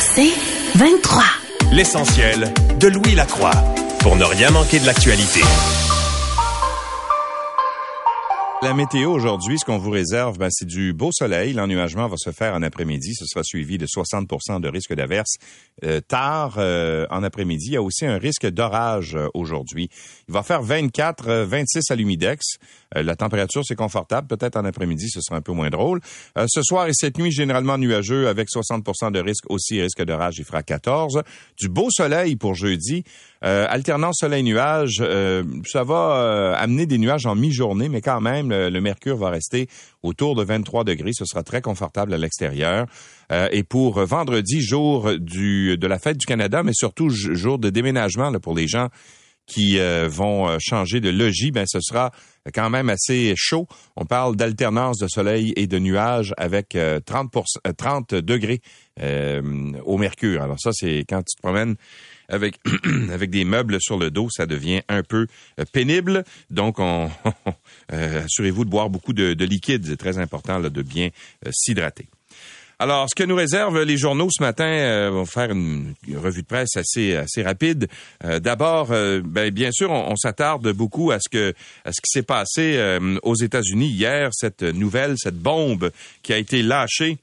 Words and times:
C'est 0.00 0.32
23. 0.76 1.22
L'essentiel 1.72 2.52
de 2.78 2.88
Louis 2.88 3.14
Lacroix 3.14 3.52
pour 4.00 4.16
ne 4.16 4.24
rien 4.24 4.50
manquer 4.50 4.78
de 4.80 4.86
l'actualité. 4.86 5.40
La 8.62 8.74
météo 8.74 9.10
aujourd'hui, 9.10 9.58
ce 9.58 9.64
qu'on 9.64 9.78
vous 9.78 9.90
réserve, 9.90 10.36
ben, 10.36 10.48
c'est 10.50 10.66
du 10.66 10.92
beau 10.92 11.08
soleil. 11.12 11.54
L'ennuagement 11.54 12.08
va 12.08 12.16
se 12.18 12.30
faire 12.30 12.52
en 12.52 12.62
après-midi. 12.62 13.14
Ce 13.14 13.24
sera 13.24 13.42
suivi 13.42 13.78
de 13.78 13.86
60% 13.86 14.60
de 14.60 14.68
risque 14.68 14.92
d'averse. 14.92 15.36
Euh, 15.82 16.02
tard 16.02 16.56
euh, 16.58 17.06
en 17.08 17.22
après-midi, 17.22 17.68
il 17.68 17.72
y 17.72 17.76
a 17.78 17.82
aussi 17.82 18.04
un 18.04 18.18
risque 18.18 18.46
d'orage 18.46 19.16
euh, 19.16 19.28
aujourd'hui. 19.32 19.88
Il 20.28 20.34
va 20.34 20.42
faire 20.42 20.60
24, 20.60 21.28
euh, 21.28 21.46
26 21.46 21.90
à 21.90 21.94
l'humidex. 21.94 22.58
Euh, 22.96 23.02
la 23.02 23.16
température, 23.16 23.62
c'est 23.64 23.76
confortable. 23.76 24.26
Peut-être 24.26 24.56
en 24.56 24.64
après-midi, 24.64 25.08
ce 25.08 25.20
sera 25.20 25.36
un 25.36 25.40
peu 25.40 25.52
moins 25.52 25.70
drôle. 25.70 26.00
Euh, 26.36 26.46
ce 26.48 26.62
soir 26.62 26.86
et 26.86 26.92
cette 26.92 27.18
nuit, 27.18 27.30
généralement 27.30 27.78
nuageux 27.78 28.28
avec 28.28 28.48
60% 28.48 29.12
de 29.12 29.20
risque 29.20 29.44
aussi. 29.48 29.80
Risque 29.80 30.04
d'orage, 30.04 30.38
il 30.38 30.44
fera 30.44 30.62
14. 30.62 31.22
Du 31.58 31.68
beau 31.68 31.88
soleil 31.90 32.36
pour 32.36 32.54
jeudi. 32.54 33.04
Euh, 33.44 33.66
alternance 33.68 34.18
soleil-nuage, 34.20 35.02
ça 35.66 35.84
va 35.84 36.54
amener 36.58 36.86
des 36.86 36.98
nuages 36.98 37.26
en 37.26 37.34
mi-journée, 37.34 37.88
mais 37.88 38.00
quand 38.00 38.20
même, 38.20 38.50
le, 38.50 38.80
mercure 38.80 39.16
va 39.16 39.30
rester 39.30 39.68
autour 40.02 40.34
de 40.34 40.42
23 40.42 40.84
degrés. 40.84 41.12
Ce 41.12 41.24
sera 41.24 41.42
très 41.42 41.62
confortable 41.62 42.12
à 42.12 42.18
l'extérieur. 42.18 42.86
Et 43.52 43.62
pour 43.62 44.04
vendredi, 44.04 44.60
jour 44.60 45.12
du, 45.18 45.78
de 45.78 45.86
la 45.86 45.98
fête 45.98 46.18
du 46.18 46.26
Canada, 46.26 46.62
mais 46.62 46.72
surtout 46.74 47.08
jour 47.08 47.58
de 47.58 47.70
déménagement 47.70 48.32
pour 48.40 48.54
les 48.54 48.68
gens 48.68 48.88
qui 49.46 49.78
vont 49.78 50.58
changer 50.58 51.00
de 51.00 51.10
logis, 51.10 51.50
ben 51.50 51.64
ce 51.66 51.80
sera 51.80 52.10
quand 52.54 52.70
même 52.70 52.88
assez 52.88 53.34
chaud. 53.36 53.66
On 53.96 54.04
parle 54.04 54.36
d'alternance 54.36 54.98
de 54.98 55.08
soleil 55.08 55.52
et 55.56 55.66
de 55.66 55.78
nuages 55.78 56.34
avec 56.36 56.74
euh, 56.74 57.00
30, 57.00 57.34
euh, 57.66 57.72
30 57.72 58.14
degrés 58.14 58.60
euh, 59.00 59.72
au 59.84 59.98
mercure. 59.98 60.42
Alors 60.42 60.60
ça, 60.60 60.70
c'est 60.72 61.04
quand 61.08 61.22
tu 61.22 61.36
te 61.36 61.42
promènes 61.42 61.76
avec 63.12 63.30
des 63.30 63.44
meubles 63.44 63.78
sur 63.80 63.98
le 63.98 64.10
dos, 64.10 64.28
ça 64.30 64.46
devient 64.46 64.82
un 64.88 65.02
peu 65.02 65.26
euh, 65.58 65.64
pénible. 65.72 66.24
Donc, 66.50 66.78
on, 66.78 67.10
euh, 67.92 68.24
assurez-vous 68.24 68.64
de 68.64 68.70
boire 68.70 68.90
beaucoup 68.90 69.12
de, 69.12 69.34
de 69.34 69.44
liquide. 69.44 69.84
C'est 69.86 69.96
très 69.96 70.18
important 70.18 70.58
là, 70.58 70.70
de 70.70 70.82
bien 70.82 71.10
euh, 71.46 71.50
s'hydrater. 71.52 72.08
Alors, 72.82 73.10
ce 73.10 73.14
que 73.14 73.24
nous 73.24 73.36
réservent 73.36 73.82
les 73.82 73.98
journaux 73.98 74.28
ce 74.30 74.42
matin, 74.42 74.64
euh, 74.64 75.10
vont 75.10 75.26
faire 75.26 75.50
une 75.50 75.94
revue 76.16 76.40
de 76.40 76.46
presse 76.46 76.76
assez 76.76 77.14
assez 77.14 77.42
rapide. 77.42 77.88
Euh, 78.24 78.40
D'abord, 78.40 78.88
euh, 78.90 79.20
ben, 79.22 79.50
bien 79.50 79.70
sûr, 79.70 79.90
on, 79.90 80.12
on 80.12 80.16
s'attarde 80.16 80.72
beaucoup 80.72 81.10
à 81.10 81.18
ce 81.20 81.28
que 81.28 81.52
à 81.84 81.92
ce 81.92 82.00
qui 82.00 82.10
s'est 82.10 82.22
passé 82.22 82.76
euh, 82.78 83.18
aux 83.22 83.34
États-Unis 83.34 83.88
hier, 83.88 84.30
cette 84.32 84.62
nouvelle, 84.62 85.16
cette 85.18 85.36
bombe 85.36 85.90
qui 86.22 86.32
a 86.32 86.38
été 86.38 86.62
lâchée 86.62 87.18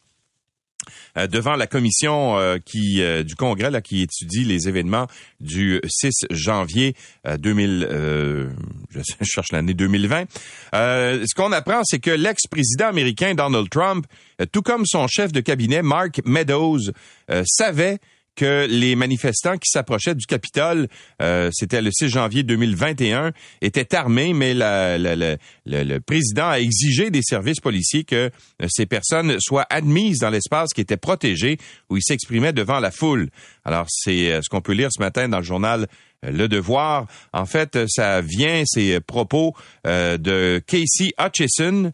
devant 1.15 1.55
la 1.55 1.67
commission 1.67 2.37
euh, 2.37 2.57
qui 2.63 3.01
euh, 3.01 3.23
du 3.23 3.35
Congrès 3.35 3.71
là, 3.71 3.81
qui 3.81 4.01
étudie 4.01 4.43
les 4.43 4.67
événements 4.67 5.07
du 5.39 5.79
6 5.87 6.27
janvier 6.31 6.95
euh, 7.27 7.37
2000, 7.37 7.87
euh, 7.89 8.49
je 8.89 9.01
cherche 9.23 9.51
l'année 9.51 9.73
2020. 9.73 10.25
Euh, 10.73 11.25
ce 11.27 11.35
qu'on 11.35 11.51
apprend, 11.51 11.81
c'est 11.83 11.99
que 11.99 12.11
l'ex-président 12.11 12.87
américain 12.87 13.33
Donald 13.35 13.69
Trump, 13.69 14.05
euh, 14.41 14.45
tout 14.51 14.61
comme 14.61 14.85
son 14.85 15.07
chef 15.07 15.31
de 15.31 15.41
cabinet 15.41 15.81
Mark 15.81 16.21
Meadows, 16.25 16.91
euh, 17.29 17.43
savait 17.45 17.99
que 18.37 18.67
les 18.69 18.95
manifestants 18.95 19.57
qui 19.57 19.69
s'approchaient 19.69 20.15
du 20.15 20.25
Capitole, 20.25 20.87
euh, 21.21 21.49
c'était 21.51 21.81
le 21.81 21.89
6 21.91 22.07
janvier 22.07 22.43
2021, 22.43 23.33
étaient 23.61 23.93
armés, 23.95 24.31
mais 24.33 24.53
le, 24.53 25.37
le 25.65 25.97
président 25.99 26.47
a 26.47 26.59
exigé 26.59 27.09
des 27.09 27.23
services 27.23 27.59
policiers 27.59 28.03
que 28.03 28.29
euh, 28.61 28.67
ces 28.69 28.85
personnes 28.85 29.37
soient 29.39 29.65
admises 29.69 30.19
dans 30.19 30.29
l'espace 30.29 30.69
qui 30.73 30.81
était 30.81 30.97
protégé, 30.97 31.57
où 31.89 31.97
ils 31.97 32.03
s'exprimaient 32.03 32.53
devant 32.53 32.79
la 32.79 32.91
foule. 32.91 33.29
Alors, 33.65 33.87
c'est 33.89 34.31
euh, 34.31 34.39
ce 34.41 34.49
qu'on 34.49 34.61
peut 34.61 34.73
lire 34.73 34.89
ce 34.91 35.01
matin 35.01 35.27
dans 35.27 35.39
le 35.39 35.43
journal 35.43 35.87
Le 36.31 36.47
Devoir. 36.47 37.07
En 37.33 37.45
fait, 37.45 37.77
ça 37.87 38.21
vient, 38.21 38.63
ces 38.65 38.99
propos 38.99 39.53
euh, 39.85 40.17
de 40.17 40.61
Casey 40.65 41.11
Hutchison, 41.19 41.91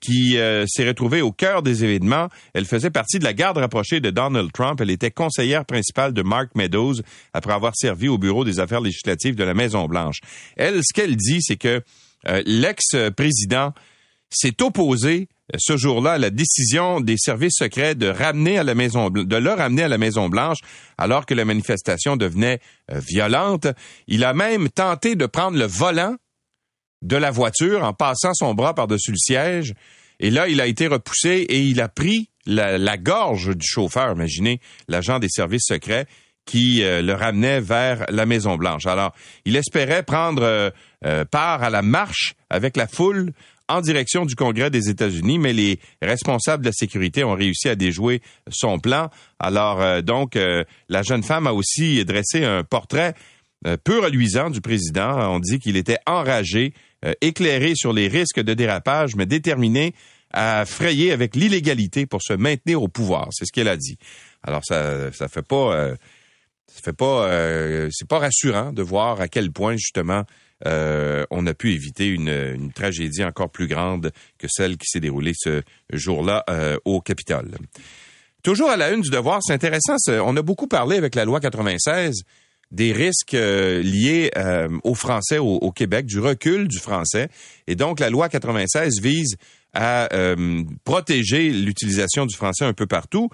qui 0.00 0.38
euh, 0.38 0.64
s'est 0.66 0.86
retrouvée 0.86 1.22
au 1.22 1.32
cœur 1.32 1.62
des 1.62 1.84
événements. 1.84 2.28
Elle 2.54 2.64
faisait 2.64 2.90
partie 2.90 3.18
de 3.18 3.24
la 3.24 3.32
garde 3.32 3.58
rapprochée 3.58 4.00
de 4.00 4.10
Donald 4.10 4.52
Trump. 4.52 4.80
Elle 4.80 4.90
était 4.90 5.10
conseillère 5.10 5.64
principale 5.64 6.12
de 6.12 6.22
Mark 6.22 6.50
Meadows 6.54 6.94
après 7.32 7.52
avoir 7.52 7.72
servi 7.76 8.08
au 8.08 8.18
bureau 8.18 8.44
des 8.44 8.60
affaires 8.60 8.80
législatives 8.80 9.34
de 9.34 9.44
la 9.44 9.54
Maison-Blanche. 9.54 10.18
Elle, 10.56 10.80
ce 10.82 10.92
qu'elle 10.92 11.16
dit, 11.16 11.42
c'est 11.42 11.56
que 11.56 11.82
euh, 12.28 12.42
l'ex-président 12.46 13.72
s'est 14.30 14.62
opposé 14.62 15.28
ce 15.56 15.76
jour-là 15.76 16.18
la 16.18 16.30
décision 16.30 17.00
des 17.00 17.16
services 17.16 17.56
secrets 17.58 17.94
de 17.94 18.08
ramener 18.08 18.58
à 18.58 18.64
la 18.64 18.74
Maison 18.74 19.10
le 19.10 19.50
ramener 19.50 19.84
à 19.84 19.88
la 19.88 19.98
Maison 19.98 20.28
Blanche 20.28 20.58
alors 20.98 21.26
que 21.26 21.34
la 21.34 21.44
manifestation 21.44 22.16
devenait 22.16 22.60
euh, 22.90 23.00
violente. 23.06 23.68
Il 24.08 24.24
a 24.24 24.34
même 24.34 24.68
tenté 24.68 25.14
de 25.14 25.26
prendre 25.26 25.56
le 25.56 25.66
volant 25.66 26.16
de 27.02 27.16
la 27.16 27.30
voiture 27.30 27.84
en 27.84 27.92
passant 27.92 28.34
son 28.34 28.54
bras 28.54 28.74
par-dessus 28.74 29.12
le 29.12 29.18
siège. 29.18 29.74
Et 30.18 30.30
là, 30.30 30.48
il 30.48 30.60
a 30.60 30.66
été 30.66 30.86
repoussé 30.86 31.46
et 31.48 31.60
il 31.60 31.80
a 31.80 31.88
pris 31.88 32.30
la, 32.46 32.96
gorge 32.96 33.54
du 33.54 33.66
chauffeur, 33.66 34.12
imaginez, 34.12 34.60
l'agent 34.88 35.18
des 35.18 35.28
services 35.28 35.66
secrets 35.66 36.06
qui 36.46 36.82
euh, 36.82 37.02
le 37.02 37.12
ramenait 37.12 37.60
vers 37.60 38.06
la 38.08 38.24
Maison 38.24 38.56
Blanche. 38.56 38.86
Alors, 38.86 39.12
il 39.44 39.56
espérait 39.56 40.04
prendre 40.04 40.72
euh, 41.04 41.24
part 41.24 41.62
à 41.62 41.70
la 41.70 41.82
marche 41.82 42.34
avec 42.48 42.76
la 42.76 42.86
foule 42.86 43.32
en 43.68 43.80
direction 43.80 44.24
du 44.24 44.34
Congrès 44.34 44.70
des 44.70 44.88
États-Unis, 44.88 45.38
mais 45.38 45.52
les 45.52 45.80
responsables 46.02 46.62
de 46.62 46.68
la 46.68 46.72
sécurité 46.72 47.24
ont 47.24 47.34
réussi 47.34 47.68
à 47.68 47.74
déjouer 47.74 48.22
son 48.48 48.78
plan. 48.78 49.10
Alors, 49.38 49.80
euh, 49.80 50.02
donc, 50.02 50.36
euh, 50.36 50.64
la 50.88 51.02
jeune 51.02 51.22
femme 51.22 51.46
a 51.46 51.52
aussi 51.52 52.04
dressé 52.04 52.44
un 52.44 52.62
portrait 52.64 53.14
euh, 53.66 53.76
peu 53.82 54.00
reluisant 54.00 54.50
du 54.50 54.60
président. 54.60 55.34
On 55.34 55.40
dit 55.40 55.58
qu'il 55.58 55.76
était 55.76 55.98
enragé, 56.06 56.72
éclairé 57.20 57.74
sur 57.76 57.92
les 57.92 58.08
risques 58.08 58.40
de 58.40 58.54
dérapage, 58.54 59.14
mais 59.16 59.26
déterminé 59.26 59.94
à 60.32 60.64
frayer 60.66 61.12
avec 61.12 61.36
l'illégalité 61.36 62.04
pour 62.06 62.20
se 62.22 62.32
maintenir 62.32 62.82
au 62.82 62.88
pouvoir. 62.88 63.28
C'est 63.30 63.44
ce 63.44 63.52
qu'elle 63.52 63.68
a 63.68 63.76
dit. 63.76 63.96
Alors, 64.42 64.62
ça, 64.64 65.12
ça 65.12 65.28
fait 65.28 65.46
pas, 65.46 65.94
ça 66.66 66.80
fait 66.82 66.92
pas, 66.92 67.30
c'est 67.92 68.08
pas 68.08 68.18
rassurant 68.18 68.72
de 68.72 68.82
voir 68.82 69.20
à 69.20 69.28
quel 69.28 69.52
point 69.52 69.76
justement 69.76 70.24
euh, 70.64 71.24
on 71.30 71.46
a 71.46 71.54
pu 71.54 71.72
éviter 71.72 72.06
une, 72.08 72.72
tragédie 72.74 73.24
encore 73.24 73.50
plus 73.50 73.66
grande 73.66 74.12
que 74.38 74.46
celle 74.48 74.76
qui 74.76 74.86
s'est 74.86 75.00
déroulée 75.00 75.32
ce 75.36 75.62
jour-là 75.92 76.44
euh, 76.48 76.78
au 76.84 77.00
Capitole. 77.00 77.50
Toujours 78.42 78.70
à 78.70 78.76
la 78.76 78.90
une 78.90 79.00
du 79.00 79.10
devoir, 79.10 79.40
c'est 79.42 79.52
intéressant. 79.52 79.96
On 80.08 80.36
a 80.36 80.42
beaucoup 80.42 80.68
parlé 80.68 80.96
avec 80.96 81.14
la 81.14 81.24
loi 81.24 81.40
96 81.40 82.22
des 82.72 82.92
risques 82.92 83.34
euh, 83.34 83.80
liés 83.82 84.30
euh, 84.36 84.68
au 84.82 84.94
français 84.94 85.38
au, 85.38 85.56
au 85.56 85.72
Québec, 85.72 86.06
du 86.06 86.20
recul 86.20 86.68
du 86.68 86.78
français. 86.78 87.28
Et 87.66 87.74
donc, 87.74 88.00
la 88.00 88.10
loi 88.10 88.28
96 88.28 89.00
vise 89.00 89.36
à 89.78 90.08
protéger 90.84 91.50
l'utilisation 91.50 92.24
du 92.24 92.34
français 92.34 92.64
un 92.64 92.72
peu 92.72 92.86
partout. 92.86 93.28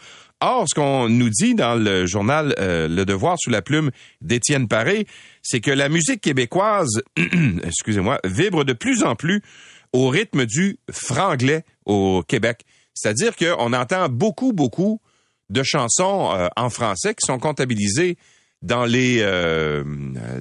Or, 0.44 0.64
ce 0.68 0.74
qu'on 0.74 1.08
nous 1.08 1.30
dit 1.30 1.54
dans 1.54 1.76
le 1.76 2.04
journal 2.04 2.52
euh, 2.58 2.88
Le 2.88 3.04
Devoir 3.04 3.36
sous 3.38 3.48
la 3.48 3.62
plume 3.62 3.92
d'Étienne 4.20 4.66
Paré, 4.66 5.06
c'est 5.40 5.60
que 5.60 5.70
la 5.70 5.88
musique 5.88 6.20
québécoise, 6.20 7.00
excusez-moi, 7.62 8.18
vibre 8.24 8.64
de 8.64 8.72
plus 8.72 9.04
en 9.04 9.14
plus 9.14 9.40
au 9.92 10.08
rythme 10.08 10.44
du 10.44 10.78
franglais 10.90 11.64
au 11.86 12.24
Québec. 12.26 12.62
C'est-à-dire 12.92 13.36
qu'on 13.36 13.72
entend 13.72 14.08
beaucoup, 14.08 14.52
beaucoup 14.52 15.00
de 15.48 15.62
chansons 15.62 16.32
euh, 16.34 16.48
en 16.56 16.70
français 16.70 17.14
qui 17.14 17.24
sont 17.24 17.38
comptabilisées 17.38 18.18
dans 18.62 18.84
les 18.84 19.18
euh, 19.20 19.84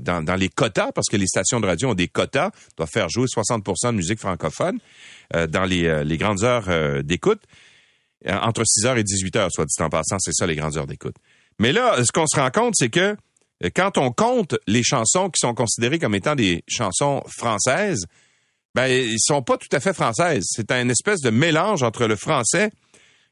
dans, 0.01 0.35
les 0.35 0.49
quotas 0.49 0.91
parce 0.93 1.09
que 1.09 1.17
les 1.17 1.27
stations 1.27 1.59
de 1.59 1.67
radio 1.67 1.89
ont 1.89 1.95
des 1.95 2.07
quotas 2.07 2.49
doivent 2.75 2.89
faire 2.91 3.09
jouer 3.09 3.25
60% 3.25 3.91
de 3.91 3.97
musique 3.97 4.19
francophone 4.19 4.79
euh, 5.35 5.45
dans 5.45 5.65
les, 5.65 6.03
les 6.05 6.17
grandes 6.17 6.43
heures 6.43 7.03
d'écoute 7.03 7.41
entre 8.27 8.63
6 8.65 8.85
heures 8.85 8.97
et 8.97 9.03
18 9.03 9.35
heures 9.35 9.51
soit 9.51 9.65
dit 9.65 9.81
en 9.81 9.89
passant 9.89 10.17
c'est 10.19 10.33
ça 10.33 10.45
les 10.45 10.55
grandes 10.55 10.77
heures 10.77 10.87
d'écoute. 10.87 11.15
Mais 11.59 11.71
là 11.71 11.97
ce 12.03 12.11
qu'on 12.11 12.27
se 12.27 12.39
rend 12.39 12.51
compte 12.51 12.73
c'est 12.77 12.89
que 12.89 13.15
euh, 13.63 13.69
quand 13.75 13.97
on 13.97 14.11
compte 14.11 14.55
les 14.67 14.83
chansons 14.83 15.29
qui 15.29 15.39
sont 15.39 15.53
considérées 15.53 15.99
comme 15.99 16.15
étant 16.15 16.35
des 16.35 16.63
chansons 16.67 17.23
françaises 17.27 18.05
ben 18.73 18.87
ils 18.87 19.19
sont 19.19 19.41
pas 19.41 19.57
tout 19.57 19.67
à 19.73 19.79
fait 19.79 19.93
françaises. 19.93 20.45
C'est 20.47 20.71
un 20.71 20.87
espèce 20.89 21.19
de 21.21 21.29
mélange 21.29 21.83
entre 21.83 22.07
le 22.07 22.15
français 22.15 22.71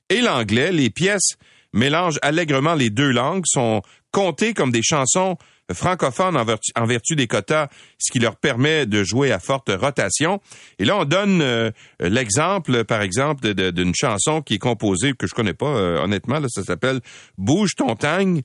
et 0.10 0.22
l'anglais. 0.22 0.72
Les 0.72 0.90
pièces 0.90 1.36
mélangent 1.74 2.20
allègrement 2.22 2.74
les 2.74 2.90
deux 2.90 3.12
langues, 3.12 3.44
sont 3.46 3.82
comptées 4.12 4.54
comme 4.54 4.72
des 4.72 4.84
chansons 4.84 5.38
francophones 5.74 6.38
en 6.38 6.86
vertu, 6.86 7.16
des 7.16 7.28
quotas, 7.28 7.68
ce 7.98 8.12
qui 8.12 8.20
leur 8.20 8.36
permet 8.36 8.86
de 8.86 9.04
jouer 9.04 9.32
à 9.32 9.40
forte 9.40 9.70
rotation. 9.70 10.42
Et 10.80 10.86
là, 10.86 10.98
on 10.98 11.06
donne 11.06 11.42
euh, 11.42 11.72
l'exemple, 12.00 12.84
par 12.86 13.02
exemple, 13.02 13.54
d'une 13.54 13.94
chanson 13.96 14.42
qui 14.42 14.56
est 14.56 14.60
composée, 14.60 15.14
que 15.14 15.28
je 15.28 15.34
connais 15.34 15.54
pas, 15.54 15.68
euh, 15.68 16.04
honnêtement, 16.04 16.40
là, 16.40 16.48
ça 16.50 16.64
s'appelle 16.64 17.02
Bouge 17.38 17.76
ton 17.76 17.96
tangue 17.96 18.42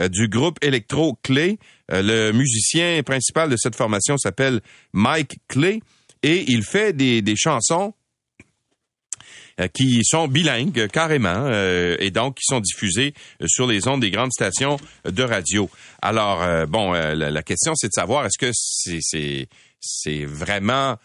euh, 0.00 0.08
du 0.08 0.28
groupe 0.28 0.58
électro 0.62 1.18
Clay. 1.22 1.58
le 1.88 2.32
musicien 2.32 3.02
principal 3.02 3.50
de 3.50 3.56
cette 3.56 3.76
formation 3.76 4.16
s'appelle 4.16 4.60
Mike 4.92 5.38
Clay 5.48 5.80
et 6.24 6.44
il 6.48 6.62
fait 6.62 6.94
des, 6.94 7.36
chansons 7.36 7.92
qui 9.72 10.00
sont 10.04 10.28
bilingues 10.28 10.78
euh, 10.78 10.88
carrément 10.88 11.46
euh, 11.46 11.96
et 11.98 12.10
donc 12.10 12.36
qui 12.36 12.44
sont 12.44 12.60
diffusés 12.60 13.14
sur 13.46 13.66
les 13.66 13.86
ondes 13.88 14.00
des 14.00 14.10
grandes 14.10 14.32
stations 14.32 14.76
de 15.04 15.22
radio. 15.22 15.70
Alors 16.02 16.66
bon, 16.66 16.92
la, 16.92 17.42
question 17.42 17.74
c'est 17.74 17.88
de 17.88 17.92
savoir 17.92 18.26
est-ce 18.26 18.38
que 18.38 18.50
c'est 18.52 19.48
c'est 19.80 20.24
vraiment 20.24 20.96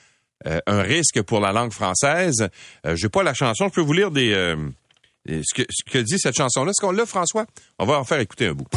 un 0.46 0.82
risque 0.82 1.22
pour 1.22 1.40
la 1.40 1.52
langue 1.52 1.72
française? 1.72 2.50
Je 2.86 2.96
J'ai 2.96 3.10
pas 3.10 3.24
la 3.24 3.34
chanson, 3.34 3.68
je 3.70 3.74
peux 3.74 3.82
vous 3.82 3.94
lire 3.94 4.12
des 4.12 4.34
ce 5.28 5.54
que 5.54 5.64
ce 5.70 5.92
que 5.92 6.00
dit 6.00 6.20
cette 6.20 6.36
chanson 6.36 6.64
là. 6.64 6.72
Est-ce 6.72 6.82
qu'on 6.82 6.92
l'a 6.92 7.06
François 7.06 7.46
On 7.78 7.86
va 7.86 8.00
en 8.00 8.04
faire 8.04 8.20
écouter 8.20 8.48
un 8.48 8.54
bout. 8.54 8.68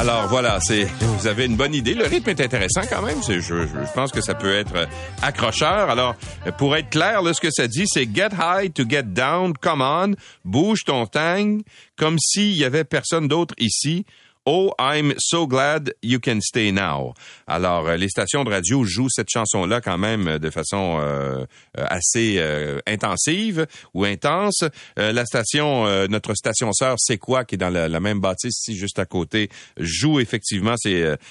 Alors 0.00 0.28
voilà, 0.28 0.60
c'est 0.62 0.84
vous 1.02 1.26
avez 1.26 1.44
une 1.44 1.56
bonne 1.56 1.74
idée. 1.74 1.92
Le 1.92 2.06
rythme 2.06 2.30
est 2.30 2.40
intéressant 2.40 2.80
quand 2.88 3.02
même. 3.02 3.18
Je, 3.28 3.38
je, 3.38 3.66
pense 3.94 4.10
que 4.12 4.22
ça 4.22 4.32
peut 4.32 4.54
être 4.54 4.72
accrocheur. 5.20 5.90
Alors 5.90 6.14
pour 6.56 6.74
être 6.74 6.88
clair, 6.88 7.20
là, 7.20 7.34
ce 7.34 7.40
que 7.42 7.50
ça 7.50 7.68
dit, 7.68 7.84
c'est 7.86 8.08
get 8.10 8.30
high 8.32 8.72
to 8.72 8.84
get 8.88 9.02
down. 9.02 9.52
Come 9.60 9.82
on, 9.82 10.14
bouge 10.42 10.84
ton 10.86 11.04
tang, 11.04 11.60
comme 11.98 12.18
s'il 12.18 12.56
y 12.56 12.64
avait 12.64 12.84
personne 12.84 13.28
d'autre 13.28 13.54
ici. 13.58 14.06
Oh, 14.46 14.72
I'm 14.78 15.12
so 15.18 15.46
glad 15.46 15.92
you 16.02 16.18
can 16.18 16.40
stay 16.40 16.72
now. 16.72 17.12
Alors, 17.46 17.88
euh, 17.88 17.96
les 17.96 18.08
stations 18.08 18.42
de 18.42 18.50
radio 18.50 18.84
jouent 18.84 19.10
cette 19.10 19.28
chanson-là 19.28 19.82
quand 19.82 19.98
même 19.98 20.26
euh, 20.28 20.38
de 20.38 20.48
façon 20.48 20.98
euh, 20.98 21.44
assez 21.76 22.40
intensive 22.86 23.66
ou 23.94 24.04
intense. 24.04 24.64
la 24.96 25.24
station, 25.24 25.84
notre 26.08 26.34
station 26.34 26.72
sœur, 26.72 26.96
c'est 26.98 27.18
quoi, 27.18 27.44
qui 27.44 27.56
est 27.56 27.58
dans 27.58 27.68
la, 27.68 28.00
même 28.00 28.20
bâtisse 28.20 28.60
ici 28.60 28.76
juste 28.76 28.98
à 28.98 29.04
côté, 29.04 29.50
joue 29.76 30.20
effectivement 30.20 30.74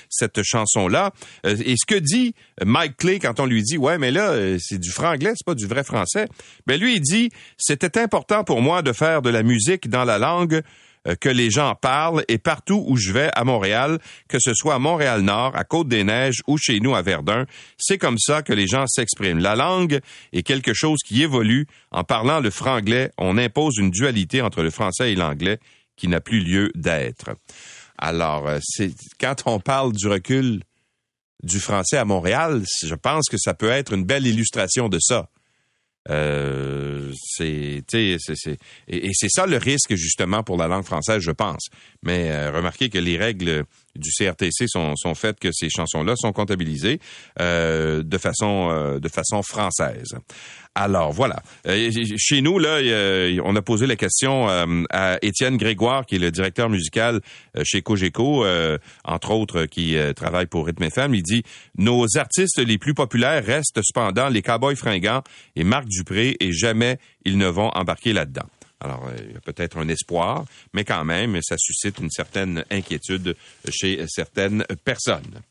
cette 0.10 0.44
chanson-là. 0.44 1.12
et 1.44 1.76
ce 1.78 1.86
que 1.86 1.96
dit 1.96 2.34
Mike 2.64 2.98
Clay 2.98 3.20
quand 3.20 3.40
on 3.40 3.46
lui 3.46 3.64
dit, 3.64 3.78
ouais, 3.78 3.98
mais 3.98 4.12
là, 4.12 4.36
c'est 4.60 4.80
du 4.80 4.92
franglais, 4.92 5.34
c'est 5.36 5.46
pas 5.46 5.56
du 5.56 5.68
vrai 5.68 5.84
français. 5.84 6.28
Ben 6.68 6.80
lui, 6.80 6.96
il 6.96 7.02
dit, 7.02 7.30
c'était 7.58 7.98
important 8.00 8.44
pour 8.44 8.62
moi 8.62 8.82
de 8.82 8.94
faire 8.94 9.22
de 9.22 9.30
la 9.30 9.44
musique 9.44 9.90
dans 9.90 10.06
la 10.06 10.18
langue 10.18 10.56
euh, 10.56 10.62
que 11.20 11.30
les 11.30 11.50
gens 11.50 11.76
parlent 11.76 12.24
et 12.28 12.38
partout 12.38 12.84
où 12.88 12.98
je 12.98 13.12
vais 13.12 13.30
à 13.34 13.44
Montréal, 13.44 14.00
que 14.28 14.38
ce 14.40 14.54
soit 14.54 14.76
à 14.76 14.80
Montréal-Nord, 14.80 15.56
à 15.56 15.64
Côte-des-Neiges 15.64 16.42
ou 16.48 16.58
chez 16.58 16.80
nous 16.80 16.96
à 16.96 17.02
Verdun, 17.02 17.46
c'est 17.78 17.98
comme 17.98 18.18
ça 18.20 18.42
que 18.42 18.54
les 18.54 18.68
gens 18.68 18.86
s'expriment. 18.88 19.40
La 19.40 19.56
langue 19.56 20.00
est 20.34 20.44
quelque 20.44 20.74
chose 20.74 21.00
qui 21.06 21.24
évolue. 21.24 21.68
En 21.92 22.04
parlant 22.04 22.40
le 22.40 22.50
franglais, 22.50 23.12
on 23.18 23.38
impose 23.38 23.78
une 23.78 23.92
dualité 23.92 24.42
entre 24.42 24.62
le 24.62 24.70
français 24.70 25.14
et 25.14 25.16
l'anglais 25.16 25.60
qui 25.96 26.08
n'a 26.08 26.22
plus 26.22 26.40
lieu 26.40 26.72
d'être. 26.76 27.32
Alors, 27.98 28.48
euh, 28.48 28.60
quand 29.20 29.44
on 29.46 29.60
parle 29.60 29.92
du 29.92 30.08
recul 30.08 30.62
du 31.44 31.60
français 31.60 31.98
à 31.98 32.06
Montréal, 32.06 32.64
je 32.86 32.96
pense 32.96 33.30
que 33.30 33.38
ça 33.38 33.54
peut 33.54 33.70
être 33.70 33.94
une 33.94 34.06
belle 34.06 34.26
illustration 34.26 34.90
de 34.90 35.00
ça. 35.00 35.30
Euh, 36.10 37.12
c'est, 37.16 37.84
c'est, 37.88 38.18
c'est, 38.20 38.58
et, 38.88 39.10
c'est 39.14 39.30
ça 39.30 39.46
le 39.46 39.58
risque 39.58 39.96
justement 39.96 40.44
pour 40.44 40.58
la 40.58 40.68
langue 40.68 40.86
française, 40.86 41.22
je 41.22 41.32
pense. 41.32 41.68
Mais 42.04 42.32
euh, 42.32 42.52
remarquez 42.52 42.90
que 42.90 42.98
les 42.98 43.18
règles 43.18 43.66
du 44.00 44.10
CRTC 44.12 44.66
sont, 44.68 44.96
sont 44.96 45.16
faites 45.16 45.40
que 45.40 45.52
ces 45.52 45.70
chansons-là 45.70 46.16
sont 46.16 46.32
comptabilisées 46.32 47.00
euh, 47.40 48.04
de 48.04 48.18
façon 48.18 48.70
euh, 48.72 49.00
de 49.00 49.10
façon 49.10 49.42
française. 49.44 50.16
Alors 50.76 51.12
voilà. 51.12 51.42
Euh, 51.68 51.92
chez 52.18 52.42
nous 52.42 52.58
là, 52.60 52.80
on 53.44 53.56
a 53.56 53.62
posé 53.62 53.86
la 53.88 53.96
question 53.96 54.48
à 54.90 55.18
Étienne 55.22 55.58
Grégoire, 55.58 56.06
qui 56.06 56.16
est 56.16 56.20
le 56.20 56.32
directeur 56.32 56.70
musical 56.70 57.22
chez 57.64 57.82
Cogeco, 57.82 58.46
entre 59.04 59.32
autres, 59.32 59.66
qui 59.66 59.98
travaille 60.16 60.46
pour 60.46 60.68
Rhythm 60.68 60.84
FM. 60.84 61.16
Il 61.16 61.24
dit 61.24 61.44
nos 61.78 62.06
artistes 62.18 62.60
les 62.60 62.78
plus 62.78 62.94
populaires 62.94 63.44
restent 63.44 63.82
cependant 63.84 64.30
les 64.30 64.42
Cowboys 64.42 64.76
fringants 64.76 65.24
et 65.56 65.64
Marc 65.64 65.86
Dupré, 65.88 66.38
et 66.40 66.52
jamais 66.52 67.00
ils 67.26 67.38
ne 67.38 67.48
vont 67.48 67.70
embarquer 67.70 68.14
là-dedans. 68.14 68.48
Alors, 68.82 69.06
euh, 69.08 69.18
il 69.28 69.34
y 69.34 69.38
a 69.38 69.42
peut-être 69.42 69.78
un 69.78 69.88
espoir, 69.90 70.46
mais 70.74 70.86
quand 70.86 71.04
même, 71.04 71.38
ça 71.42 71.56
suscite 71.58 72.00
une 72.00 72.10
certaine 72.10 72.64
inquiétude 72.72 73.36
chez 73.70 74.06
certaines 74.08 74.66
personnes. 74.86 75.42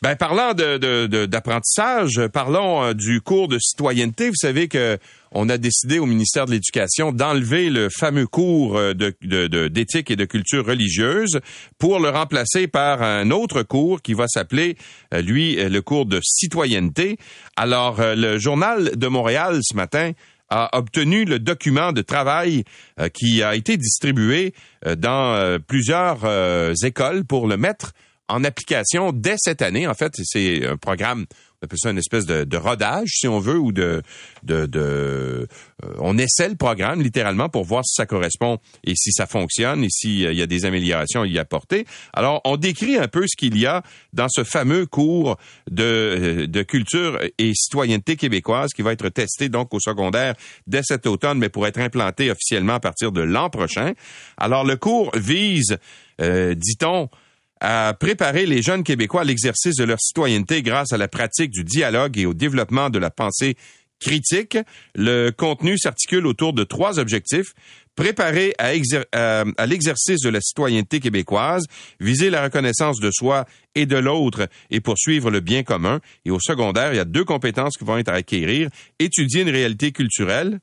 Ben, 0.00 0.14
parlant 0.14 0.54
d'apprentissage, 0.54 2.14
de, 2.14 2.28
parlons 2.28 2.84
euh, 2.84 2.94
du 2.94 3.20
cours 3.20 3.48
de 3.48 3.58
citoyenneté. 3.58 4.28
Vous 4.28 4.36
savez 4.36 4.68
que 4.68 4.96
on 5.32 5.48
a 5.48 5.58
décidé 5.58 5.98
au 5.98 6.06
ministère 6.06 6.46
de 6.46 6.52
l'Éducation 6.52 7.10
d'enlever 7.10 7.68
le 7.68 7.88
fameux 7.90 8.28
cours 8.28 8.78
euh, 8.78 8.94
d'éthique 8.94 10.12
et 10.12 10.16
de 10.16 10.24
culture 10.24 10.64
religieuse 10.64 11.40
pour 11.78 11.98
le 11.98 12.10
remplacer 12.10 12.68
par 12.68 13.02
un 13.02 13.32
autre 13.32 13.64
cours 13.64 14.00
qui 14.00 14.14
va 14.14 14.28
s'appeler, 14.28 14.76
lui, 15.12 15.56
le 15.56 15.80
cours 15.82 16.06
de 16.06 16.20
citoyenneté. 16.22 17.18
Alors, 17.56 17.96
le 18.00 18.38
journal 18.38 18.96
de 18.96 19.06
Montréal 19.08 19.58
ce 19.62 19.76
matin 19.76 20.12
a 20.50 20.76
obtenu 20.76 21.24
le 21.24 21.38
document 21.38 21.92
de 21.92 22.02
travail 22.02 22.64
euh, 22.98 23.08
qui 23.08 23.42
a 23.42 23.54
été 23.54 23.76
distribué 23.76 24.54
euh, 24.86 24.94
dans 24.94 25.34
euh, 25.34 25.58
plusieurs 25.58 26.20
écoles 26.84 27.24
pour 27.24 27.46
le 27.46 27.56
mettre 27.56 27.92
en 28.28 28.44
application 28.44 29.12
dès 29.12 29.36
cette 29.38 29.62
année. 29.62 29.86
En 29.86 29.94
fait, 29.94 30.12
c'est 30.22 30.66
un 30.66 30.76
programme 30.76 31.26
on 31.60 31.66
appelle 31.66 31.78
ça 31.78 31.90
une 31.90 31.98
espèce 31.98 32.24
de, 32.24 32.56
rodage, 32.56 33.08
si 33.10 33.26
on 33.26 33.40
veut, 33.40 33.58
ou 33.58 33.72
de, 33.72 34.02
de, 34.44 34.66
de 34.66 34.78
euh, 34.78 35.94
on 35.98 36.16
essaie 36.16 36.48
le 36.48 36.54
programme 36.54 37.02
littéralement 37.02 37.48
pour 37.48 37.64
voir 37.64 37.84
si 37.84 37.94
ça 37.94 38.06
correspond 38.06 38.58
et 38.84 38.94
si 38.94 39.10
ça 39.10 39.26
fonctionne 39.26 39.82
et 39.82 39.88
s'il 39.90 40.32
y 40.32 40.42
a 40.42 40.46
des 40.46 40.64
améliorations 40.66 41.22
à 41.22 41.26
y 41.26 41.36
apporter. 41.36 41.84
Alors, 42.12 42.40
on 42.44 42.56
décrit 42.56 42.96
un 42.96 43.08
peu 43.08 43.24
ce 43.26 43.36
qu'il 43.36 43.58
y 43.58 43.66
a 43.66 43.82
dans 44.12 44.28
ce 44.28 44.44
fameux 44.44 44.86
cours 44.86 45.36
de, 45.68 45.82
euh, 45.82 46.46
de 46.46 46.62
culture 46.62 47.18
et 47.38 47.52
citoyenneté 47.54 48.14
québécoise 48.14 48.70
qui 48.72 48.82
va 48.82 48.92
être 48.92 49.08
testé 49.08 49.48
donc 49.48 49.74
au 49.74 49.80
secondaire 49.80 50.34
dès 50.68 50.82
cet 50.84 51.06
automne, 51.06 51.38
mais 51.38 51.48
pour 51.48 51.66
être 51.66 51.80
implanté 51.80 52.30
officiellement 52.30 52.74
à 52.74 52.80
partir 52.80 53.10
de 53.10 53.20
l'an 53.20 53.50
prochain. 53.50 53.94
Alors, 54.36 54.64
le 54.64 54.76
cours 54.76 55.10
vise, 55.16 55.78
euh, 56.20 56.54
dit-on, 56.54 57.08
à 57.60 57.94
préparer 57.98 58.46
les 58.46 58.62
jeunes 58.62 58.84
Québécois 58.84 59.22
à 59.22 59.24
l'exercice 59.24 59.76
de 59.76 59.84
leur 59.84 60.00
citoyenneté 60.00 60.62
grâce 60.62 60.92
à 60.92 60.96
la 60.96 61.08
pratique 61.08 61.50
du 61.50 61.64
dialogue 61.64 62.18
et 62.18 62.26
au 62.26 62.34
développement 62.34 62.90
de 62.90 62.98
la 62.98 63.10
pensée 63.10 63.56
critique. 64.00 64.58
Le 64.94 65.30
contenu 65.30 65.76
s'articule 65.78 66.26
autour 66.26 66.52
de 66.52 66.64
trois 66.64 66.98
objectifs. 66.98 67.52
Préparer 67.96 68.54
à, 68.58 69.66
l'exercice 69.66 70.20
de 70.20 70.28
la 70.28 70.40
citoyenneté 70.40 71.00
québécoise, 71.00 71.64
viser 71.98 72.30
la 72.30 72.44
reconnaissance 72.44 73.00
de 73.00 73.10
soi 73.10 73.44
et 73.74 73.86
de 73.86 73.96
l'autre 73.96 74.48
et 74.70 74.80
poursuivre 74.80 75.32
le 75.32 75.40
bien 75.40 75.64
commun. 75.64 76.00
Et 76.24 76.30
au 76.30 76.38
secondaire, 76.38 76.92
il 76.92 76.96
y 76.96 77.00
a 77.00 77.04
deux 77.04 77.24
compétences 77.24 77.76
qui 77.76 77.84
vont 77.84 77.98
être 77.98 78.10
à 78.10 78.14
acquérir. 78.14 78.70
Étudier 79.00 79.42
une 79.42 79.50
réalité 79.50 79.90
culturelle 79.90 80.60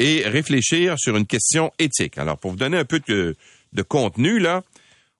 et 0.00 0.24
réfléchir 0.26 0.96
sur 0.98 1.16
une 1.16 1.26
question 1.26 1.70
éthique. 1.78 2.18
Alors, 2.18 2.36
pour 2.36 2.50
vous 2.50 2.56
donner 2.56 2.78
un 2.78 2.84
peu 2.84 3.00
de 3.06 3.82
contenu, 3.82 4.40
là, 4.40 4.62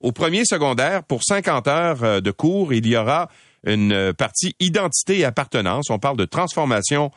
au 0.01 0.13
premier 0.13 0.45
secondaire, 0.45 1.05
pour 1.05 1.23
50 1.25 1.69
heures 1.69 2.05
euh, 2.05 2.21
de 2.21 2.31
cours, 2.31 2.73
il 2.73 2.87
y 2.87 2.97
aura 2.97 3.29
une 3.65 3.93
euh, 3.93 4.13
partie 4.13 4.55
identité 4.61 5.19
et 5.19 5.25
appartenance. 5.25 5.91
On 5.91 5.99
parle 5.99 6.17
de 6.17 6.25
transformation 6.25 7.11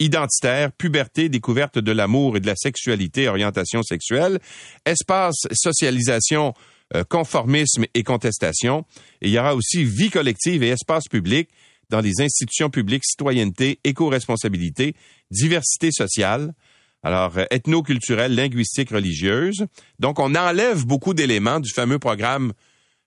identitaire, 0.00 0.72
puberté, 0.72 1.28
découverte 1.28 1.78
de 1.78 1.92
l'amour 1.92 2.36
et 2.36 2.40
de 2.40 2.46
la 2.46 2.56
sexualité, 2.56 3.28
orientation 3.28 3.82
sexuelle, 3.82 4.40
espace, 4.84 5.46
socialisation, 5.52 6.54
euh, 6.94 7.04
conformisme 7.04 7.84
et 7.94 8.02
contestation. 8.02 8.84
il 9.20 9.30
y 9.30 9.38
aura 9.38 9.54
aussi 9.54 9.84
vie 9.84 10.10
collective 10.10 10.62
et 10.62 10.68
espace 10.68 11.04
public 11.08 11.48
dans 11.90 12.00
les 12.00 12.20
institutions 12.20 12.70
publiques, 12.70 13.04
citoyenneté, 13.04 13.78
éco-responsabilité, 13.84 14.94
diversité 15.30 15.90
sociale. 15.92 16.54
Alors, 17.02 17.36
euh, 17.36 17.44
ethno-culturelle, 17.50 18.34
linguistique, 18.34 18.90
religieuse. 18.90 19.66
Donc, 19.98 20.18
on 20.18 20.34
enlève 20.34 20.86
beaucoup 20.86 21.14
d'éléments 21.14 21.60
du 21.60 21.70
fameux 21.72 21.98
programme 21.98 22.52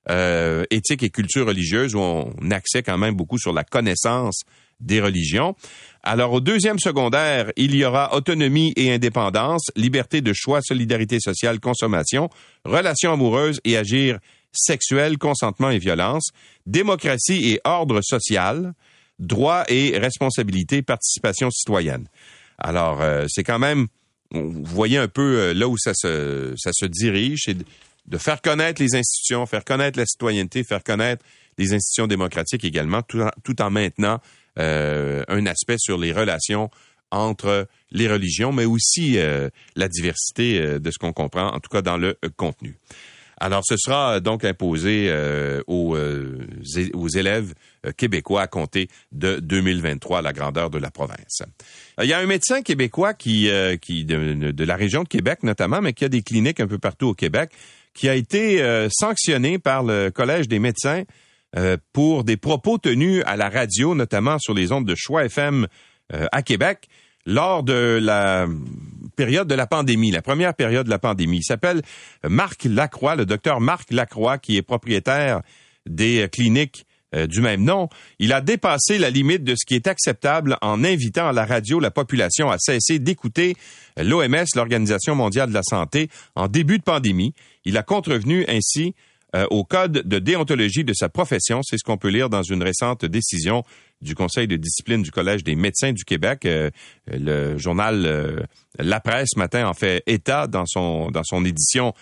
euh, 0.09 0.65
éthique 0.69 1.01
et 1.03 1.09
culture 1.09 1.47
religieuse 1.47 1.95
où 1.95 1.99
on 1.99 2.51
accède 2.51 2.85
quand 2.85 2.97
même 2.97 3.15
beaucoup 3.15 3.39
sur 3.39 3.53
la 3.53 3.63
connaissance 3.63 4.41
des 4.79 5.01
religions. 5.01 5.55
Alors, 6.03 6.33
au 6.33 6.41
deuxième 6.41 6.77
secondaire, 6.79 7.51
il 7.55 7.75
y 7.75 7.85
aura 7.85 8.15
autonomie 8.15 8.73
et 8.75 8.93
indépendance, 8.93 9.71
liberté 9.75 10.21
de 10.21 10.33
choix, 10.33 10.61
solidarité 10.61 11.19
sociale, 11.19 11.59
consommation, 11.59 12.29
relations 12.65 13.13
amoureuses 13.13 13.61
et 13.63 13.77
agir 13.77 14.19
sexuel, 14.51 15.17
consentement 15.17 15.69
et 15.69 15.79
violence, 15.79 16.29
démocratie 16.65 17.51
et 17.51 17.61
ordre 17.63 18.01
social, 18.01 18.73
droit 19.19 19.63
et 19.69 19.97
responsabilité, 19.97 20.81
participation 20.81 21.49
citoyenne. 21.49 22.07
Alors, 22.57 23.01
euh, 23.01 23.25
c'est 23.29 23.43
quand 23.43 23.59
même, 23.59 23.87
vous 24.31 24.63
voyez 24.63 24.97
un 24.97 25.07
peu 25.07 25.39
euh, 25.39 25.53
là 25.53 25.67
où 25.67 25.77
ça 25.77 25.93
se, 25.93 26.53
ça 26.57 26.71
se 26.73 26.85
dirige, 26.85 27.43
c'est 27.45 27.57
de 27.57 28.17
faire 28.17 28.41
connaître 28.41 28.81
les 28.81 28.95
institutions, 28.95 29.45
faire 29.45 29.63
connaître 29.63 29.97
la 29.97 30.05
citoyenneté, 30.05 30.63
faire 30.63 30.83
connaître 30.83 31.23
les 31.57 31.73
institutions 31.73 32.07
démocratiques 32.07 32.63
également, 32.63 33.01
tout 33.01 33.61
en, 33.61 33.71
maintenant 33.71 34.19
euh, 34.59 35.23
un 35.27 35.45
aspect 35.45 35.77
sur 35.79 35.97
les 35.97 36.11
relations 36.11 36.69
entre 37.11 37.67
les 37.91 38.07
religions, 38.07 38.51
mais 38.51 38.65
aussi 38.65 39.17
la 39.75 39.87
diversité 39.87 40.79
de 40.79 40.91
ce 40.91 40.97
qu'on 40.99 41.13
comprend, 41.13 41.47
en 41.47 41.59
tout 41.59 41.69
cas 41.69 41.81
dans 41.81 41.97
le 41.97 42.17
contenu. 42.35 42.77
Alors, 43.37 43.61
ce 43.65 43.75
sera 43.77 44.19
donc 44.19 44.45
imposé 44.45 45.13
aux, 45.67 45.97
aux, 45.97 47.07
élèves 47.09 47.53
québécois 47.97 48.43
à 48.43 48.47
compter 48.47 48.87
de 49.11 49.39
2023 49.39 50.19
à 50.19 50.21
la 50.21 50.33
grandeur 50.33 50.69
de 50.69 50.77
la 50.77 50.89
province. 50.89 51.43
Il 52.01 52.07
y 52.07 52.13
a 52.13 52.19
un 52.19 52.25
médecin 52.25 52.61
québécois 52.61 53.13
qui, 53.13 53.49
qui 53.81 54.05
de, 54.05 54.63
la 54.63 54.75
région 54.75 55.03
de 55.03 55.09
Québec 55.09 55.43
notamment, 55.43 55.81
mais 55.81 55.93
qui 55.93 56.05
a 56.05 56.09
des 56.09 56.21
cliniques 56.21 56.59
un 56.59 56.67
peu 56.67 56.77
partout 56.77 57.07
au 57.07 57.13
Québec, 57.13 57.51
qui 57.93 58.07
a 58.07 58.15
été 58.15 58.87
sanctionné 58.89 59.59
par 59.59 59.83
le 59.83 60.11
Collège 60.11 60.47
des 60.47 60.59
médecins 60.59 61.03
euh, 61.57 61.77
pour 61.93 62.25
des 62.25 62.35
propos 62.35 62.77
tenus 62.77 63.23
à 63.25 63.37
la 63.37 63.47
radio, 63.47 63.95
notamment 63.95 64.37
sur 64.39 64.53
les 64.53 64.73
ondes 64.73 64.85
de 64.85 64.95
Choix 64.95 65.23
FM 65.23 65.67
euh, 66.13 66.27
à 66.33 66.41
Québec, 66.41 66.89
lors 67.25 67.63
de 67.63 67.97
la 68.01 68.45
période 69.15 69.47
de 69.47 69.55
la 69.55 69.67
pandémie, 69.67 70.11
la 70.11 70.21
première 70.21 70.53
période 70.53 70.85
de 70.85 70.91
la 70.91 70.99
pandémie. 70.99 71.43
S'appelle 71.43 71.81
Marc 72.27 72.65
Lacroix, 72.65 73.15
le 73.15 73.25
docteur 73.25 73.59
Marc 73.61 73.91
Lacroix, 73.91 74.37
qui 74.37 74.57
est 74.57 74.61
propriétaire 74.61 75.41
des 75.85 76.27
cliniques 76.31 76.85
euh, 77.15 77.27
du 77.27 77.39
même 77.39 77.63
nom. 77.63 77.87
Il 78.19 78.33
a 78.33 78.41
dépassé 78.41 78.97
la 78.97 79.09
limite 79.09 79.43
de 79.43 79.55
ce 79.55 79.65
qui 79.65 79.75
est 79.75 79.87
acceptable 79.87 80.57
en 80.61 80.83
invitant 80.83 81.27
à 81.27 81.33
la 81.33 81.45
radio 81.45 81.79
la 81.79 81.91
population 81.91 82.49
à 82.49 82.57
cesser 82.57 82.99
d'écouter 82.99 83.55
l'OMS, 83.97 84.45
l'Organisation 84.55 85.15
mondiale 85.15 85.49
de 85.49 85.53
la 85.53 85.63
santé, 85.63 86.09
en 86.35 86.47
début 86.47 86.77
de 86.77 86.83
pandémie. 86.83 87.33
Il 87.63 87.77
a 87.77 87.83
contrevenu 87.83 88.43
ainsi 88.47 88.95
euh, 89.35 89.45
au 89.49 89.63
code 89.63 89.91
de 90.05 90.19
déontologie 90.19 90.83
de 90.83 90.93
sa 90.93 91.07
profession. 91.07 91.61
C'est 91.63 91.77
ce 91.77 91.83
qu'on 91.83 91.97
peut 91.97 92.09
lire 92.09 92.29
dans 92.29 92.43
une 92.43 92.63
récente 92.63 93.05
décision 93.05 93.63
du 94.01 94.15
Conseil 94.15 94.47
de 94.47 94.55
discipline 94.55 95.01
du 95.01 95.11
Collège 95.11 95.43
des 95.43 95.55
médecins 95.55 95.93
du 95.93 96.03
Québec. 96.03 96.45
Euh, 96.45 96.69
le 97.07 97.57
journal 97.57 98.05
euh, 98.05 98.39
La 98.77 98.99
Presse 98.99 99.35
matin 99.35 99.67
en 99.67 99.73
fait 99.73 100.03
état 100.07 100.47
dans 100.47 100.65
son 100.65 101.45
édition 101.45 101.93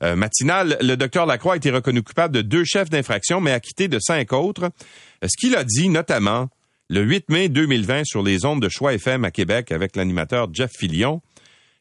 matinale. 0.00 0.78
Le 0.80 0.96
docteur 0.96 1.26
Lacroix 1.26 1.54
a 1.54 1.56
été 1.56 1.70
reconnu 1.70 2.02
coupable 2.02 2.32
de 2.32 2.42
deux 2.42 2.64
chefs 2.64 2.88
d'infraction, 2.88 3.40
mais 3.40 3.52
acquitté 3.52 3.88
de 3.88 3.98
cinq 3.98 4.32
autres. 4.32 4.70
Ce 5.22 5.36
qu'il 5.36 5.56
a 5.56 5.64
dit 5.64 5.88
notamment 5.88 6.48
le 6.90 7.02
8 7.02 7.28
mai 7.28 7.48
2020 7.48 8.04
sur 8.04 8.22
les 8.22 8.44
ondes 8.44 8.62
de 8.62 8.68
Choix 8.68 8.94
FM 8.94 9.24
à 9.24 9.30
Québec 9.30 9.72
avec 9.72 9.94
l'animateur 9.94 10.48
Jeff 10.52 10.72
Fillion. 10.72 11.20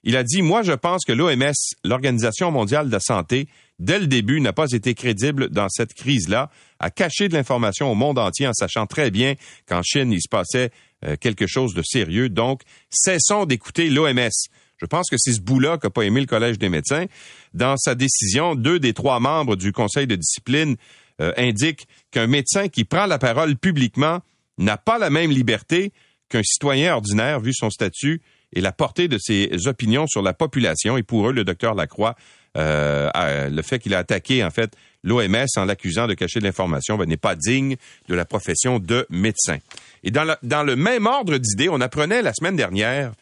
Il 0.03 0.17
a 0.17 0.23
dit, 0.23 0.41
moi 0.41 0.63
je 0.63 0.73
pense 0.73 1.05
que 1.05 1.13
l'OMS, 1.13 1.53
l'Organisation 1.83 2.51
mondiale 2.51 2.87
de 2.87 2.91
la 2.91 2.99
santé, 2.99 3.47
dès 3.79 3.99
le 3.99 4.07
début, 4.07 4.41
n'a 4.41 4.53
pas 4.53 4.71
été 4.71 4.93
crédible 4.93 5.49
dans 5.49 5.69
cette 5.69 5.93
crise-là, 5.93 6.49
a 6.79 6.89
caché 6.89 7.29
de 7.29 7.33
l'information 7.33 7.91
au 7.91 7.95
monde 7.95 8.19
entier 8.19 8.47
en 8.47 8.53
sachant 8.53 8.85
très 8.85 9.11
bien 9.11 9.35
qu'en 9.67 9.81
Chine, 9.83 10.11
il 10.11 10.21
se 10.21 10.29
passait 10.29 10.71
euh, 11.05 11.15
quelque 11.15 11.47
chose 11.47 11.73
de 11.73 11.81
sérieux. 11.83 12.29
Donc, 12.29 12.61
cessons 12.89 13.45
d'écouter 13.45 13.89
l'OMS. 13.89 14.29
Je 14.77 14.85
pense 14.85 15.09
que 15.09 15.17
c'est 15.17 15.33
ce 15.33 15.41
bout-là 15.41 15.77
qu'a 15.77 15.89
pas 15.89 16.03
aimé 16.03 16.21
le 16.21 16.27
Collège 16.27 16.59
des 16.59 16.69
médecins. 16.69 17.05
Dans 17.53 17.77
sa 17.77 17.95
décision, 17.95 18.55
deux 18.55 18.79
des 18.79 18.93
trois 18.93 19.19
membres 19.19 19.55
du 19.55 19.71
Conseil 19.71 20.07
de 20.07 20.15
discipline 20.15 20.75
euh, 21.19 21.33
indiquent 21.37 21.87
qu'un 22.11 22.27
médecin 22.27 22.67
qui 22.67 22.83
prend 22.83 23.07
la 23.07 23.17
parole 23.17 23.55
publiquement 23.57 24.19
n'a 24.59 24.77
pas 24.77 24.97
la 24.97 25.09
même 25.09 25.31
liberté 25.31 25.91
qu'un 26.29 26.43
citoyen 26.43 26.93
ordinaire 26.95 27.39
vu 27.39 27.53
son 27.53 27.69
statut 27.69 28.21
et 28.53 28.61
la 28.61 28.71
portée 28.71 29.07
de 29.07 29.17
ses 29.17 29.67
opinions 29.67 30.07
sur 30.07 30.21
la 30.21 30.33
population. 30.33 30.97
Et 30.97 31.03
pour 31.03 31.29
eux, 31.29 31.33
le 31.33 31.43
docteur 31.43 31.73
Lacroix 31.73 32.15
le 32.57 33.61
fait 33.61 33.79
qu'il 33.79 33.93
a 33.93 33.99
attaqué 33.99 34.43
en 34.43 34.49
fait 34.49 34.71
l'OMS 35.03 35.45
en 35.55 35.65
l'accusant 35.65 36.07
de 36.07 36.13
cacher 36.13 36.39
de 36.39 36.45
l'information 36.45 36.97
ben, 36.97 37.07
n'est 37.07 37.17
pas 37.17 37.35
digne 37.35 37.77
de 38.07 38.15
la 38.15 38.25
profession 38.25 38.79
de 38.79 39.05
médecin. 39.09 39.57
Et 40.03 40.11
dans, 40.11 40.35
dans 40.43 40.63
le 40.63 40.75
même 40.75 41.05
ordre 41.05 41.37
d'idées, 41.37 41.69
on 41.69 41.81
apprenait 41.81 42.21
la 42.21 42.33
semaine 42.33 42.55
dernière 42.55 43.13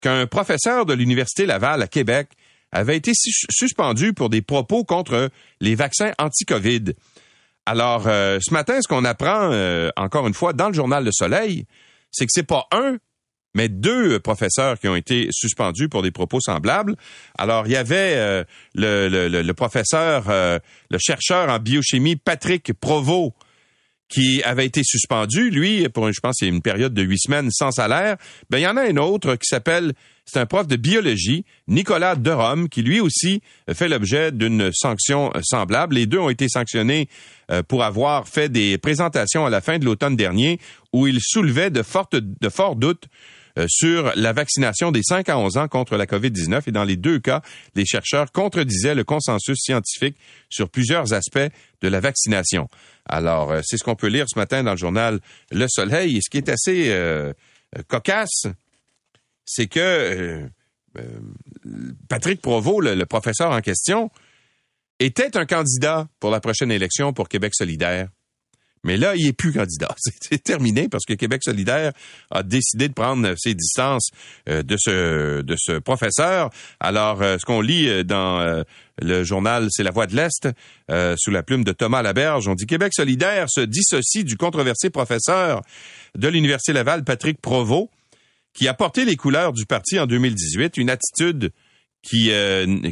qu'un 0.00 0.26
professeur 0.26 0.84
de 0.84 0.94
l'Université 0.94 1.46
Laval 1.46 1.80
à 1.82 1.86
Québec 1.86 2.28
avait 2.72 2.96
été 2.96 3.12
suspendu 3.14 4.14
pour 4.14 4.30
des 4.30 4.42
propos 4.42 4.84
contre 4.84 5.30
les 5.60 5.74
vaccins 5.74 6.12
anti-COVID. 6.18 6.94
Alors, 7.66 8.08
euh, 8.08 8.38
ce 8.42 8.52
matin, 8.52 8.80
ce 8.82 8.88
qu'on 8.88 9.04
apprend, 9.04 9.50
euh, 9.52 9.90
encore 9.96 10.26
une 10.26 10.34
fois, 10.34 10.52
dans 10.52 10.68
le 10.68 10.74
journal 10.74 11.04
Le 11.04 11.12
Soleil, 11.12 11.66
c'est 12.10 12.24
que 12.24 12.32
c'est 12.32 12.46
pas 12.46 12.66
un, 12.72 12.96
mais 13.54 13.68
deux 13.68 14.18
professeurs 14.18 14.78
qui 14.78 14.88
ont 14.88 14.96
été 14.96 15.28
suspendus 15.30 15.88
pour 15.88 16.02
des 16.02 16.10
propos 16.10 16.40
semblables. 16.40 16.96
Alors, 17.36 17.66
il 17.66 17.72
y 17.72 17.76
avait 17.76 18.14
euh, 18.16 18.44
le, 18.74 19.28
le, 19.28 19.54
professeur, 19.54 20.24
euh, 20.28 20.58
le 20.90 20.98
chercheur 20.98 21.48
en 21.48 21.58
biochimie 21.58 22.16
Patrick 22.16 22.72
Provost, 22.72 23.32
qui 24.12 24.42
avait 24.42 24.66
été 24.66 24.82
suspendu, 24.84 25.48
lui, 25.50 25.88
pour, 25.88 26.12
je 26.12 26.20
pense, 26.20 26.36
c'est 26.38 26.46
une 26.46 26.60
période 26.60 26.92
de 26.92 27.02
huit 27.02 27.18
semaines 27.18 27.50
sans 27.50 27.70
salaire. 27.70 28.18
Ben, 28.50 28.58
il 28.58 28.62
y 28.62 28.66
en 28.66 28.76
a 28.76 28.82
un 28.82 28.98
autre 28.98 29.36
qui 29.36 29.46
s'appelle, 29.46 29.94
c'est 30.26 30.38
un 30.38 30.44
prof 30.44 30.66
de 30.66 30.76
biologie, 30.76 31.46
Nicolas 31.66 32.14
Derome, 32.14 32.68
qui 32.68 32.82
lui 32.82 33.00
aussi 33.00 33.40
fait 33.72 33.88
l'objet 33.88 34.30
d'une 34.30 34.70
sanction 34.74 35.32
semblable. 35.42 35.94
Les 35.94 36.04
deux 36.04 36.18
ont 36.18 36.28
été 36.28 36.46
sanctionnés 36.50 37.08
euh, 37.50 37.62
pour 37.62 37.84
avoir 37.84 38.28
fait 38.28 38.50
des 38.50 38.76
présentations 38.76 39.46
à 39.46 39.50
la 39.50 39.62
fin 39.62 39.78
de 39.78 39.86
l'automne 39.86 40.14
dernier 40.14 40.58
où 40.92 41.06
ils 41.06 41.20
soulevaient 41.22 41.70
de, 41.70 41.82
fortes, 41.82 42.16
de 42.16 42.48
forts 42.50 42.76
doutes 42.76 43.04
euh, 43.06 43.08
sur 43.68 44.12
la 44.16 44.32
vaccination 44.32 44.92
des 44.92 45.02
5 45.02 45.28
à 45.28 45.38
11 45.38 45.56
ans 45.58 45.68
contre 45.68 45.96
la 45.96 46.06
COVID-19 46.06 46.62
et 46.66 46.72
dans 46.72 46.84
les 46.84 46.96
deux 46.96 47.18
cas, 47.18 47.42
les 47.74 47.84
chercheurs 47.84 48.32
contredisaient 48.32 48.94
le 48.94 49.04
consensus 49.04 49.58
scientifique 49.58 50.16
sur 50.48 50.70
plusieurs 50.70 51.12
aspects 51.12 51.38
de 51.80 51.88
la 51.88 52.00
vaccination. 52.00 52.68
Alors, 53.06 53.52
euh, 53.52 53.60
c'est 53.64 53.76
ce 53.76 53.84
qu'on 53.84 53.96
peut 53.96 54.08
lire 54.08 54.26
ce 54.28 54.38
matin 54.38 54.62
dans 54.62 54.72
le 54.72 54.76
journal 54.78 55.20
Le 55.50 55.66
Soleil 55.68 56.16
et 56.16 56.20
ce 56.22 56.30
qui 56.30 56.38
est 56.38 56.48
assez 56.48 56.90
euh, 56.90 57.32
cocasse, 57.88 58.46
c'est 59.44 59.66
que 59.66 60.48
Patrick 62.08 62.40
Provost, 62.40 62.94
le 62.94 63.06
professeur 63.06 63.50
en 63.50 63.60
question, 63.60 64.10
était 64.98 65.36
un 65.36 65.46
candidat 65.46 66.08
pour 66.20 66.30
la 66.30 66.40
prochaine 66.40 66.70
élection 66.70 67.12
pour 67.12 67.28
Québec 67.28 67.54
solidaire. 67.54 68.08
Mais 68.84 68.96
là, 68.96 69.14
il 69.16 69.26
est 69.26 69.32
plus 69.32 69.52
candidat. 69.52 69.94
C'est 70.20 70.42
terminé 70.42 70.88
parce 70.88 71.04
que 71.04 71.14
Québec 71.14 71.42
solidaire 71.44 71.92
a 72.30 72.42
décidé 72.42 72.88
de 72.88 72.94
prendre 72.94 73.34
ses 73.36 73.54
distances 73.54 74.10
euh, 74.48 74.62
de 74.62 74.76
ce 74.78 75.42
de 75.42 75.56
ce 75.56 75.78
professeur. 75.78 76.50
Alors, 76.80 77.22
euh, 77.22 77.36
ce 77.38 77.44
qu'on 77.44 77.60
lit 77.60 77.88
euh, 77.88 78.02
dans 78.02 78.64
le 79.00 79.24
journal 79.24 79.68
C'est 79.70 79.82
la 79.82 79.90
Voix 79.90 80.06
de 80.06 80.16
l'Est, 80.16 80.48
sous 81.16 81.30
la 81.30 81.42
plume 81.42 81.64
de 81.64 81.72
Thomas 81.72 82.02
Laberge, 82.02 82.46
on 82.48 82.54
dit 82.54 82.66
Québec 82.66 82.92
solidaire 82.94 83.46
se 83.48 83.60
dissocie 83.60 84.24
du 84.24 84.36
controversé 84.36 84.90
professeur 84.90 85.62
de 86.14 86.28
l'Université 86.28 86.72
Laval, 86.72 87.02
Patrick 87.04 87.40
Provost, 87.40 87.88
qui 88.52 88.68
a 88.68 88.74
porté 88.74 89.04
les 89.04 89.16
couleurs 89.16 89.52
du 89.52 89.64
parti 89.64 89.98
en 89.98 90.06
2018, 90.06 90.76
une 90.76 90.90
attitude 90.90 91.52
qui, 92.02 92.30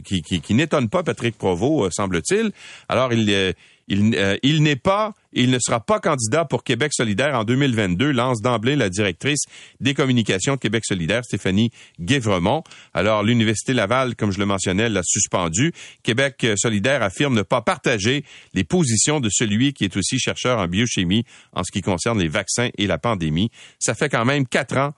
qui, 0.05 0.23
qui, 0.23 0.41
qui 0.41 0.55
n'étonne 0.55 0.89
pas 0.89 1.03
Patrick 1.03 1.37
Provost, 1.37 1.93
semble-t-il. 1.95 2.51
Alors, 2.89 3.13
il, 3.13 3.55
il, 3.91 4.15
euh, 4.15 4.37
il 4.43 4.63
n'est 4.63 4.77
pas, 4.77 5.13
il 5.33 5.51
ne 5.51 5.59
sera 5.59 5.81
pas 5.81 6.01
candidat 6.01 6.45
pour 6.45 6.65
Québec 6.65 6.93
solidaire 6.95 7.35
en 7.35 7.45
2022, 7.45 8.13
lance 8.13 8.41
d'emblée 8.41 8.77
la 8.77 8.89
directrice 8.89 9.43
des 9.81 9.95
communications 9.95 10.57
Québec 10.57 10.85
solidaire, 10.87 11.25
Stéphanie 11.25 11.71
Guévremont. 12.01 12.63
Alors, 12.95 13.23
l'Université 13.23 13.75
Laval, 13.75 14.15
comme 14.15 14.31
je 14.31 14.39
le 14.39 14.47
mentionnais, 14.47 14.89
l'a 14.89 15.03
suspendu. 15.05 15.73
Québec 16.03 16.47
solidaire 16.57 17.03
affirme 17.03 17.35
ne 17.35 17.43
pas 17.43 17.61
partager 17.63 18.25
les 18.55 18.65
positions 18.65 19.21
de 19.21 19.29
celui 19.29 19.73
qui 19.73 19.85
est 19.85 19.97
aussi 19.97 20.19
chercheur 20.19 20.59
en 20.59 20.69
biochimie 20.69 21.25
en 21.53 21.65
ce 21.65 21.73
qui 21.73 21.83
concerne 21.83 22.21
les 22.21 22.29
vaccins 22.29 22.71
et 22.79 22.87
la 22.87 22.99
pandémie. 22.99 23.51
Ça 23.81 23.95
fait 23.95 24.09
quand 24.09 24.25
même 24.25 24.47
quatre 24.47 24.77
ans 24.77 24.95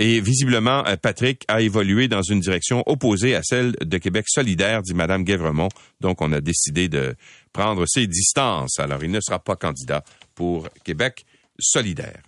et 0.00 0.18
visiblement, 0.22 0.82
euh, 0.86 0.96
Patrick 0.96 1.44
a 1.46 1.60
évolué 1.60 2.08
dans 2.08 2.22
une 2.22 2.40
direction 2.40 2.82
opposée 2.86 3.34
à 3.34 3.42
celle 3.42 3.72
de 3.72 3.98
Québec 3.98 4.24
solidaire, 4.28 4.80
dit 4.80 4.94
Mme 4.94 5.24
Guévremont. 5.24 5.68
Donc, 6.00 6.22
on 6.22 6.32
a 6.32 6.40
décidé 6.40 6.88
de 6.88 7.14
prendre 7.52 7.84
ses 7.86 8.06
distances. 8.06 8.78
Alors, 8.78 9.04
il 9.04 9.10
ne 9.10 9.20
sera 9.20 9.38
pas 9.38 9.56
candidat 9.56 10.02
pour 10.34 10.70
Québec 10.84 11.26
solidaire. 11.58 12.22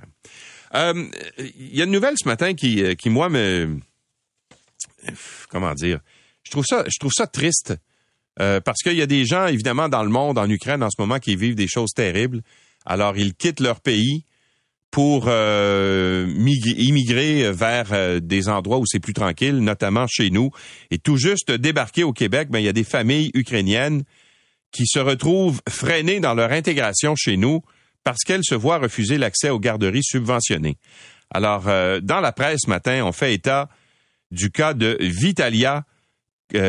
Euh, 0.74 1.06
il 1.38 1.74
y 1.74 1.80
a 1.80 1.84
une 1.84 1.92
nouvelle 1.92 2.16
ce 2.18 2.28
matin 2.28 2.52
qui, 2.52 2.84
euh, 2.84 2.94
qui 2.94 3.08
moi, 3.08 3.30
me... 3.30 3.78
Comment 5.48 5.72
dire? 5.72 6.00
Je 6.42 6.50
trouve 6.50 6.66
ça 6.66 7.26
triste. 7.26 7.74
parce 8.36 8.82
qu'il 8.82 8.96
y 8.96 9.02
a 9.02 9.06
des 9.06 9.24
gens, 9.24 9.46
évidemment, 9.46 9.88
dans 9.88 10.02
le 10.02 10.10
monde, 10.10 10.36
en 10.36 10.48
Ukraine 10.48 10.82
en 10.82 10.90
ce 10.90 11.00
moment, 11.00 11.18
qui 11.18 11.36
vivent 11.36 11.54
des 11.54 11.68
choses 11.68 11.92
terribles. 11.94 12.42
Alors, 12.84 13.16
ils 13.16 13.32
quittent 13.32 13.60
leur 13.60 13.80
pays 13.80 14.26
pour 14.92 15.24
euh, 15.26 16.26
immigrer 16.76 17.50
vers 17.50 17.88
euh, 17.92 18.20
des 18.20 18.50
endroits 18.50 18.76
où 18.76 18.84
c'est 18.86 19.00
plus 19.00 19.14
tranquille, 19.14 19.56
notamment 19.56 20.06
chez 20.06 20.28
nous. 20.28 20.50
Et 20.90 20.98
tout 20.98 21.16
juste 21.16 21.50
débarqué 21.50 22.04
au 22.04 22.12
Québec, 22.12 22.48
ben, 22.50 22.58
il 22.58 22.66
y 22.66 22.68
a 22.68 22.74
des 22.74 22.84
familles 22.84 23.30
ukrainiennes 23.32 24.04
qui 24.70 24.86
se 24.86 24.98
retrouvent 24.98 25.62
freinées 25.66 26.20
dans 26.20 26.34
leur 26.34 26.52
intégration 26.52 27.16
chez 27.16 27.38
nous 27.38 27.62
parce 28.04 28.18
qu'elles 28.18 28.44
se 28.44 28.54
voient 28.54 28.78
refuser 28.78 29.16
l'accès 29.16 29.48
aux 29.48 29.58
garderies 29.58 30.04
subventionnées. 30.04 30.76
Alors, 31.30 31.68
euh, 31.68 32.00
dans 32.00 32.20
la 32.20 32.32
presse 32.32 32.60
ce 32.66 32.68
matin, 32.68 33.02
on 33.06 33.12
fait 33.12 33.32
état 33.32 33.70
du 34.30 34.50
cas 34.50 34.74
de 34.74 34.98
Vitalia 35.00 35.84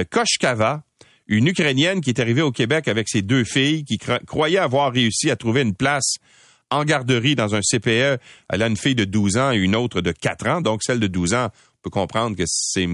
Koshkava, 0.09 0.83
une 1.27 1.47
Ukrainienne 1.47 1.99
qui 1.99 2.11
est 2.11 2.21
arrivée 2.21 2.41
au 2.41 2.53
Québec 2.53 2.87
avec 2.87 3.09
ses 3.09 3.21
deux 3.21 3.43
filles, 3.43 3.83
qui 3.83 3.97
croyait 3.97 4.59
avoir 4.59 4.93
réussi 4.93 5.29
à 5.29 5.35
trouver 5.35 5.61
une 5.61 5.75
place 5.75 6.15
en 6.73 6.83
garderie 6.83 7.35
dans 7.35 7.55
un 7.55 7.61
CPE. 7.61 8.19
Elle 8.49 8.63
a 8.63 8.67
une 8.67 8.77
fille 8.77 8.95
de 8.95 9.05
12 9.05 9.37
ans 9.37 9.51
et 9.51 9.57
une 9.57 9.75
autre 9.75 10.01
de 10.01 10.11
4 10.11 10.47
ans. 10.47 10.61
Donc, 10.61 10.83
celle 10.83 10.99
de 10.99 11.07
12 11.07 11.33
ans, 11.33 11.47
on 11.47 11.81
peut 11.83 11.89
comprendre 11.89 12.35
que 12.35 12.43
c'est 12.45 12.87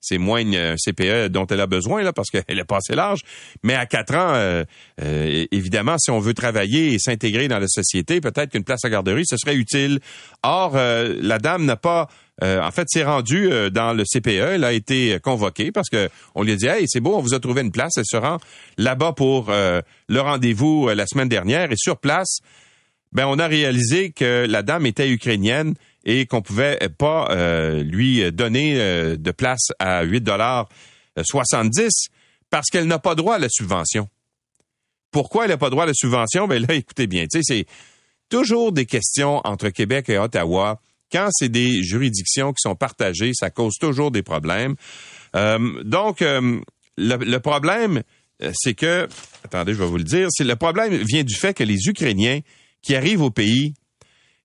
c'est 0.00 0.18
moins 0.18 0.44
un 0.52 0.76
CPE 0.76 1.28
dont 1.28 1.46
elle 1.46 1.60
a 1.60 1.66
besoin 1.66 2.02
là 2.02 2.12
parce 2.12 2.30
qu'elle 2.32 2.58
est 2.58 2.64
passée 2.64 2.94
large. 2.94 3.20
Mais 3.62 3.74
à 3.74 3.86
4 3.86 4.14
ans, 4.14 4.32
euh, 4.34 4.64
euh, 5.02 5.46
évidemment, 5.50 5.96
si 5.98 6.10
on 6.10 6.20
veut 6.20 6.34
travailler 6.34 6.94
et 6.94 6.98
s'intégrer 6.98 7.48
dans 7.48 7.58
la 7.58 7.68
société, 7.68 8.20
peut-être 8.20 8.50
qu'une 8.52 8.64
place 8.64 8.84
à 8.84 8.90
garderie, 8.90 9.24
ce 9.26 9.36
serait 9.36 9.56
utile. 9.56 10.00
Or, 10.42 10.72
euh, 10.76 11.16
la 11.20 11.38
dame 11.38 11.64
n'a 11.64 11.76
pas 11.76 12.08
en 12.40 12.70
fait, 12.70 12.86
s'est 12.88 13.02
rendue 13.02 13.50
dans 13.72 13.92
le 13.94 14.04
CPE. 14.04 14.28
Elle 14.28 14.62
a 14.62 14.72
été 14.72 15.18
convoquée 15.18 15.72
parce 15.72 15.88
que 15.88 16.08
on 16.36 16.44
lui 16.44 16.52
a 16.52 16.54
dit, 16.54 16.68
hey, 16.68 16.84
c'est 16.86 17.00
beau, 17.00 17.16
on 17.16 17.20
vous 17.20 17.34
a 17.34 17.40
trouvé 17.40 17.62
une 17.62 17.72
place. 17.72 17.94
Elle 17.96 18.04
se 18.06 18.16
rend 18.16 18.38
là-bas 18.76 19.12
pour 19.12 19.50
le 19.50 20.20
rendez-vous 20.20 20.88
la 20.88 21.04
semaine 21.08 21.28
dernière 21.28 21.72
et 21.72 21.76
sur 21.76 21.96
place, 21.96 22.38
ben 23.12 23.26
on 23.26 23.38
a 23.38 23.46
réalisé 23.46 24.10
que 24.10 24.46
la 24.48 24.62
dame 24.62 24.86
était 24.86 25.08
ukrainienne 25.08 25.74
et 26.04 26.26
qu'on 26.26 26.42
pouvait 26.42 26.78
pas 26.96 27.28
euh, 27.30 27.82
lui 27.82 28.30
donner 28.32 28.80
euh, 28.80 29.16
de 29.16 29.30
place 29.30 29.68
à 29.78 30.02
8 30.02 30.20
dollars 30.20 30.68
70 31.22 31.88
parce 32.50 32.66
qu'elle 32.70 32.86
n'a 32.86 32.98
pas 32.98 33.14
droit 33.14 33.36
à 33.36 33.38
la 33.38 33.48
subvention. 33.50 34.08
Pourquoi 35.10 35.44
elle 35.44 35.50
n'a 35.50 35.56
pas 35.56 35.70
droit 35.70 35.84
à 35.84 35.86
la 35.86 35.94
subvention? 35.94 36.46
Ben 36.46 36.64
là, 36.66 36.74
écoutez 36.74 37.06
bien, 37.06 37.24
tu 37.30 37.38
sais, 37.38 37.42
c'est 37.42 37.66
toujours 38.28 38.72
des 38.72 38.86
questions 38.86 39.40
entre 39.44 39.70
Québec 39.70 40.08
et 40.08 40.18
Ottawa. 40.18 40.80
Quand 41.10 41.28
c'est 41.32 41.48
des 41.48 41.82
juridictions 41.82 42.52
qui 42.52 42.60
sont 42.60 42.74
partagées, 42.74 43.32
ça 43.34 43.48
cause 43.50 43.76
toujours 43.80 44.10
des 44.10 44.22
problèmes. 44.22 44.76
Euh, 45.34 45.82
donc, 45.82 46.20
le, 46.20 46.62
le, 46.96 47.40
problème, 47.40 48.02
c'est 48.52 48.74
que, 48.74 49.08
attendez, 49.42 49.72
je 49.72 49.78
vais 49.78 49.86
vous 49.86 49.96
le 49.96 50.04
dire, 50.04 50.28
c'est 50.30 50.44
le 50.44 50.56
problème 50.56 50.94
vient 50.94 51.24
du 51.24 51.34
fait 51.34 51.54
que 51.54 51.64
les 51.64 51.86
Ukrainiens 51.86 52.40
qui 52.82 52.94
arrivent 52.94 53.22
au 53.22 53.30
pays 53.30 53.74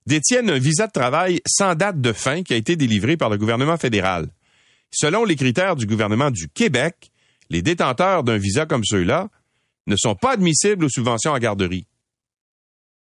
détiennent 0.06 0.50
un 0.50 0.58
visa 0.58 0.86
de 0.86 0.92
travail 0.92 1.40
sans 1.46 1.74
date 1.74 2.00
de 2.00 2.12
fin 2.12 2.42
qui 2.42 2.52
a 2.52 2.56
été 2.56 2.76
délivré 2.76 3.16
par 3.16 3.30
le 3.30 3.38
gouvernement 3.38 3.76
fédéral. 3.76 4.28
Selon 4.90 5.24
les 5.24 5.36
critères 5.36 5.76
du 5.76 5.86
gouvernement 5.86 6.30
du 6.30 6.48
Québec, 6.48 7.10
les 7.50 7.62
détenteurs 7.62 8.22
d'un 8.22 8.36
visa 8.36 8.66
comme 8.66 8.84
ceux-là 8.84 9.28
ne 9.86 9.96
sont 9.96 10.14
pas 10.14 10.32
admissibles 10.32 10.84
aux 10.84 10.88
subventions 10.88 11.32
en 11.32 11.38
garderie. 11.38 11.86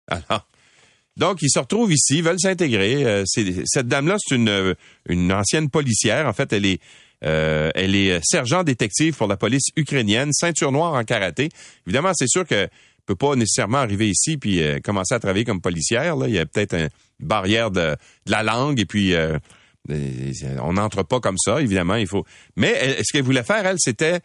Alors, 0.07 0.47
donc, 1.17 1.41
ils 1.41 1.49
se 1.51 1.59
retrouvent 1.59 1.91
ici, 1.91 2.21
veulent 2.21 2.39
s'intégrer. 2.39 3.05
Euh, 3.05 3.23
cette 3.25 3.87
dame-là, 3.87 4.17
c'est 4.19 4.35
une, 4.35 4.75
une 5.07 5.31
ancienne 5.33 5.69
policière. 5.69 6.27
En 6.27 6.33
fait, 6.33 6.53
elle 6.53 6.65
est, 6.65 6.79
euh, 7.23 7.69
elle 7.75 7.95
est 7.95 8.19
sergent 8.23 8.63
détective 8.63 9.15
pour 9.15 9.27
la 9.27 9.37
police 9.37 9.67
ukrainienne, 9.75 10.31
ceinture 10.31 10.71
noire 10.71 10.93
en 10.93 11.03
karaté. 11.03 11.49
Évidemment, 11.85 12.11
c'est 12.15 12.29
sûr 12.29 12.45
que 12.45 12.67
peut 13.11 13.27
pas 13.27 13.35
nécessairement 13.35 13.79
arriver 13.79 14.09
ici 14.09 14.37
puis 14.37 14.61
euh, 14.61 14.79
commencer 14.83 15.13
à 15.13 15.19
travailler 15.19 15.45
comme 15.45 15.61
policière. 15.61 16.15
Là. 16.15 16.27
Il 16.27 16.33
y 16.33 16.39
a 16.39 16.45
peut-être 16.45 16.75
une 16.75 16.89
barrière 17.19 17.71
de, 17.71 17.95
la 18.27 18.43
langue 18.43 18.79
et 18.79 18.85
puis 18.85 19.13
euh, 19.13 19.37
on 20.61 20.73
n'entre 20.73 21.03
pas 21.03 21.19
comme 21.19 21.37
ça, 21.37 21.61
évidemment. 21.61 21.95
Il 21.95 22.07
faut. 22.07 22.25
Mais 22.55 22.97
ce 23.03 23.11
qu'elle 23.11 23.23
voulait 23.23 23.43
faire, 23.43 23.65
elle, 23.65 23.77
c'était 23.79 24.19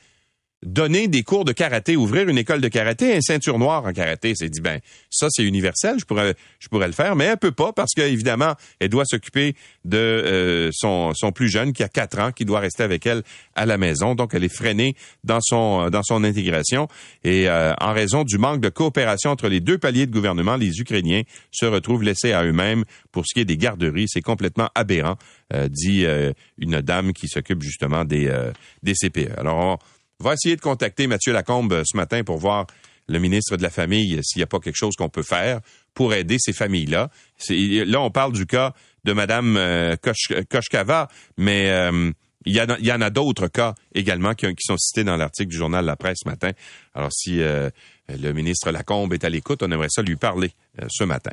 donner 0.63 1.07
des 1.07 1.23
cours 1.23 1.45
de 1.45 1.53
karaté, 1.53 1.97
ouvrir 1.97 2.29
une 2.29 2.39
école 2.39 2.61
de 2.61 2.69
karaté, 2.69 3.15
un 3.15 3.21
ceinture 3.21 3.59
noire 3.59 3.85
en 3.85 3.93
karaté. 3.93 4.33
C'est 4.35 4.49
dit 4.49 4.61
ben 4.61 4.81
ça 5.11 5.29
c'est 5.31 5.45
universel, 5.45 5.97
je 5.99 6.05
pourrais 6.05 6.35
je 6.59 6.69
pourrais 6.69 6.87
le 6.87 6.95
faire, 6.95 7.15
mais 7.15 7.27
elle 7.27 7.37
peut 7.37 7.53
pas 7.53 7.73
parce 7.73 7.93
qu'évidemment 7.95 8.55
elle 8.81 8.89
doit 8.89 9.05
s'occuper 9.05 9.55
de 9.85 9.99
euh, 9.99 10.71
son 10.73 11.13
son 11.15 11.31
plus 11.31 11.49
jeune 11.49 11.73
qui 11.73 11.83
a 11.83 11.89
quatre 11.89 12.19
ans, 12.19 12.33
qui 12.33 12.47
doit 12.47 12.61
rester 12.61 12.83
avec 12.83 13.07
elle 13.07 13.23
à 13.55 13.67
la 13.67 13.77
maison. 13.77 14.15
Donc 14.15 14.33
elle 14.33 14.45
est 14.45 14.55
freinée 14.55 14.97
dans 15.25 15.41
son 15.43 15.91
dans 15.91 16.03
son 16.03 16.25
intégration 16.25 16.89
et 17.23 17.49
euh, 17.49 17.75
en 17.79 17.93
raison 17.93 18.25
du 18.25 18.39
manque 18.39 18.61
de 18.61 18.71
coopération 18.71 19.31
entre 19.31 19.49
les 19.49 19.61
deux 19.61 19.77
paliers 19.77 20.07
de 20.07 20.13
gouvernement, 20.13 20.57
les 20.57 20.81
Ukrainiens 20.81 21.23
se 21.51 21.67
retrouvent 21.67 22.03
laissés 22.03 22.33
à 22.33 22.45
eux-mêmes 22.45 22.85
pour 23.13 23.25
ce 23.27 23.35
qui 23.35 23.41
est 23.41 23.45
des 23.45 23.59
garderies. 23.59 24.07
C'est 24.09 24.23
complètement 24.23 24.71
aberrant, 24.75 25.17
euh, 25.53 25.69
dit 25.69 26.07
une 26.57 26.81
dame 26.81 27.13
qui 27.13 27.29
s'occupe 27.29 27.63
justement 27.63 28.07
des 28.07 28.33
des 28.83 28.95
CPE. 28.95 29.39
Alors 29.39 29.79
va 30.21 30.35
essayer 30.35 30.57
de 30.57 30.61
contacter 30.61 31.07
Mathieu 31.07 31.33
Lacombe 31.33 31.73
euh, 31.73 31.83
ce 31.85 31.97
matin 31.97 32.23
pour 32.25 32.39
voir 32.39 32.67
le 33.09 33.19
ministre 33.19 33.57
de 33.57 33.63
la 33.63 33.71
Famille 33.71 34.19
s'il 34.23 34.41
n'y 34.41 34.45
a 34.45 34.47
pas 34.47 34.59
quelque 34.59 34.77
chose 34.77 34.97
qu'on 34.97 35.09
peut 35.09 35.23
faire 35.23 35.61
pour 35.95 36.13
aider 36.13 36.37
ces 36.41 36.53
familles-là. 36.53 37.11
Là, 37.49 38.01
on 38.01 38.11
parle 38.11 38.33
du 38.33 38.47
cas 38.47 38.75
de 39.05 39.13
Mme 39.13 39.57
euh, 39.57 39.97
Koshkava, 40.51 41.09
mais 41.37 41.71
euh, 41.71 42.11
il, 42.45 42.55
y 42.55 42.93
en 42.93 43.01
a 43.01 43.11
d'autres 43.11 43.47
cas 43.47 43.75
également 43.95 44.35
qui, 44.35 44.47
sont 44.59 44.77
cités 44.77 45.05
dans 45.05 45.17
l'article 45.17 45.51
du 45.51 45.57
journal 45.57 45.85
La 45.85 45.95
Presse 45.95 46.19
ce 46.25 46.29
matin. 46.29 46.51
Alors, 46.95 47.13
si 47.13 47.39
le 47.39 48.33
ministre 48.33 48.71
Lacombe 48.71 49.13
est 49.15 49.25
à 49.25 49.29
l'écoute, 49.29 49.65
on 49.65 49.71
aimerait 49.73 49.89
ça 49.89 50.03
lui 50.03 50.15
parler 50.15 50.53
ce 50.89 51.03
matin. 51.03 51.33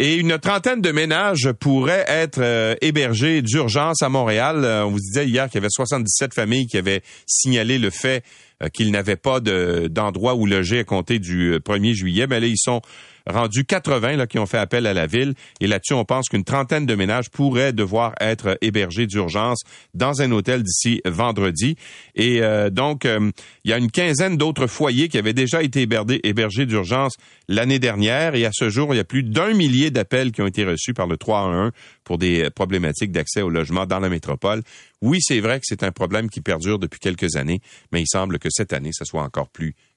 Et 0.00 0.14
une 0.14 0.38
trentaine 0.38 0.80
de 0.80 0.92
ménages 0.92 1.50
pourraient 1.58 2.04
être 2.06 2.38
euh, 2.40 2.76
hébergés 2.80 3.42
d'urgence 3.42 4.00
à 4.00 4.08
Montréal. 4.08 4.64
Euh, 4.64 4.84
on 4.84 4.92
vous 4.92 5.00
disait 5.00 5.26
hier 5.26 5.46
qu'il 5.46 5.56
y 5.56 5.58
avait 5.58 5.66
77 5.68 6.34
familles 6.34 6.68
qui 6.68 6.78
avaient 6.78 7.02
signalé 7.26 7.80
le 7.80 7.90
fait 7.90 8.22
euh, 8.62 8.68
qu'ils 8.68 8.92
n'avaient 8.92 9.16
pas 9.16 9.40
d'endroit 9.40 10.36
où 10.36 10.46
loger 10.46 10.78
à 10.78 10.84
compter 10.84 11.18
du 11.18 11.58
1er 11.58 11.94
juillet. 11.94 12.28
Mais 12.28 12.38
là, 12.38 12.46
ils 12.46 12.58
sont 12.58 12.80
rendu 13.28 13.64
80 13.64 14.16
là, 14.16 14.26
qui 14.26 14.38
ont 14.38 14.46
fait 14.46 14.58
appel 14.58 14.86
à 14.86 14.94
la 14.94 15.06
ville. 15.06 15.34
Et 15.60 15.66
là-dessus, 15.66 15.94
on 15.94 16.04
pense 16.04 16.28
qu'une 16.28 16.44
trentaine 16.44 16.86
de 16.86 16.94
ménages 16.94 17.30
pourraient 17.30 17.72
devoir 17.72 18.14
être 18.20 18.58
hébergés 18.60 19.06
d'urgence 19.06 19.62
dans 19.94 20.22
un 20.22 20.32
hôtel 20.32 20.62
d'ici 20.62 21.00
vendredi. 21.04 21.76
Et 22.14 22.42
euh, 22.42 22.70
donc, 22.70 23.04
euh, 23.04 23.30
il 23.64 23.70
y 23.70 23.74
a 23.74 23.78
une 23.78 23.90
quinzaine 23.90 24.36
d'autres 24.36 24.66
foyers 24.66 25.08
qui 25.08 25.18
avaient 25.18 25.32
déjà 25.32 25.62
été 25.62 25.82
hébergés, 25.82 26.20
hébergés 26.26 26.66
d'urgence 26.66 27.16
l'année 27.48 27.78
dernière. 27.78 28.34
Et 28.34 28.44
à 28.44 28.50
ce 28.52 28.70
jour, 28.70 28.94
il 28.94 28.96
y 28.96 29.00
a 29.00 29.04
plus 29.04 29.22
d'un 29.22 29.54
millier 29.54 29.90
d'appels 29.90 30.32
qui 30.32 30.42
ont 30.42 30.46
été 30.46 30.64
reçus 30.64 30.94
par 30.94 31.06
le 31.06 31.16
311 31.16 31.72
pour 32.04 32.18
des 32.18 32.48
problématiques 32.50 33.12
d'accès 33.12 33.42
au 33.42 33.50
logement 33.50 33.86
dans 33.86 34.00
la 34.00 34.08
métropole. 34.08 34.62
Oui, 35.00 35.18
c'est 35.20 35.40
vrai 35.40 35.58
que 35.60 35.64
c'est 35.66 35.82
un 35.82 35.92
problème 35.92 36.28
qui 36.28 36.40
perdure 36.40 36.78
depuis 36.78 36.98
quelques 36.98 37.36
années, 37.36 37.60
mais 37.92 38.02
il 38.02 38.08
semble 38.08 38.38
que 38.38 38.48
cette 38.50 38.72
année, 38.72 38.90
ce 38.92 39.04
soit 39.04 39.22
encore 39.22 39.48
plus 39.48 39.74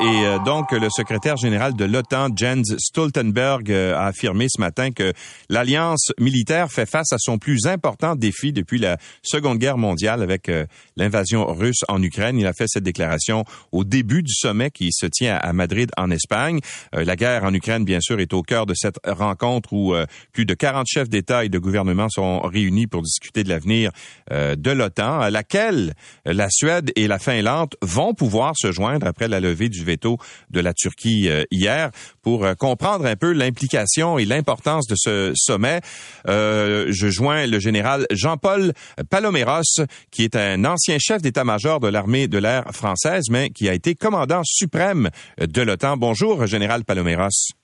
Et 0.00 0.24
euh, 0.24 0.38
donc, 0.38 0.72
le 0.72 0.88
secrétaire 0.88 1.36
général 1.36 1.74
de 1.74 1.84
l'OTAN, 1.84 2.28
Jens 2.34 2.74
Stoltenberg, 2.78 3.70
euh, 3.70 3.94
a 3.94 4.06
affirmé 4.06 4.46
ce 4.48 4.58
matin 4.58 4.90
que 4.90 5.12
l'alliance 5.50 6.12
militaire 6.18 6.72
fait 6.72 6.86
face 6.86 7.12
à 7.12 7.18
son 7.18 7.36
plus 7.36 7.66
important 7.66 8.16
défi 8.16 8.54
depuis 8.54 8.78
la 8.78 8.96
Seconde 9.22 9.58
Guerre 9.58 9.76
mondiale 9.76 10.22
avec 10.22 10.48
euh, 10.48 10.64
l'invasion 10.96 11.44
russe 11.46 11.82
en 11.88 12.02
Ukraine. 12.02 12.38
Il 12.38 12.46
a 12.46 12.54
fait 12.54 12.68
cette 12.68 12.84
déclaration 12.84 13.44
au 13.70 13.84
début 13.84 14.22
du 14.22 14.32
sommet 14.32 14.70
qui 14.70 14.88
se 14.92 15.04
tient 15.04 15.36
à 15.36 15.52
Madrid, 15.52 15.90
en 15.98 16.10
Espagne. 16.10 16.60
la 16.92 17.14
guerre 17.14 17.44
en 17.44 17.52
Ukraine, 17.52 17.84
bien 17.84 18.00
sûr, 18.00 18.18
est 18.18 18.32
au 18.32 18.42
cœur 18.42 18.64
de 18.64 18.74
cette 18.74 18.98
rencontre 19.06 19.72
où 19.72 19.94
plus 20.32 20.46
de 20.46 20.54
40 20.54 20.86
chefs 20.88 21.08
d'État 21.08 21.44
et 21.44 21.48
de 21.48 21.58
gouvernement 21.58 22.08
sont 22.08 22.40
réunis 22.40 22.86
pour 22.86 23.02
discuter 23.02 23.44
de 23.44 23.48
l'avenir 23.48 23.90
de 24.30 24.70
l'OTAN, 24.70 25.20
à 25.20 25.30
laquelle 25.30 25.94
la 26.24 26.48
Suède 26.50 26.92
et 26.96 27.06
la 27.06 27.18
Finlande 27.18 27.74
vont 27.82 28.14
pouvoir 28.14 28.54
se 28.56 28.72
joindre 28.72 29.06
après 29.06 29.28
la 29.28 29.40
levée 29.40 29.68
du 29.68 29.82
de 29.96 30.60
la 30.60 30.74
Turquie 30.74 31.28
euh, 31.28 31.44
hier 31.50 31.90
pour 32.22 32.44
euh, 32.44 32.54
comprendre 32.54 33.06
un 33.06 33.16
peu 33.16 33.32
l'implication 33.32 34.18
et 34.18 34.24
l'importance 34.24 34.86
de 34.86 34.94
ce 34.96 35.32
sommet. 35.34 35.80
Euh, 36.28 36.86
je 36.90 37.08
joins 37.08 37.46
le 37.46 37.58
général 37.58 38.06
Jean-Paul 38.10 38.72
Paloméros, 39.10 39.84
qui 40.10 40.24
est 40.24 40.36
un 40.36 40.64
ancien 40.64 40.98
chef 40.98 41.22
d'état-major 41.22 41.80
de 41.80 41.88
l'armée 41.88 42.28
de 42.28 42.38
l'air 42.38 42.64
française, 42.72 43.24
mais 43.30 43.50
qui 43.50 43.68
a 43.68 43.74
été 43.74 43.94
commandant 43.94 44.42
suprême 44.44 45.10
de 45.38 45.62
l'OTAN. 45.62 45.96
Bonjour, 45.96 46.46
général 46.46 46.84
Paloméros. 46.84 47.61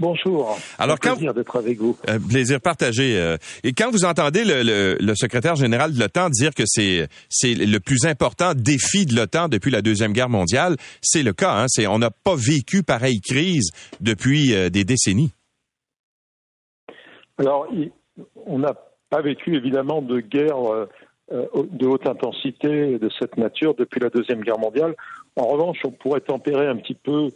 Bonjour. 0.00 0.58
Alors, 0.78 0.98
quand, 0.98 1.12
plaisir 1.12 1.32
d'être 1.34 1.56
avec 1.56 1.78
vous. 1.78 1.96
Euh, 2.08 2.18
plaisir 2.18 2.60
partagé. 2.60 3.16
Euh, 3.16 3.36
et 3.62 3.72
quand 3.72 3.92
vous 3.92 4.04
entendez 4.04 4.44
le, 4.44 4.96
le, 5.00 5.14
secrétaire 5.14 5.54
général 5.54 5.92
de 5.92 6.00
l'OTAN 6.00 6.30
dire 6.30 6.52
que 6.52 6.64
c'est 6.66 7.06
c'est 7.28 7.54
le 7.54 7.78
plus 7.78 8.04
important 8.04 8.54
défi 8.56 9.06
de 9.06 9.14
l'OTAN 9.14 9.48
depuis 9.48 9.70
la 9.70 9.82
deuxième 9.82 10.12
guerre 10.12 10.28
mondiale, 10.28 10.76
c'est 11.00 11.22
le 11.22 11.32
cas. 11.32 11.52
Hein, 11.52 11.66
c'est 11.68 11.86
on 11.86 12.00
n'a 12.00 12.10
pas 12.10 12.34
vécu 12.34 12.82
pareille 12.82 13.20
crise 13.20 13.70
depuis 14.00 14.52
euh, 14.52 14.68
des 14.68 14.82
décennies. 14.82 15.30
Alors, 17.38 17.68
on 18.46 18.58
n'a 18.58 18.74
pas 19.10 19.22
vécu 19.22 19.54
évidemment 19.54 20.02
de 20.02 20.18
guerre 20.20 20.56
de 21.30 21.86
haute 21.86 22.06
intensité 22.06 22.98
de 22.98 23.10
cette 23.18 23.36
nature 23.36 23.74
depuis 23.74 24.00
la 24.00 24.08
deuxième 24.08 24.40
guerre 24.40 24.58
mondiale. 24.58 24.94
En 25.36 25.46
revanche, 25.46 25.78
on 25.84 25.90
pourrait 25.90 26.20
tempérer 26.20 26.66
un 26.66 26.76
petit 26.76 26.94
peu 26.94 27.28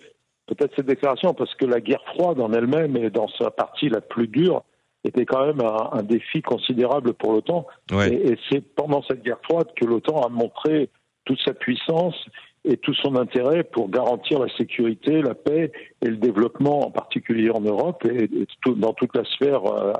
peut-être 0.48 0.72
cette 0.74 0.86
déclaration, 0.86 1.34
parce 1.34 1.54
que 1.54 1.66
la 1.66 1.80
guerre 1.80 2.02
froide 2.14 2.40
en 2.40 2.52
elle-même 2.52 2.96
et 2.96 3.10
dans 3.10 3.28
sa 3.38 3.50
partie 3.50 3.88
la 3.88 4.00
plus 4.00 4.26
dure 4.26 4.64
était 5.04 5.26
quand 5.26 5.46
même 5.46 5.60
un, 5.60 6.02
défi 6.02 6.42
considérable 6.42 7.14
pour 7.14 7.32
l'OTAN. 7.32 7.66
Et, 8.10 8.36
c'est 8.50 8.60
pendant 8.60 9.02
cette 9.02 9.22
guerre 9.22 9.40
froide 9.44 9.68
que 9.76 9.84
l'OTAN 9.84 10.22
a 10.22 10.28
montré 10.28 10.90
toute 11.24 11.40
sa 11.44 11.54
puissance 11.54 12.16
et 12.64 12.76
tout 12.76 12.94
son 12.94 13.16
intérêt 13.16 13.62
pour 13.62 13.88
garantir 13.88 14.40
la 14.40 14.48
sécurité, 14.56 15.22
la 15.22 15.34
paix 15.34 15.70
et 16.02 16.06
le 16.06 16.16
développement, 16.16 16.80
en 16.86 16.90
particulier 16.90 17.50
en 17.50 17.60
Europe 17.60 18.04
et, 18.06 18.28
dans 18.76 18.92
toute 18.92 19.16
la 19.16 19.24
sphère 19.24 19.64
euh, 19.64 19.92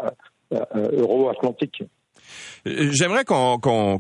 euh, 0.52 0.88
euro-atlantique. 0.98 1.82
Euh, 2.66 2.90
j'aimerais 2.92 3.24
qu'on 3.24 3.98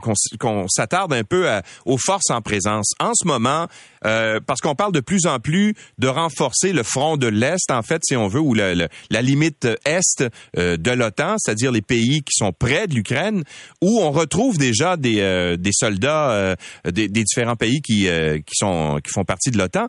s'attarde 0.68 1.12
un 1.12 1.24
peu 1.24 1.48
aux 1.84 1.98
forces 1.98 2.30
en 2.30 2.40
présence. 2.40 2.92
En 3.00 3.12
ce 3.14 3.26
moment, 3.26 3.66
euh, 4.04 4.40
parce 4.44 4.60
qu'on 4.60 4.74
parle 4.74 4.92
de 4.92 5.00
plus 5.00 5.26
en 5.26 5.38
plus 5.38 5.74
de 5.98 6.08
renforcer 6.08 6.72
le 6.72 6.82
front 6.82 7.16
de 7.16 7.26
l'Est, 7.26 7.70
en 7.70 7.82
fait, 7.82 8.02
si 8.04 8.16
on 8.16 8.28
veut, 8.28 8.40
ou 8.40 8.54
la 8.54 9.22
limite 9.22 9.68
Est 9.84 10.24
euh, 10.56 10.76
de 10.76 10.90
l'OTAN, 10.90 11.36
c'est-à-dire 11.38 11.72
les 11.72 11.82
pays 11.82 12.22
qui 12.22 12.32
sont 12.32 12.52
près 12.52 12.86
de 12.86 12.94
l'Ukraine, 12.94 13.44
où 13.82 14.00
on 14.00 14.10
retrouve 14.10 14.58
déjà 14.58 14.96
des, 14.96 15.56
soldats 15.72 16.56
des, 16.84 17.08
différents 17.08 17.56
pays 17.56 17.80
qui, 17.80 18.08
sont, 18.52 19.00
qui 19.04 19.12
font 19.12 19.24
partie 19.24 19.50
de 19.50 19.58
l'OTAN. 19.58 19.86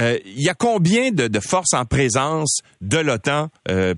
il 0.00 0.40
y 0.40 0.48
a 0.48 0.54
combien 0.54 1.10
de, 1.10 1.40
forces 1.40 1.74
en 1.74 1.84
présence 1.84 2.60
de 2.80 2.98
l'OTAN 2.98 3.48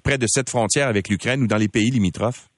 près 0.02 0.18
de 0.18 0.26
cette 0.28 0.50
frontière 0.50 0.88
avec 0.88 1.08
l'Ukraine 1.08 1.42
ou 1.42 1.46
dans 1.46 1.56
les 1.56 1.68
pays 1.68 1.90
limitrophes? 1.90 2.49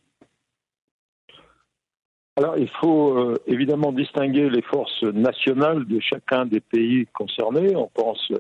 Alors, 2.43 2.59
il 2.59 2.69
faut 2.81 3.17
euh, 3.17 3.37
évidemment 3.47 3.93
distinguer 3.93 4.51
les 4.51 4.63
forces 4.63 5.05
nationales 5.05 5.85
de 5.85 6.01
chacun 6.01 6.45
des 6.45 6.59
pays 6.59 7.07
concernés. 7.15 7.77
On 7.77 7.89
pense 7.95 8.33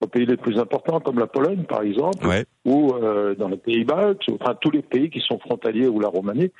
aux 0.00 0.08
pays 0.08 0.26
les 0.26 0.36
plus 0.36 0.58
importants 0.58 0.98
comme 0.98 1.20
la 1.20 1.28
Pologne, 1.28 1.62
par 1.62 1.82
exemple, 1.82 2.26
ou 2.64 2.92
euh, 2.94 3.36
dans 3.36 3.48
les 3.48 3.56
pays 3.56 3.84
baltes, 3.84 4.20
enfin 4.32 4.56
tous 4.60 4.72
les 4.72 4.82
pays 4.82 5.10
qui 5.10 5.20
sont 5.20 5.38
frontaliers 5.38 5.86
ou 5.86 6.00
la 6.00 6.08
Roumanie, 6.08 6.50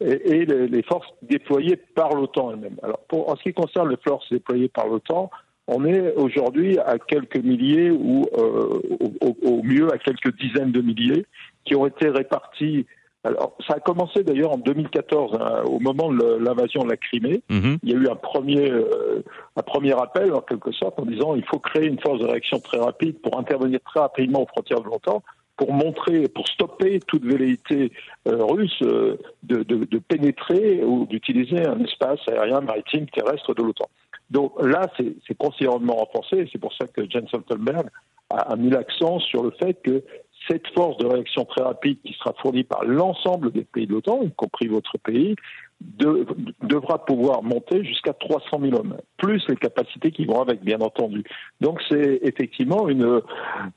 et, 0.00 0.44
les, 0.44 0.82
forces 0.82 1.08
déployées 1.22 1.76
par 1.76 2.10
l'OTAN 2.14 2.50
elle-même. 2.50 2.76
Alors, 2.82 3.00
pour, 3.08 3.30
en 3.30 3.36
ce 3.36 3.42
qui 3.42 3.54
concerne 3.54 3.88
les 3.88 3.96
forces 4.06 4.28
déployées 4.30 4.68
par 4.68 4.86
l'OTAN, 4.86 5.30
on 5.66 5.86
est 5.86 6.14
aujourd'hui 6.16 6.78
à 6.78 6.98
quelques 6.98 7.42
milliers 7.42 7.90
ou 7.90 8.26
euh, 8.36 8.80
au, 9.00 9.36
au, 9.42 9.62
mieux 9.62 9.90
à 9.92 9.98
quelques 9.98 10.36
dizaines 10.36 10.72
de 10.72 10.82
milliers 10.82 11.24
qui 11.64 11.74
ont 11.74 11.86
été 11.86 12.10
répartis 12.10 12.86
alors, 13.24 13.56
ça 13.66 13.74
a 13.76 13.80
commencé 13.80 14.22
d'ailleurs 14.22 14.52
en 14.52 14.58
2014, 14.58 15.38
hein, 15.40 15.62
au 15.64 15.80
moment 15.80 16.12
de 16.12 16.36
l'invasion 16.36 16.84
de 16.84 16.90
la 16.90 16.98
Crimée. 16.98 17.42
Mhm. 17.48 17.78
Il 17.82 17.90
y 17.90 17.94
a 17.94 17.96
eu 17.96 18.08
un 18.08 18.16
premier, 18.16 18.70
euh, 18.70 19.24
un 19.56 19.62
premier 19.62 19.98
appel, 19.98 20.34
en 20.34 20.42
quelque 20.42 20.72
sorte, 20.72 20.98
en 20.98 21.06
disant 21.06 21.34
il 21.34 21.44
faut 21.44 21.58
créer 21.58 21.86
une 21.86 21.98
force 21.98 22.20
de 22.20 22.26
réaction 22.26 22.60
très 22.60 22.78
rapide 22.78 23.18
pour 23.22 23.38
intervenir 23.38 23.80
très 23.86 24.00
rapidement 24.00 24.42
aux 24.42 24.46
frontières 24.46 24.82
de 24.82 24.86
l'OTAN, 24.86 25.22
pour 25.56 25.72
montrer, 25.72 26.28
pour 26.28 26.46
stopper 26.48 27.00
toute 27.00 27.24
velléité 27.24 27.92
euh, 28.28 28.44
russe 28.44 28.82
euh, 28.82 29.16
de, 29.42 29.62
de, 29.62 29.84
de, 29.84 29.98
pénétrer 29.98 30.84
ou 30.84 31.06
d'utiliser 31.06 31.66
un 31.66 31.80
espace 31.80 32.20
aérien, 32.28 32.60
maritime, 32.60 33.06
terrestre 33.06 33.54
de 33.54 33.62
l'OTAN. 33.62 33.88
Donc 34.30 34.52
là, 34.62 34.90
c'est 34.98 35.38
considérablement 35.38 35.96
renforcé, 35.96 36.46
c'est 36.52 36.58
pour 36.58 36.74
ça 36.74 36.86
que 36.88 37.08
Jens 37.08 37.28
Stoltenberg 37.28 37.88
a, 38.30 38.52
a 38.52 38.56
mis 38.56 38.68
l'accent 38.68 39.18
sur 39.20 39.42
le 39.42 39.50
fait 39.52 39.74
que 39.82 40.02
cette 40.48 40.66
force 40.68 40.96
de 40.98 41.06
réaction 41.06 41.44
très 41.44 41.62
rapide 41.62 41.98
qui 42.04 42.12
sera 42.14 42.34
fournie 42.40 42.64
par 42.64 42.84
l'ensemble 42.84 43.50
des 43.52 43.64
pays 43.64 43.86
de 43.86 43.92
l'OTAN, 43.92 44.22
y 44.22 44.32
compris 44.32 44.66
votre 44.66 44.98
pays, 44.98 45.36
devra 45.80 47.04
pouvoir 47.04 47.42
monter 47.42 47.84
jusqu'à 47.84 48.12
300 48.12 48.60
000 48.60 48.74
hommes, 48.74 48.96
plus 49.16 49.42
les 49.48 49.56
capacités 49.56 50.10
qui 50.10 50.24
vont 50.24 50.40
avec, 50.40 50.62
bien 50.62 50.80
entendu. 50.80 51.24
Donc 51.60 51.80
c'est 51.88 52.20
effectivement 52.22 52.88
une, 52.88 53.20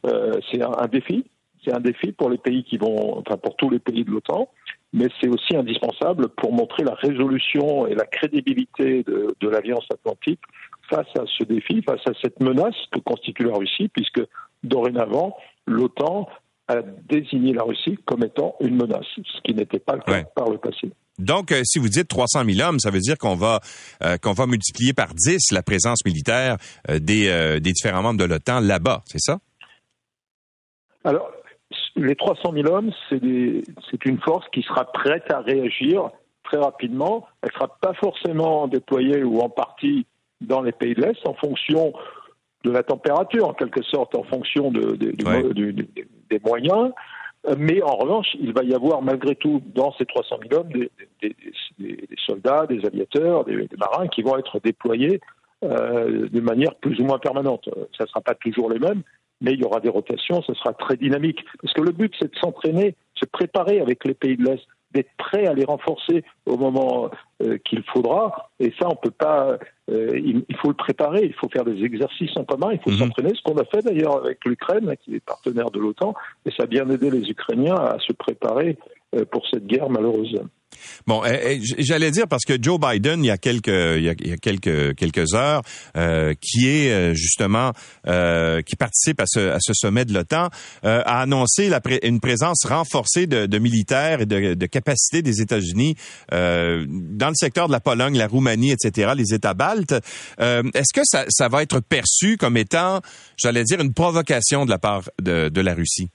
euh, 0.05 0.33
c'est 0.51 0.61
un, 0.61 0.87
défi, 0.87 1.25
c'est 1.63 1.73
un 1.73 1.79
défi 1.79 2.11
pour 2.11 2.29
les 2.29 2.37
pays 2.37 2.63
qui 2.63 2.77
vont, 2.77 3.19
enfin 3.19 3.37
pour 3.37 3.55
tous 3.55 3.69
les 3.69 3.79
pays 3.79 4.03
de 4.03 4.11
l'OTAN, 4.11 4.49
mais 4.93 5.07
c'est 5.19 5.27
aussi 5.27 5.55
indispensable 5.55 6.29
pour 6.29 6.53
montrer 6.53 6.83
la 6.83 6.93
résolution 6.93 7.87
et 7.87 7.95
la 7.95 8.05
crédibilité 8.05 9.03
de, 9.03 9.35
de 9.39 9.49
l'Alliance 9.49 9.85
Atlantique 9.91 10.41
face 10.89 11.07
à 11.17 11.23
ce 11.37 11.43
défi, 11.43 11.81
face 11.81 12.05
à 12.07 12.11
cette 12.21 12.39
menace 12.39 12.75
que 12.91 12.99
constitue 12.99 13.43
la 13.43 13.55
Russie, 13.55 13.89
puisque 13.89 14.21
dorénavant, 14.63 15.35
l'OTAN 15.65 16.27
a 16.67 16.81
désigné 16.81 17.53
la 17.53 17.63
Russie 17.63 17.97
comme 18.05 18.23
étant 18.23 18.55
une 18.59 18.75
menace, 18.75 19.05
ce 19.15 19.41
qui 19.43 19.53
n'était 19.53 19.79
pas 19.79 19.95
le 19.95 20.01
cas 20.01 20.23
par 20.35 20.49
le 20.49 20.57
passé. 20.57 20.91
Donc, 21.19 21.51
euh, 21.51 21.61
si 21.63 21.79
vous 21.79 21.89
dites 21.89 22.07
300 22.07 22.43
000 22.45 22.67
hommes, 22.67 22.79
ça 22.79 22.91
veut 22.91 22.99
dire 22.99 23.17
qu'on 23.17 23.35
va 23.35 23.59
euh, 24.03 24.17
qu'on 24.17 24.33
va 24.33 24.45
multiplier 24.45 24.93
par 24.93 25.13
10 25.15 25.51
la 25.51 25.63
présence 25.63 26.05
militaire 26.05 26.57
euh, 26.89 26.99
des, 26.99 27.59
des 27.59 27.71
différents 27.71 28.03
membres 28.03 28.19
de 28.19 28.25
l'OTAN 28.25 28.59
là-bas, 28.59 29.01
c'est 29.05 29.19
ça? 29.19 29.39
Alors, 31.03 31.31
les 31.95 32.15
300 32.15 32.53
000 32.53 32.67
hommes, 32.71 32.91
c'est 33.09 34.05
une 34.05 34.19
force 34.19 34.45
qui 34.53 34.61
sera 34.61 34.91
prête 34.91 35.31
à 35.31 35.39
réagir 35.39 36.09
très 36.43 36.57
rapidement. 36.57 37.25
Elle 37.41 37.49
ne 37.49 37.53
sera 37.53 37.77
pas 37.79 37.93
forcément 37.93 38.67
déployée 38.67 39.23
ou 39.23 39.39
en 39.39 39.49
partie 39.49 40.05
dans 40.41 40.61
les 40.61 40.71
pays 40.71 40.93
de 40.93 41.01
l'Est 41.01 41.25
en 41.25 41.33
fonction 41.33 41.93
de 42.63 42.71
la 42.71 42.83
température, 42.83 43.47
en 43.47 43.53
quelque 43.53 43.83
sorte, 43.83 44.15
en 44.15 44.23
fonction 44.23 44.71
de, 44.71 44.95
des 44.95 46.39
moyens. 46.43 46.91
Mais 47.57 47.81
en 47.81 47.95
revanche, 47.95 48.35
il 48.39 48.51
va 48.51 48.63
y 48.63 48.73
avoir 48.73 49.01
malgré 49.01 49.35
tout 49.35 49.61
dans 49.73 49.93
ces 49.93 50.05
300 50.05 50.39
000 50.49 50.61
hommes 50.61 50.69
des, 50.69 50.89
des 51.79 52.07
soldats, 52.25 52.65
des 52.65 52.85
aviateurs, 52.85 53.45
des, 53.45 53.69
marins 53.77 54.07
qui 54.07 54.21
vont 54.21 54.37
être 54.37 54.59
déployés 54.59 55.21
euh, 55.63 56.27
de 56.29 56.41
manière 56.41 56.75
plus 56.75 56.99
ou 56.99 57.05
moins 57.05 57.19
permanente. 57.19 57.69
Ça 57.97 58.03
ne 58.03 58.07
sera 58.07 58.21
pas 58.21 58.35
toujours 58.35 58.69
les 58.69 58.79
mêmes, 58.79 59.01
mais 59.41 59.53
il 59.53 59.61
y 59.61 59.63
aura 59.63 59.79
des 59.79 59.89
rotations, 59.89 60.41
ce 60.41 60.53
sera 60.55 60.73
très 60.73 60.97
dynamique. 60.97 61.43
Parce 61.61 61.73
que 61.73 61.81
le 61.81 61.91
but, 61.91 62.13
c'est 62.19 62.31
de 62.31 62.37
s'entraîner, 62.37 62.95
se 63.15 63.25
préparer 63.25 63.79
avec 63.79 64.03
les 64.05 64.13
pays 64.13 64.35
de 64.35 64.43
l'Est 64.43 64.67
d'être 64.91 65.09
prêt 65.17 65.45
à 65.47 65.53
les 65.53 65.65
renforcer 65.65 66.23
au 66.45 66.57
moment 66.57 67.09
euh, 67.43 67.57
qu'il 67.65 67.83
faudra. 67.83 68.49
Et 68.59 68.73
ça, 68.79 68.87
on 68.89 68.95
peut 68.95 69.11
pas. 69.11 69.57
Euh, 69.91 70.17
il, 70.17 70.55
faut 70.57 70.69
le 70.69 70.75
préparer. 70.75 71.25
Il 71.25 71.33
faut 71.33 71.49
faire 71.49 71.65
des 71.65 71.83
exercices 71.83 72.35
en 72.35 72.45
commun. 72.45 72.69
Il 72.71 72.79
faut 72.79 72.91
mhm. 72.91 72.97
s'entraîner. 72.97 73.31
Ce 73.35 73.41
qu'on 73.43 73.57
a 73.57 73.65
fait 73.65 73.81
d'ailleurs 73.81 74.17
avec 74.17 74.43
l'Ukraine, 74.45 74.95
qui 75.03 75.15
est 75.15 75.19
partenaire 75.19 75.71
de 75.71 75.79
l'OTAN, 75.79 76.13
et 76.45 76.51
ça 76.51 76.63
a 76.63 76.65
bien 76.65 76.89
aidé 76.89 77.09
les 77.09 77.29
Ukrainiens 77.29 77.75
à 77.75 77.97
se 77.99 78.13
préparer 78.13 78.77
euh, 79.15 79.25
pour 79.25 79.45
cette 79.47 79.67
guerre 79.67 79.89
malheureuse. 79.89 80.41
Bon, 81.05 81.23
eh, 81.25 81.59
eh, 81.59 81.59
j'allais 81.79 82.11
dire 82.11 82.27
parce 82.27 82.43
que 82.45 82.61
Joe 82.61 82.79
Biden, 82.79 83.23
il 83.23 83.27
y 83.27 83.31
a 83.31 83.37
quelques, 83.37 83.67
il 83.67 84.03
y 84.03 84.09
a, 84.09 84.37
quelques 84.37 84.95
quelques 84.95 85.33
heures, 85.33 85.61
euh, 85.95 86.33
qui 86.39 86.67
est 86.67 86.91
euh, 86.91 87.13
justement 87.13 87.71
euh, 88.07 88.61
qui 88.61 88.75
participe 88.75 89.21
à 89.21 89.25
ce, 89.27 89.51
à 89.51 89.57
ce 89.59 89.73
sommet 89.73 90.05
de 90.05 90.13
l'OTAN, 90.13 90.49
a 90.83 91.21
annoncé 91.21 91.69
la 91.69 91.81
une 92.03 92.19
présence 92.19 92.65
renforcée 92.65 93.27
de, 93.27 93.45
de 93.45 93.57
militaires 93.59 94.21
et 94.21 94.25
de, 94.25 94.53
de 94.53 94.65
capacités 94.65 95.21
des 95.21 95.41
États-Unis 95.41 95.95
dans 96.31 97.29
le 97.29 97.35
secteur 97.35 97.67
de 97.67 97.71
la 97.71 97.79
Pologne, 97.79 98.17
la 98.17 98.27
Roumanie, 98.27 98.71
etc., 98.71 99.11
les 99.15 99.33
États 99.33 99.53
baltes. 99.53 99.93
Est-ce 100.39 100.93
que 100.93 101.01
ça, 101.03 101.25
ça 101.29 101.47
va 101.47 101.63
être 101.63 101.79
perçu 101.79 102.37
comme 102.37 102.57
étant, 102.57 103.01
j'allais 103.37 103.63
dire, 103.63 103.79
une 103.79 103.93
provocation 103.93 104.65
de 104.65 104.69
la 104.69 104.79
part 104.79 105.03
de, 105.21 105.49
de 105.49 105.61
la 105.61 105.73
Russie? 105.73 106.09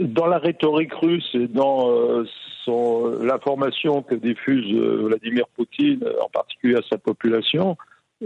Dans 0.00 0.26
la 0.26 0.38
rhétorique 0.38 0.94
russe 0.94 1.30
et 1.34 1.46
dans 1.46 1.88
euh, 1.90 2.24
l'information 3.22 4.02
que 4.02 4.14
diffuse 4.14 4.66
euh, 4.74 5.06
Vladimir 5.06 5.46
Poutine, 5.54 6.04
en 6.20 6.28
particulier 6.28 6.76
à 6.76 6.82
sa 6.90 6.98
population, 6.98 7.76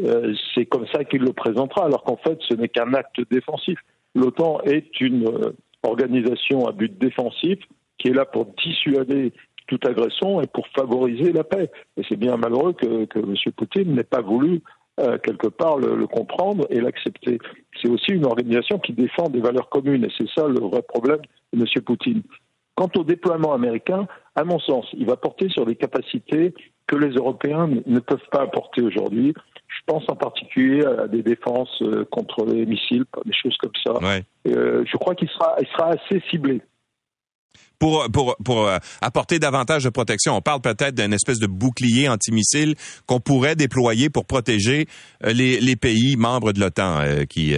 euh, 0.02 0.34
c'est 0.54 0.66
comme 0.66 0.86
ça 0.92 1.04
qu'il 1.04 1.22
le 1.22 1.32
présentera, 1.32 1.84
alors 1.84 2.04
qu'en 2.04 2.16
fait, 2.16 2.38
ce 2.48 2.54
n'est 2.54 2.68
qu'un 2.68 2.94
acte 2.94 3.20
défensif. 3.30 3.78
L'OTAN 4.14 4.60
est 4.64 5.00
une 5.00 5.30
organisation 5.82 6.66
à 6.66 6.72
but 6.72 6.96
défensif 6.98 7.58
qui 7.98 8.08
est 8.08 8.14
là 8.14 8.24
pour 8.24 8.46
dissuader 8.64 9.32
toute 9.66 9.86
agression 9.86 10.40
et 10.40 10.46
pour 10.46 10.66
favoriser 10.68 11.32
la 11.32 11.44
paix. 11.44 11.70
Et 11.96 12.02
c'est 12.08 12.16
bien 12.16 12.36
malheureux 12.36 12.72
que, 12.72 13.04
que 13.04 13.18
M. 13.18 13.34
Poutine 13.56 13.94
n'ait 13.94 14.04
pas 14.04 14.22
voulu 14.22 14.62
euh, 14.98 15.18
quelque 15.18 15.48
part 15.48 15.78
le, 15.78 16.06
comprendre 16.06 16.66
et 16.70 16.80
l'accepter. 16.80 17.38
C'est 17.80 17.88
aussi 17.88 18.12
une 18.12 18.24
organisation 18.24 18.78
qui 18.78 18.92
défend 18.92 19.28
des 19.28 19.40
valeurs 19.40 19.68
communes 19.68 20.04
et 20.04 20.10
c'est 20.16 20.28
ça 20.34 20.48
le 20.48 20.60
vrai 20.60 20.82
problème 20.82 21.20
de 21.52 21.60
M. 21.60 21.82
Poutine. 21.84 22.22
Quant 22.74 22.90
au 22.96 23.04
déploiement 23.04 23.52
américain, 23.52 24.06
à 24.34 24.44
mon 24.44 24.58
sens, 24.58 24.86
il 24.94 25.06
va 25.06 25.16
porter 25.16 25.48
sur 25.48 25.66
des 25.66 25.76
capacités 25.76 26.54
que 26.86 26.96
les 26.96 27.10
Européens 27.14 27.68
ne 27.86 27.98
peuvent 28.00 28.28
pas 28.30 28.42
apporter 28.42 28.82
aujourd'hui. 28.82 29.34
Je 29.68 29.80
pense 29.86 30.04
en 30.08 30.16
particulier 30.16 30.84
à 30.84 31.08
des 31.08 31.22
défenses 31.22 31.82
contre 32.10 32.44
les 32.46 32.66
missiles, 32.66 33.04
des 33.24 33.32
choses 33.32 33.56
comme 33.58 33.72
ça. 33.84 33.94
je 34.44 34.96
crois 34.96 35.14
qu'il 35.14 35.28
sera, 35.28 35.56
il 35.60 35.66
sera 35.68 35.88
assez 35.88 36.22
ciblé 36.30 36.60
pour, 37.78 38.06
pour, 38.12 38.36
pour 38.44 38.66
euh, 38.66 38.78
apporter 39.00 39.38
davantage 39.38 39.84
de 39.84 39.90
protection. 39.90 40.36
On 40.36 40.40
parle 40.40 40.60
peut-être 40.60 40.94
d'une 40.94 41.12
espèce 41.12 41.38
de 41.38 41.46
bouclier 41.46 42.08
antimissile 42.08 42.74
qu'on 43.06 43.20
pourrait 43.20 43.56
déployer 43.56 44.10
pour 44.10 44.24
protéger 44.24 44.86
euh, 45.24 45.32
les, 45.32 45.60
les 45.60 45.76
pays 45.76 46.16
membres 46.16 46.52
de 46.52 46.60
l'OTAN 46.60 47.00
euh, 47.00 47.24
qui, 47.24 47.54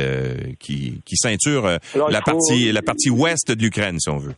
qui, 0.59 1.01
qui 1.05 1.17
ceinturent 1.17 1.79
la, 1.95 2.21
partie, 2.21 2.73
la 2.73 2.83
partie 2.83 3.11
ouest 3.11 3.51
de 3.51 3.63
l'Ukraine, 3.63 3.99
si 3.99 4.09
on 4.09 4.19
veut. 4.19 4.35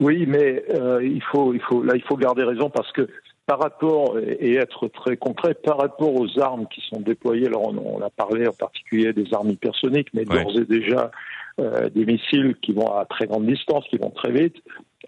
Oui, 0.00 0.26
mais 0.26 0.62
il 1.02 1.22
faut, 1.32 1.52
il 1.54 1.60
faut, 1.60 1.82
là, 1.82 1.94
il 1.96 2.02
faut 2.02 2.16
garder 2.16 2.44
raison 2.44 2.70
parce 2.70 2.90
que 2.92 3.08
par 3.46 3.60
rapport, 3.60 4.18
et 4.18 4.56
être 4.56 4.88
très 4.88 5.16
concret, 5.16 5.54
par 5.54 5.78
rapport 5.78 6.14
aux 6.14 6.38
armes 6.38 6.66
qui 6.68 6.82
sont 6.88 7.00
déployées, 7.00 7.46
alors 7.46 7.72
on, 7.74 8.00
a 8.02 8.10
parlé 8.10 8.46
en 8.46 8.52
particulier 8.52 9.14
des 9.14 9.32
armes 9.32 9.48
hypersoniques, 9.48 10.08
mais 10.12 10.24
d'ores 10.26 10.58
et 10.58 10.66
déjà 10.66 11.10
euh, 11.58 11.88
des 11.90 12.04
missiles 12.04 12.54
qui 12.62 12.72
vont 12.72 12.86
à 12.92 13.04
très 13.04 13.26
grande 13.26 13.46
distance, 13.46 13.84
qui 13.88 13.98
vont 13.98 14.10
très 14.10 14.30
vite. 14.32 14.56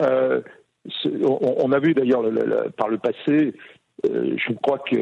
Euh, 0.02 0.40
on, 1.04 1.72
a 1.72 1.78
vu 1.78 1.94
d'ailleurs 1.94 2.22
par 2.76 2.88
le 2.88 2.98
passé, 2.98 3.54
euh, 4.08 4.34
je 4.36 4.52
crois 4.54 4.78
que 4.78 4.96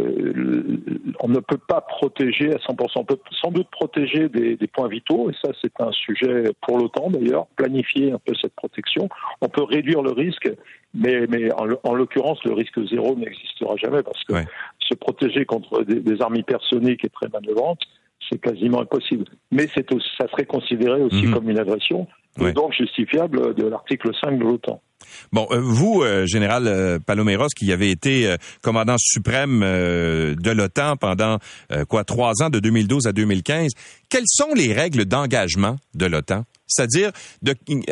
on 1.21 1.29
ne 1.29 1.39
peut 1.39 1.59
pas 1.69 1.81
protéger 1.81 2.53
à 2.53 2.59
100%. 2.59 2.93
On 2.97 3.05
peut 3.05 3.19
sans 3.41 3.51
doute 3.51 3.69
protéger 3.71 4.29
des, 4.29 4.57
points 4.67 4.89
vitaux, 4.89 5.31
et 5.31 5.35
ça 5.43 5.53
c'est 5.63 5.73
un 5.81 5.93
sujet 5.93 6.51
pour 6.63 6.79
l'OTAN 6.79 7.11
d'ailleurs, 7.11 7.47
planifier 7.57 8.13
un 8.13 8.19
peu 8.19 8.35
cette 8.41 8.55
protection. 8.55 9.09
On 9.41 9.49
peut 9.49 9.63
réduire 9.63 10.03
le 10.03 10.11
risque, 10.11 10.51
mais, 10.95 11.27
mais 11.29 11.51
en, 11.53 11.95
l'occurrence 11.95 12.43
le 12.45 12.55
risque 12.55 12.85
zéro 12.89 13.15
n'existera 13.15 13.77
jamais 13.77 14.03
parce 14.03 14.23
que 14.25 14.35
se 14.81 14.95
protéger 14.95 15.45
contre 15.45 15.85
des, 15.85 16.01
des 16.01 16.21
armes 16.21 16.37
hypersoniques 16.37 17.05
est 17.05 17.15
très 17.15 17.29
manœuvrante 17.29 17.81
c'est 18.29 18.41
quasiment 18.41 18.81
impossible. 18.81 19.25
Mais 19.51 19.69
c'est 19.75 19.87
ça 20.19 20.29
serait 20.29 20.47
considéré 20.47 21.01
aussi 21.03 21.27
mhm. 21.27 21.35
comme 21.35 21.51
une 21.51 21.59
agression, 21.59 22.07
et 22.41 22.53
donc 22.53 22.73
justifiable 22.73 23.55
de 23.55 23.67
l'article 23.67 24.11
5 24.23 24.39
de 24.39 24.45
l'OTAN. 24.45 24.81
Bon, 25.33 25.47
euh, 25.51 25.61
vous, 25.61 26.03
euh, 26.03 26.27
général 26.27 26.67
euh, 26.67 26.99
Paloméros, 26.99 27.49
qui 27.57 27.73
avez 27.73 27.91
été 27.91 28.35
commandant 28.63 28.97
suprême 28.99 29.61
de 29.61 30.51
l'OTAN 30.51 30.97
pendant 30.97 31.39
quoi 31.89 32.05
trois 32.05 32.43
ans, 32.43 32.51
de 32.51 32.61
2012 32.61 33.07
à 33.07 33.13
2015, 33.13 33.73
quelles 34.09 34.27
sont 34.27 34.55
les 34.55 34.73
règles 34.73 35.05
d'engagement 35.05 35.77
de 35.95 36.07
l'OTAN? 36.07 36.45
C'est-à-dire, 36.67 37.11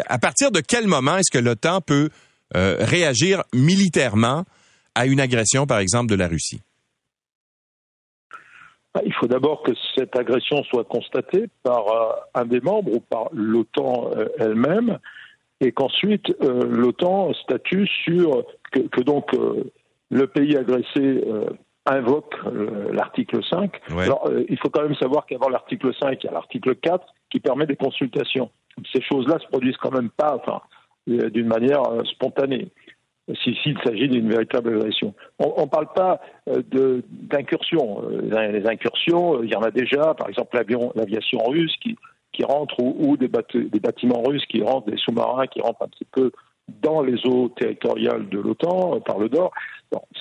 à 0.06 0.18
partir 0.18 0.50
de 0.50 0.60
quel 0.60 0.86
moment 0.86 1.16
est-ce 1.16 1.30
que 1.30 1.42
l'OTAN 1.42 1.80
peut 1.80 2.10
réagir 2.54 3.42
militairement 3.54 4.44
à 4.94 5.06
une 5.06 5.20
agression, 5.20 5.66
par 5.66 5.78
exemple, 5.78 6.10
de 6.10 6.14
la 6.16 6.28
Russie? 6.28 6.60
Il 9.04 9.12
faut 9.12 9.26
d'abord 9.26 9.62
que 9.62 9.72
cette 9.96 10.16
agression 10.16 10.62
soit 10.64 10.84
constatée 10.84 11.46
par 11.62 11.88
euh, 11.88 12.12
un 12.34 12.44
des 12.44 12.60
membres 12.60 12.92
ou 12.92 13.00
par 13.00 13.28
l'OTAN 13.32 14.10
euh, 14.16 14.26
elle-même, 14.38 14.98
et 15.60 15.72
qu'ensuite 15.72 16.34
euh, 16.42 16.64
l'OTAN 16.64 17.32
statue 17.34 17.86
sur 18.04 18.44
que, 18.72 19.00
donc 19.00 19.30
le 20.10 20.26
pays 20.26 20.54
agressé 20.56 21.24
invoque 21.86 22.34
l'article 22.92 23.42
5. 23.42 23.80
Alors, 23.96 24.28
il 24.50 24.58
faut 24.58 24.68
quand 24.68 24.82
même 24.82 24.96
savoir 24.96 25.24
qu'avant 25.24 25.48
l'article 25.48 25.94
5, 25.98 26.22
il 26.22 26.26
y 26.26 26.28
a 26.28 26.32
l'article 26.32 26.74
4 26.76 27.06
qui 27.30 27.40
permet 27.40 27.64
des 27.64 27.76
consultations. 27.76 28.50
Ces 28.92 29.00
choses-là 29.00 29.38
se 29.38 29.46
produisent 29.46 29.78
quand 29.78 29.92
même 29.92 30.10
pas, 30.10 30.36
enfin, 30.36 30.60
d'une 31.06 31.46
manière 31.46 31.84
spontanée 32.04 32.68
s'il 33.34 33.78
s'agit 33.84 34.08
d'une 34.08 34.28
véritable 34.28 34.76
agression. 34.76 35.14
On 35.38 35.62
ne 35.62 35.68
parle 35.68 35.92
pas 35.94 36.20
euh, 36.48 36.62
d'incursion. 37.10 38.02
Euh, 38.04 38.52
les 38.52 38.66
incursions, 38.66 39.38
euh, 39.38 39.44
il 39.44 39.50
y 39.50 39.56
en 39.56 39.62
a 39.62 39.70
déjà, 39.70 40.14
par 40.14 40.28
exemple 40.28 40.56
l'aviation 40.94 41.38
russe 41.44 41.74
qui, 41.82 41.96
qui 42.32 42.44
rentre 42.44 42.80
ou, 42.80 43.16
des, 43.16 43.28
des, 43.28 43.80
bâtiments 43.80 44.22
russes 44.22 44.46
qui 44.46 44.62
rentrent, 44.62 44.90
des 44.90 44.98
sous-marins 44.98 45.46
qui 45.48 45.60
rentrent 45.60 45.82
un 45.82 45.88
petit 45.88 46.06
peu 46.10 46.30
dans 46.82 47.02
les 47.02 47.24
eaux 47.26 47.48
territoriales 47.56 48.28
de 48.28 48.38
l'OTAN 48.38 49.00
par 49.00 49.18
le 49.18 49.28
nord. 49.28 49.52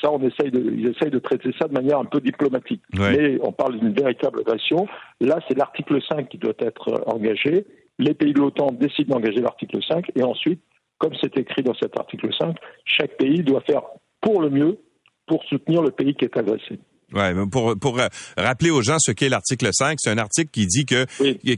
ça, 0.02 0.12
on 0.12 0.22
essaye 0.22 0.52
de, 0.52 0.60
ils 0.60 0.88
essayent 0.88 1.10
de 1.10 1.20
traiter 1.20 1.50
ça 1.60 1.68
de 1.68 1.74
manière 1.74 2.00
un 2.00 2.06
peu 2.06 2.20
diplomatique. 2.20 2.82
Mais 2.94 3.40
on 3.42 3.52
parle 3.52 3.80
d'une 3.80 3.94
véritable 3.94 4.42
agression. 4.42 4.88
Là, 5.22 5.40
c'est 5.48 5.58
l'article 5.58 6.00
5 6.08 6.30
qui 6.30 6.38
doit 6.38 6.54
être 6.60 7.04
engagé. 7.08 7.66
Les 7.98 8.14
pays 8.14 8.34
de 8.34 8.40
l'OTAN 8.40 8.72
décident 8.74 9.16
d'engager 9.16 9.42
l'article 9.42 9.80
5 9.88 10.12
et 10.16 10.24
ensuite 10.24 10.62
comme 10.98 11.14
c'est 11.22 11.38
écrit 11.38 11.64
dans 11.64 11.76
cet 11.76 11.98
article 11.98 12.30
5, 12.38 12.56
chaque 12.86 13.18
pays 13.18 13.44
doit 13.44 13.62
faire 13.62 13.82
pour 14.22 14.42
le 14.42 14.50
mieux 14.50 14.80
pour 15.28 15.44
soutenir 15.46 15.82
le 15.82 15.92
pays 15.92 16.14
qui 16.16 16.26
est 16.26 16.38
agressé. 16.38 16.80
Ouais, 17.14 17.34
pour 17.52 17.78
pour 17.80 18.00
euh, 18.00 18.08
rappeler 18.36 18.72
aux 18.72 18.82
gens 18.82 18.98
ce 19.00 19.12
qu'est 19.12 19.30
l'article 19.30 19.70
5, 19.72 19.98
c'est 20.00 20.10
un 20.10 20.18
article 20.18 20.50
qui 20.52 20.66
dit 20.66 20.86
que 20.86 21.06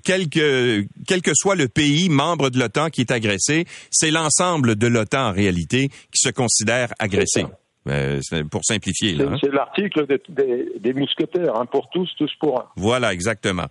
quel, 0.03 0.29
que 0.29 0.85
quel 1.07 1.21
que 1.21 1.31
soit 1.33 1.55
le 1.55 1.67
pays 1.69 2.09
membre 2.09 2.49
de 2.49 2.59
l'OTAN 2.59 2.89
qui 2.89 3.01
est 3.01 3.11
agressé, 3.11 3.65
c'est 3.89 4.11
l'ensemble 4.11 4.75
de 4.75 4.87
l'OTAN 4.87 5.29
en 5.29 5.31
réalité 5.31 5.87
qui 5.87 6.19
se 6.19 6.29
considère 6.29 6.93
agressé. 6.99 7.45
Euh, 7.89 8.19
pour 8.49 8.65
simplifier. 8.65 9.17
Hein. 9.21 9.37
C'est 9.41 9.51
l'article 9.51 10.05
des, 10.29 10.93
mousquetaires, 10.93 11.55
hein, 11.55 11.65
pour 11.65 11.89
tous, 11.89 12.09
tous 12.17 12.31
pour 12.39 12.59
un. 12.59 12.65
Voilà, 12.75 13.13
exactement. 13.13 13.65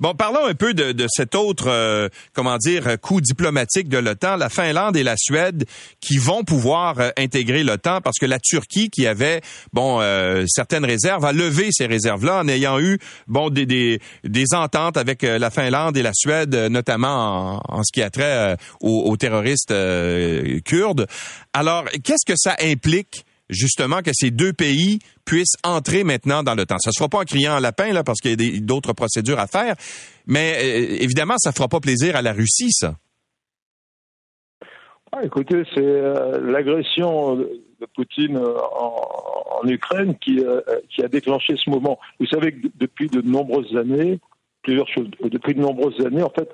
Bon, 0.00 0.14
parlons 0.14 0.44
un 0.46 0.54
peu 0.54 0.74
de, 0.74 0.92
de 0.92 1.06
cet 1.08 1.34
autre, 1.34 1.68
euh, 1.68 2.08
comment 2.34 2.56
dire, 2.58 3.00
coup 3.00 3.20
diplomatique 3.20 3.88
de 3.88 3.98
l'OTAN, 3.98 4.36
la 4.36 4.48
Finlande 4.48 4.96
et 4.96 5.02
la 5.02 5.16
Suède, 5.16 5.64
qui 6.00 6.18
vont 6.18 6.44
pouvoir 6.44 6.98
euh, 6.98 7.10
intégrer 7.16 7.62
l'OTAN 7.62 8.00
parce 8.00 8.18
que 8.18 8.26
la 8.26 8.38
Turquie, 8.38 8.90
qui 8.90 9.06
avait, 9.06 9.40
bon, 9.72 10.00
certaines 10.46 10.84
réserves, 10.84 11.24
a 11.24 11.32
levé 11.32 11.68
ces 11.70 11.86
réserves-là 11.86 12.40
en 12.40 12.48
ayant 12.48 12.80
eu, 12.80 12.98
bon, 13.26 13.50
des, 13.50 13.66
des, 13.66 14.00
des 14.24 14.54
ententes 14.54 14.96
avec 14.96 15.22
la 15.22 15.50
Finlande 15.50 15.96
et 15.96 16.02
la 16.02 16.12
Suède, 16.14 16.54
notamment 16.70 17.60
en, 17.68 17.78
en 17.78 17.82
ce 17.82 17.92
qui 17.92 18.02
a 18.02 18.10
trait 18.10 18.56
aux, 18.80 19.10
aux, 19.10 19.16
terroristes 19.16 19.74
kurdes. 20.64 21.06
Alors, 21.52 21.84
qu'est-ce 22.04 22.26
que 22.26 22.36
ça 22.36 22.56
implique 22.60 23.24
justement 23.52 24.02
que 24.02 24.10
ces 24.12 24.30
deux 24.30 24.52
pays 24.52 24.98
puissent 25.24 25.56
entrer 25.64 26.04
maintenant 26.04 26.42
dans 26.42 26.54
le 26.54 26.66
temps. 26.66 26.78
Ça 26.78 26.90
se 26.90 26.98
fera 26.98 27.08
pas 27.08 27.18
en 27.18 27.24
criant 27.24 27.54
un 27.54 27.60
lapin 27.60 27.92
là 27.92 28.02
parce 28.02 28.20
qu'il 28.20 28.40
y 28.40 28.56
a 28.56 28.60
d'autres 28.60 28.92
procédures 28.92 29.38
à 29.38 29.46
faire, 29.46 29.74
mais 30.26 30.54
euh, 30.56 30.96
évidemment 31.00 31.34
ça 31.38 31.52
fera 31.52 31.68
pas 31.68 31.80
plaisir 31.80 32.16
à 32.16 32.22
la 32.22 32.32
Russie 32.32 32.72
ça. 32.72 32.96
Ah, 35.14 35.22
écoutez, 35.24 35.62
c'est 35.74 35.80
euh, 35.80 36.40
l'agression 36.40 37.36
de 37.36 37.86
Poutine 37.94 38.38
euh, 38.38 38.56
en, 38.58 39.66
Ukraine 39.68 40.16
qui, 40.18 40.42
qui 40.88 41.04
a 41.04 41.08
déclenché 41.08 41.54
ce 41.56 41.70
moment. 41.70 42.00
Vous 42.18 42.26
savez 42.26 42.50
que 42.52 42.66
depuis 42.80 43.06
de 43.06 43.20
nombreuses 43.20 43.76
années, 43.76 44.18
plusieurs 44.62 44.88
choses, 44.88 45.08
depuis 45.22 45.54
de 45.54 45.60
nombreuses 45.60 46.04
années, 46.04 46.24
en 46.24 46.30
fait, 46.30 46.48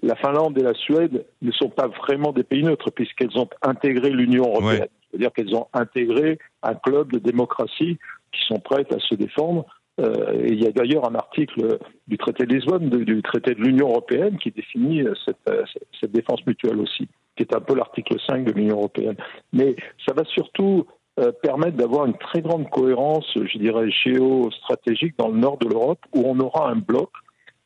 la 0.00 0.14
Finlande 0.16 0.56
et 0.58 0.62
la 0.62 0.74
Suède 0.74 1.24
ne 1.42 1.52
sont 1.52 1.68
pas 1.68 1.88
vraiment 1.88 2.32
des 2.32 2.44
pays 2.44 2.62
neutres 2.62 2.90
puisqu'elles 2.90 3.36
ont 3.36 3.48
intégré 3.62 4.10
l'Union 4.10 4.44
européenne. 4.44 4.88
C'est-à-dire 5.12 5.32
qu'elles 5.32 5.54
ont 5.54 5.68
intégré 5.74 6.38
un 6.62 6.74
club 6.74 7.12
de 7.12 7.18
démocratie 7.18 7.98
qui 8.32 8.40
sont 8.46 8.60
prêtes 8.60 8.92
à 8.92 8.98
se 8.98 9.14
défendre. 9.14 9.66
Euh, 10.00 10.32
et 10.42 10.52
il 10.52 10.62
y 10.62 10.66
a 10.66 10.72
d'ailleurs 10.72 11.08
un 11.08 11.14
article 11.14 11.78
du 12.08 12.16
traité 12.16 12.46
de 12.46 12.54
Lisbonne, 12.54 12.88
du 12.88 13.22
traité 13.22 13.54
de 13.54 13.60
l'Union 13.60 13.88
européenne, 13.88 14.38
qui 14.38 14.50
définit 14.50 15.02
euh, 15.02 15.12
euh, 15.50 15.64
cette, 16.00 16.12
défense 16.12 16.44
mutuelle 16.46 16.80
aussi, 16.80 17.08
qui 17.36 17.42
est 17.42 17.54
un 17.54 17.60
peu 17.60 17.74
l'article 17.74 18.16
5 18.26 18.44
de 18.44 18.52
l'Union 18.52 18.76
européenne. 18.76 19.16
Mais 19.52 19.76
ça 20.06 20.14
va 20.14 20.24
surtout 20.24 20.86
permettre 21.42 21.76
d'avoir 21.76 22.06
une 22.06 22.16
très 22.16 22.40
grande 22.40 22.70
cohérence, 22.70 23.30
je 23.34 23.58
dirais, 23.58 23.90
géostratégique 23.90 25.14
dans 25.18 25.28
le 25.28 25.38
nord 25.38 25.58
de 25.58 25.68
l'Europe, 25.68 25.98
où 26.14 26.22
on 26.24 26.40
aura 26.40 26.70
un 26.70 26.76
bloc 26.76 27.10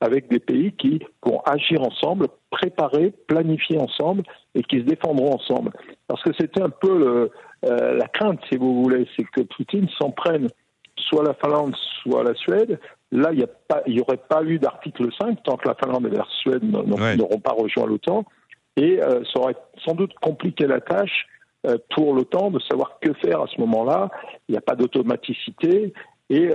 avec 0.01 0.29
des 0.29 0.41
pays 0.41 0.73
qui 0.73 1.01
vont 1.25 1.41
agir 1.41 1.83
ensemble, 1.83 2.29
préparer, 2.51 3.13
planifier 3.27 3.79
ensemble 3.79 4.23
et 4.55 4.63
qui 4.63 4.79
se 4.79 4.85
défendront 4.85 5.35
ensemble. 5.35 5.73
Parce 6.07 6.23
que 6.23 6.31
c'était 6.39 6.63
un 6.63 6.71
peu 6.71 6.99
le, 6.99 7.31
euh, 7.65 7.95
la 7.95 8.07
crainte, 8.09 8.41
si 8.51 8.59
vous 8.59 8.83
voulez, 8.83 9.09
c'est 9.17 9.25
que 9.25 9.43
Poutine 9.43 9.89
s'en 9.99 10.11
prenne 10.11 10.49
soit 10.97 11.25
la 11.25 11.35
Finlande, 11.35 11.75
soit 12.03 12.23
la 12.25 12.35
Suède. 12.35 12.79
Là, 13.13 13.31
il 13.33 13.95
n'y 13.95 14.01
aurait 14.01 14.17
pas 14.17 14.43
eu 14.43 14.59
d'article 14.59 15.09
5 15.21 15.43
tant 15.45 15.57
que 15.57 15.69
la 15.69 15.75
Finlande 15.75 16.07
et 16.07 16.17
la 16.17 16.27
Suède 16.41 16.63
n'auront 16.63 17.41
pas 17.41 17.53
rejoint 17.53 17.87
l'OTAN. 17.87 18.25
Et 18.77 19.03
euh, 19.03 19.23
ça 19.33 19.41
aurait 19.41 19.57
sans 19.85 19.95
doute 19.95 20.13
compliqué 20.21 20.67
la 20.67 20.81
tâche 20.81 21.27
euh, 21.67 21.79
pour 21.95 22.13
l'OTAN 22.15 22.51
de 22.51 22.61
savoir 22.61 22.99
que 23.01 23.13
faire 23.15 23.41
à 23.41 23.47
ce 23.47 23.59
moment-là. 23.61 24.11
Il 24.49 24.53
n'y 24.53 24.59
a 24.59 24.63
pas 24.63 24.75
d'automaticité. 24.75 25.95
Et, 26.29 26.51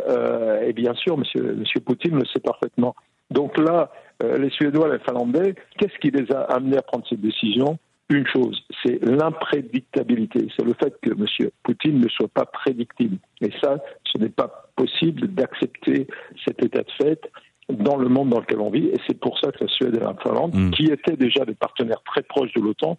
et, 0.64 0.74
bien 0.74 0.94
sûr, 0.96 1.18
monsieur, 1.18 1.54
monsieur 1.54 1.80
Poutine 1.80 2.16
le 2.16 2.26
sait 2.26 2.42
parfaitement. 2.42 2.94
Donc 3.32 3.58
là, 3.58 3.92
euh, 4.24 4.38
les 4.38 4.50
Suédois, 4.50 4.94
les 4.94 5.00
Finlandais, 5.00 5.56
qu'est-ce 5.78 5.98
qui 6.00 6.12
les 6.12 6.32
a 6.32 6.42
amenés 6.42 6.78
à 6.78 6.82
prendre 6.82 7.06
cette 7.10 7.22
décision? 7.22 7.80
Une 8.10 8.28
chose, 8.28 8.62
c'est 8.84 9.02
l'imprédictabilité. 9.04 10.48
C'est 10.56 10.66
le 10.66 10.74
fait 10.74 10.94
que 11.02 11.12
M. 11.12 11.50
Poutine 11.64 12.02
ne 12.02 12.10
soit 12.10 12.28
pas 12.28 12.46
prédictible. 12.46 13.18
Et 13.40 13.52
ça, 13.64 13.78
ce 14.04 14.18
n'est 14.18 14.30
pas 14.30 14.70
possible 14.76 15.28
d'accepter 15.28 16.08
cet 16.46 16.62
état 16.62 16.84
de 16.84 16.92
fait 17.02 17.22
dans 17.70 17.96
le 17.96 18.10
monde 18.10 18.30
dans 18.30 18.42
lequel 18.42 18.60
on 18.60 18.70
vit. 18.70 18.88
Et 18.88 18.98
c'est 19.08 19.18
pour 19.18 19.40
ça 19.40 19.52
que 19.54 19.64
la 19.64 19.70
Suède 19.70 19.96
et 19.96 20.00
la 20.00 20.14
Finlande, 20.22 20.54
mm. 20.54 20.72
qui 20.72 20.88
étaient 20.88 21.16
déjà 21.16 21.46
des 21.46 21.54
partenaires 21.54 22.04
très 22.04 22.24
proches 22.24 22.52
de 22.54 22.62
l'OTAN, 22.62 22.98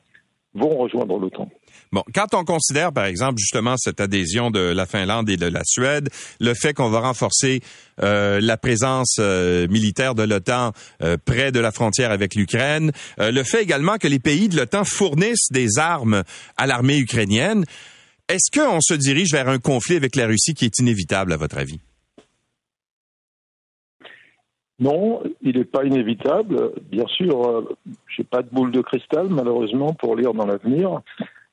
vont 0.54 0.76
rejoindre 0.76 1.18
l'OTAN. 1.18 1.48
Bon, 1.92 2.02
quand 2.14 2.34
on 2.34 2.44
considère, 2.44 2.92
par 2.92 3.04
exemple, 3.04 3.38
justement 3.38 3.76
cette 3.76 4.00
adhésion 4.00 4.50
de 4.50 4.60
la 4.60 4.86
Finlande 4.86 5.28
et 5.30 5.36
de 5.36 5.46
la 5.46 5.62
Suède, 5.64 6.08
le 6.40 6.54
fait 6.54 6.74
qu'on 6.74 6.88
va 6.88 7.00
renforcer 7.00 7.60
euh, 8.02 8.40
la 8.40 8.56
présence 8.56 9.16
euh, 9.18 9.68
militaire 9.68 10.14
de 10.14 10.22
l'OTAN 10.22 10.72
euh, 11.02 11.16
près 11.22 11.52
de 11.52 11.60
la 11.60 11.72
frontière 11.72 12.10
avec 12.10 12.34
l'Ukraine, 12.34 12.92
le 13.18 13.42
fait 13.42 13.62
également 13.62 13.98
que 13.98 14.08
les 14.08 14.18
pays 14.18 14.48
de 14.48 14.56
l'OTAN 14.56 14.84
fournissent 14.84 15.50
des 15.50 15.78
armes 15.78 16.22
à 16.56 16.66
l'armée 16.66 16.98
ukrainienne, 16.98 17.64
est-ce 18.28 18.50
qu'on 18.50 18.80
se 18.80 18.94
dirige 18.94 19.32
vers 19.32 19.48
un 19.48 19.58
conflit 19.58 19.96
avec 19.96 20.16
la 20.16 20.26
Russie 20.26 20.54
qui 20.54 20.64
est 20.64 20.78
inévitable, 20.78 21.32
à 21.32 21.36
votre 21.36 21.58
avis? 21.58 21.80
Non, 24.78 25.22
il 25.42 25.58
n'est 25.58 25.64
pas 25.64 25.84
inévitable. 25.84 26.72
Bien 26.90 27.06
sûr, 27.06 27.66
je 28.06 28.22
n'ai 28.22 28.26
pas 28.28 28.42
de 28.42 28.48
boule 28.50 28.72
de 28.72 28.80
cristal, 28.80 29.28
malheureusement, 29.28 29.92
pour 29.92 30.16
lire 30.16 30.34
dans 30.34 30.46
l'avenir 30.46 31.02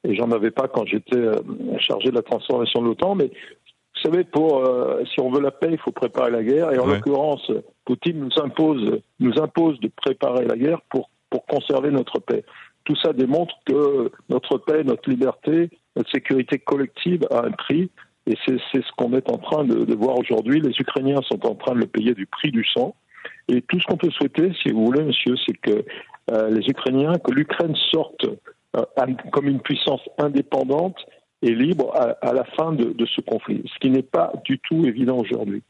et 0.04 0.16
j'en 0.16 0.32
avais 0.32 0.52
pas 0.52 0.68
quand 0.68 0.86
j'étais 0.86 1.18
euh, 1.18 1.36
chargé 1.80 2.10
de 2.10 2.16
la 2.16 2.22
transformation 2.22 2.82
de 2.82 2.88
l'OTAN. 2.88 3.16
Mais 3.16 3.28
vous 3.28 4.02
savez, 4.12 4.24
pour 4.24 4.66
euh, 4.66 5.04
si 5.14 5.20
on 5.20 5.30
veut 5.30 5.42
la 5.42 5.52
paix, 5.52 5.70
il 5.72 5.78
faut 5.78 5.92
préparer 5.92 6.32
la 6.32 6.44
guerre. 6.44 6.72
Et 6.72 6.80
en 6.80 6.86
l'occurrence, 6.86 7.52
Poutine 7.86 8.20
nous 8.20 8.42
impose 8.42 9.02
nous 9.20 9.40
impose 9.40 9.80
de 9.80 9.90
préparer 9.90 10.46
la 10.46 10.56
guerre 10.56 10.82
pour 10.90 11.10
pour 11.30 11.46
conserver 11.46 11.92
notre 11.92 12.20
paix. 12.20 12.44
Tout 12.86 12.96
ça 12.96 13.14
démontre 13.14 13.54
que 13.66 14.12
notre 14.30 14.58
paix, 14.58 14.84
notre 14.84 15.10
liberté, 15.10 15.70
notre 15.96 16.10
sécurité 16.10 16.58
collective 16.58 17.28
a 17.30 17.46
un 17.46 17.52
prix. 17.52 17.92
Et 18.26 18.36
c'est 18.46 18.60
ce 18.74 18.92
qu'on 18.96 19.14
est 19.14 19.30
en 19.30 19.38
train 19.38 19.64
de, 19.64 19.86
de 19.86 19.96
voir 19.96 20.18
aujourd'hui. 20.18 20.62
Les 20.62 20.74
Ukrainiens 20.80 21.22
sont 21.24 21.46
en 21.46 21.56
train 21.56 21.74
de 21.74 21.80
le 21.80 21.88
payer 21.88 22.14
du 22.14 22.26
prix 22.26 22.52
du 22.52 22.64
sang. 22.74 22.96
Et 23.48 23.62
tout 23.62 23.80
ce 23.80 23.86
qu'on 23.86 23.98
peut 23.98 24.12
souhaiter, 24.12 24.52
si 24.62 24.72
vous 24.72 24.86
voulez, 24.86 25.04
monsieur, 25.04 25.36
c'est 25.46 25.58
que 25.58 25.86
euh, 26.32 26.50
les 26.50 26.68
Ukrainiens, 26.68 27.14
que 27.14 27.32
l'Ukraine 27.32 27.76
sorte 27.92 28.26
euh, 28.76 28.84
comme 29.32 29.48
une 29.48 29.60
puissance 29.60 30.02
indépendante 30.18 30.98
et 31.42 31.56
libre 31.56 31.94
à, 31.96 32.34
la 32.34 32.44
fin 32.44 32.74
de, 32.74 33.06
ce 33.06 33.22
conflit, 33.22 33.64
ce 33.74 33.80
qui 33.80 33.90
n'est 33.90 34.04
pas 34.04 34.34
du 34.44 34.60
tout 34.60 34.86
évident 34.86 35.18
aujourd'hui. 35.18 35.64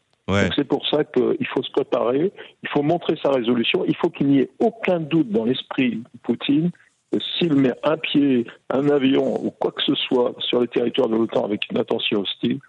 C'est 0.56 0.68
pour 0.68 0.88
ça 0.88 1.04
qu'il 1.06 1.48
faut 1.48 1.64
se 1.64 1.72
préparer, 1.72 2.32
il 2.62 2.70
faut 2.70 2.84
montrer 2.84 3.16
sa 3.22 3.32
résolution, 3.32 3.84
il 3.88 3.96
faut 3.96 4.10
qu'il 4.10 4.28
n'y 4.28 4.40
ait 4.40 4.50
aucun 4.60 5.00
doute 5.00 5.30
dans 5.32 5.44
l'esprit 5.44 5.96
de 5.96 6.20
Poutine 6.22 6.70
s'il 7.18 7.56
met 7.56 7.74
un 7.84 7.98
pied, 7.98 8.46
un 8.70 8.90
avion 8.90 9.44
ou 9.44 9.52
quoi 9.52 9.72
que 9.72 9.82
ce 9.82 9.96
soit 9.96 10.36
sur 10.40 10.60
le 10.60 10.68
territoire 10.68 11.10
de 11.10 11.16
l'OTAN 11.16 11.46
avec 11.46 11.70
une 11.72 11.78
attention 11.78 12.22
hostile, 12.22 12.60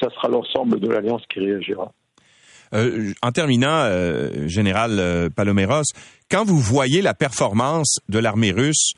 ça 0.00 0.08
sera 0.10 0.28
l'ensemble 0.28 0.80
de 0.80 0.88
l'alliance 0.88 1.22
qui 1.28 1.40
réagira. 1.40 1.92
Euh, 2.74 3.12
en 3.22 3.32
terminant, 3.32 3.84
euh, 3.84 4.48
général 4.48 5.30
Paloméros, 5.34 5.82
quand 6.30 6.44
vous 6.44 6.58
voyez 6.58 7.02
la 7.02 7.14
performance 7.14 7.98
de 8.08 8.18
l'armée 8.18 8.52
russe 8.52 8.94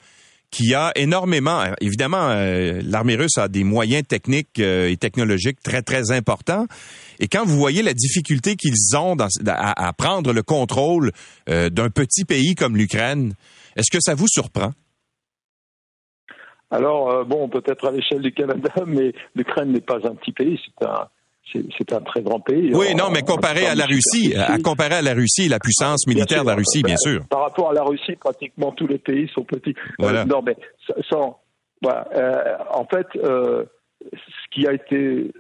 qui 0.55 0.73
a 0.73 0.93
énormément, 0.95 1.65
évidemment, 1.81 2.29
euh, 2.31 2.81
l'armée 2.85 3.17
russe 3.17 3.39
a 3.39 3.49
des 3.49 3.65
moyens 3.65 4.07
techniques 4.07 4.61
euh, 4.61 4.89
et 4.89 4.97
technologiques 4.97 5.61
très, 5.61 5.83
très 5.83 6.13
importants. 6.13 6.67
Et 7.19 7.27
quand 7.27 7.45
vous 7.45 7.57
voyez 7.57 7.83
la 7.83 7.93
difficulté 7.93 8.55
qu'ils 8.55 8.97
ont 8.97 9.17
à, 9.49 9.93
prendre 9.95 10.33
le 10.33 10.43
contrôle 10.45 11.11
euh, 11.49 11.71
d'un 11.71 11.91
petit 11.91 12.25
pays 12.25 12.55
comme 12.55 12.77
l'Ukraine, 12.77 13.35
est-ce 13.75 13.91
que 13.91 13.99
ça 14.01 14.15
vous 14.15 14.29
surprend? 14.29 14.71
Alors, 16.71 17.25
bon, 17.25 17.49
peut-être 17.49 17.89
à 17.89 17.91
l'échelle 17.91 18.23
du 18.23 18.33
Canada, 18.33 18.73
mais 18.87 19.13
l'Ukraine 19.35 19.73
n'est 19.73 19.81
pas 19.81 20.07
un 20.07 20.15
petit 20.15 20.33
pays, 20.33 20.61
c'est 20.65 20.87
un, 20.87 21.09
c'est 21.53 21.93
un 21.93 22.01
très 22.01 22.23
grand 22.23 22.41
pays. 22.41 22.71
Oui, 22.75 22.95
non, 22.95 23.11
mais 23.13 23.23
comparé 23.23 23.67
à 23.67 23.75
la 23.75 23.87
Russie, 23.87 24.35
à 24.37 24.59
comparer 24.59 24.97
à 24.97 25.03
la 25.03 25.15
Russie, 25.15 25.49
la 25.49 25.59
puissance 25.59 26.07
militaire 26.07 26.43
de 26.43 26.49
la 26.49 26.55
Russie, 26.55 26.83
bien 26.83 26.95
ben, 26.95 27.13
sûr. 27.13 27.27
Par 27.29 27.43
rapport 27.43 27.71
à 27.71 27.75
la 27.75 27.83
Russie, 27.83 28.17
pratiquement 28.17 28.73
tous 28.73 28.87
les 28.87 28.99
pays 28.99 29.29
sont 29.35 29.45
petits. 29.45 29.75
Euh, 29.77 29.95
voilà. 29.99 30.25
non, 30.25 30.43
mais 30.43 30.57
sans, 31.09 31.41
voilà, 31.83 32.09
euh, 32.17 32.57
en 32.71 32.87
fait, 32.87 33.07
euh, 33.17 33.65
ce 34.13 34.51
qui 34.51 34.67
a 34.67 34.73
été, 34.73 35.31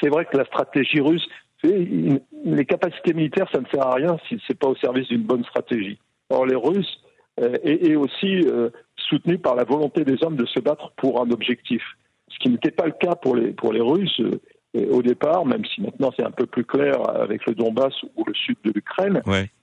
c'est 0.00 0.08
vrai 0.08 0.26
que 0.26 0.36
la 0.36 0.44
stratégie 0.44 1.00
russe, 1.00 1.26
les 1.64 2.64
capacités 2.64 3.12
militaires, 3.12 3.48
ça 3.50 3.60
ne 3.60 3.66
sert 3.66 3.84
à 3.84 3.94
rien 3.94 4.16
si 4.28 4.40
c'est 4.46 4.58
pas 4.58 4.68
au 4.68 4.76
service 4.76 5.08
d'une 5.08 5.22
bonne 5.22 5.44
stratégie. 5.44 5.98
Or, 6.30 6.46
les 6.46 6.54
Russes 6.54 7.00
est, 7.36 7.96
aussi 7.96 8.46
soutenu 8.96 9.38
par 9.38 9.56
la 9.56 9.64
volonté 9.64 10.04
des 10.04 10.22
hommes 10.22 10.36
de 10.36 10.46
se 10.46 10.60
battre 10.60 10.92
pour 10.96 11.20
un 11.20 11.30
objectif, 11.30 11.82
ce 12.28 12.38
qui 12.38 12.50
n'était 12.50 12.70
pas 12.70 12.86
le 12.86 12.92
cas 12.92 13.16
pour 13.16 13.34
les 13.34 13.52
pour 13.52 13.72
les 13.72 13.80
Russes 13.80 14.20
au 14.86 15.02
départ, 15.02 15.44
même 15.46 15.64
si 15.64 15.80
maintenant 15.80 16.10
c'est 16.16 16.24
un 16.24 16.30
peu 16.30 16.46
plus 16.46 16.64
clair 16.64 16.96
avec 17.08 17.46
le 17.46 17.54
Donbass 17.54 17.94
ou 18.16 18.24
le 18.24 18.34
sud 18.34 18.56
de 18.64 18.72
l'Ukraine. 18.74 19.22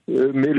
Euh, 0.10 0.32
mais 0.34 0.52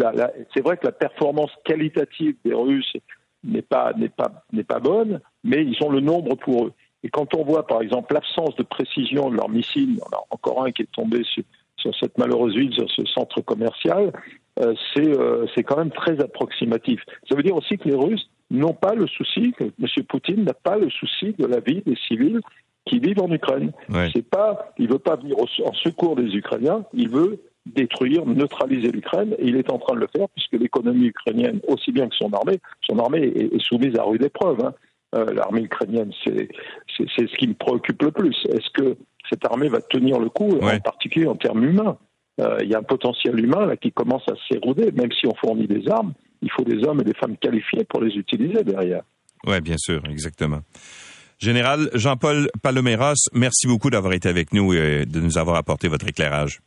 c'est 0.55 0.63
vrai 0.63 0.77
que 0.77 0.87
la 0.87 0.93
performance 0.93 1.51
qualitative 1.65 2.35
des 2.45 2.55
Russes 2.55 2.97
n'est 3.45 3.63
pas 3.63 3.93
n'est 3.97 4.09
pas 4.09 4.45
n'est 4.53 4.65
pas 4.65 4.81
bonne, 4.81 5.21
mais 5.45 5.65
ils 5.65 5.77
ont 5.83 5.91
le 5.91 6.01
nombre 6.01 6.35
pour 6.37 6.67
eux. 6.67 6.73
Et 7.03 7.09
quand 7.09 7.35
on 7.35 7.45
voit 7.45 7.67
par 7.67 7.83
exemple 7.83 8.15
l'absence 8.15 8.57
de 8.57 8.63
précision 8.63 9.31
de 9.31 9.37
leurs 9.37 9.49
missiles, 9.49 9.99
en 10.11 10.17
a 10.17 10.21
encore 10.31 10.65
un 10.65 10.73
qui 10.73 10.83
est 10.83 10.93
tombé 10.93 11.23
sur, 11.25 11.45
cette 12.01 12.19
malheureuse 12.19 12.57
ville, 12.57 12.73
sur 12.73 12.91
ce 12.91 13.05
centre 13.05 13.41
commercial, 13.43 14.13
euh, 14.61 14.75
c'est 14.93 15.07
euh, 15.07 15.47
c'est 15.55 15.63
quand 15.63 15.77
même 15.77 15.93
très 15.93 16.21
approximatif. 16.21 17.01
Ça 17.29 17.37
veut 17.37 17.45
dire 17.45 17.55
aussi 17.55 17.79
que 17.79 17.89
les 17.89 17.95
Russes 17.95 18.29
n'ont 18.51 18.75
pas 18.75 18.95
le 18.95 19.07
souci, 19.07 19.53
que 19.57 19.65
M. 19.65 20.05
Poutine 20.09 20.45
n'a 20.45 20.55
pas 20.55 20.77
le 20.79 20.91
souci 20.91 21.35
de 21.39 21.47
la 21.47 21.61
vie 21.61 21.83
des 21.87 21.97
civils 22.09 22.41
qui 22.87 22.99
vivent 22.99 23.21
en 23.21 23.31
Ukraine. 23.31 23.73
C'est 24.15 24.29
pas, 24.29 24.73
il 24.79 24.89
veut 24.89 24.99
pas 24.99 25.17
venir 25.17 25.37
en 25.39 25.73
secours 25.75 26.17
des 26.17 26.35
Ukrainiens, 26.35 26.85
il 26.95 27.11
veut 27.11 27.41
détruire, 27.67 28.25
neutraliser 28.25 28.93
l'Ukraine, 28.93 29.35
et 29.39 29.47
il 29.47 29.57
est 29.57 29.71
en 29.71 29.79
train 29.79 29.95
de 29.95 30.01
le 30.01 30.07
faire 30.15 30.29
puisque 30.31 30.53
l'économie 30.53 31.07
ukrainienne, 31.07 31.61
aussi 31.67 31.93
bien 31.93 32.09
que 32.09 32.15
son 32.15 32.33
armée, 32.33 32.61
son 32.83 32.99
armée 32.99 33.23
est, 33.25 33.61
soumise 33.61 33.97
à 33.99 34.05
rude 34.05 34.23
épreuve. 34.23 34.65
Hein. 34.65 34.75
Euh, 35.15 35.33
l'armée 35.35 35.63
ukrainienne, 35.63 36.13
c'est 36.25 36.49
ce 36.97 37.37
qui 37.37 37.49
me 37.49 37.55
préoccupe 37.55 38.03
le 38.03 38.11
plus. 38.11 38.37
Est-ce 38.49 38.71
que 38.71 38.97
cette 39.29 39.45
armée 39.45 39.69
va 39.69 39.81
tenir 39.81 40.19
le 40.19 40.29
coup, 40.29 40.51
en 40.61 40.79
particulier 40.81 41.27
en 41.27 41.37
termes 41.37 41.65
humains? 41.65 41.97
Euh, 42.41 42.59
Il 42.63 42.69
y 42.69 42.75
a 42.75 42.79
un 42.79 42.83
potentiel 42.83 43.39
humain 43.43 43.67
là 43.67 43.77
qui 43.77 43.93
commence 43.93 44.29
à 44.29 44.35
s'éroder, 44.49 44.93
même 44.93 45.11
si 45.13 45.27
on 45.27 45.35
fournit 45.35 45.67
des 45.67 45.89
armes, 45.89 46.13
il 46.43 46.51
faut 46.51 46.65
des 46.65 46.85
hommes 46.87 47.01
et 47.01 47.05
des 47.05 47.15
femmes 47.15 47.37
qualifiés 47.37 47.85
pour 47.85 48.03
les 48.03 48.15
utiliser 48.15 48.63
derrière. 48.63 49.03
Oui, 49.47 49.61
bien 49.61 49.77
sûr, 49.79 50.03
exactement. 50.11 50.61
Général 51.39 51.91
Jean-Paul 51.93 52.49
Paloméros, 52.63 53.15
merci 53.33 53.67
beaucoup 53.67 53.91
d'avoir 53.91 54.15
été 54.15 54.29
avec 54.29 54.53
nous 54.53 54.73
et 54.73 55.05
de 55.05 55.21
nous 55.21 55.39
avoir 55.39 55.57
apporté 55.57 55.89
votre 55.89 56.09
éclairage. 56.09 56.61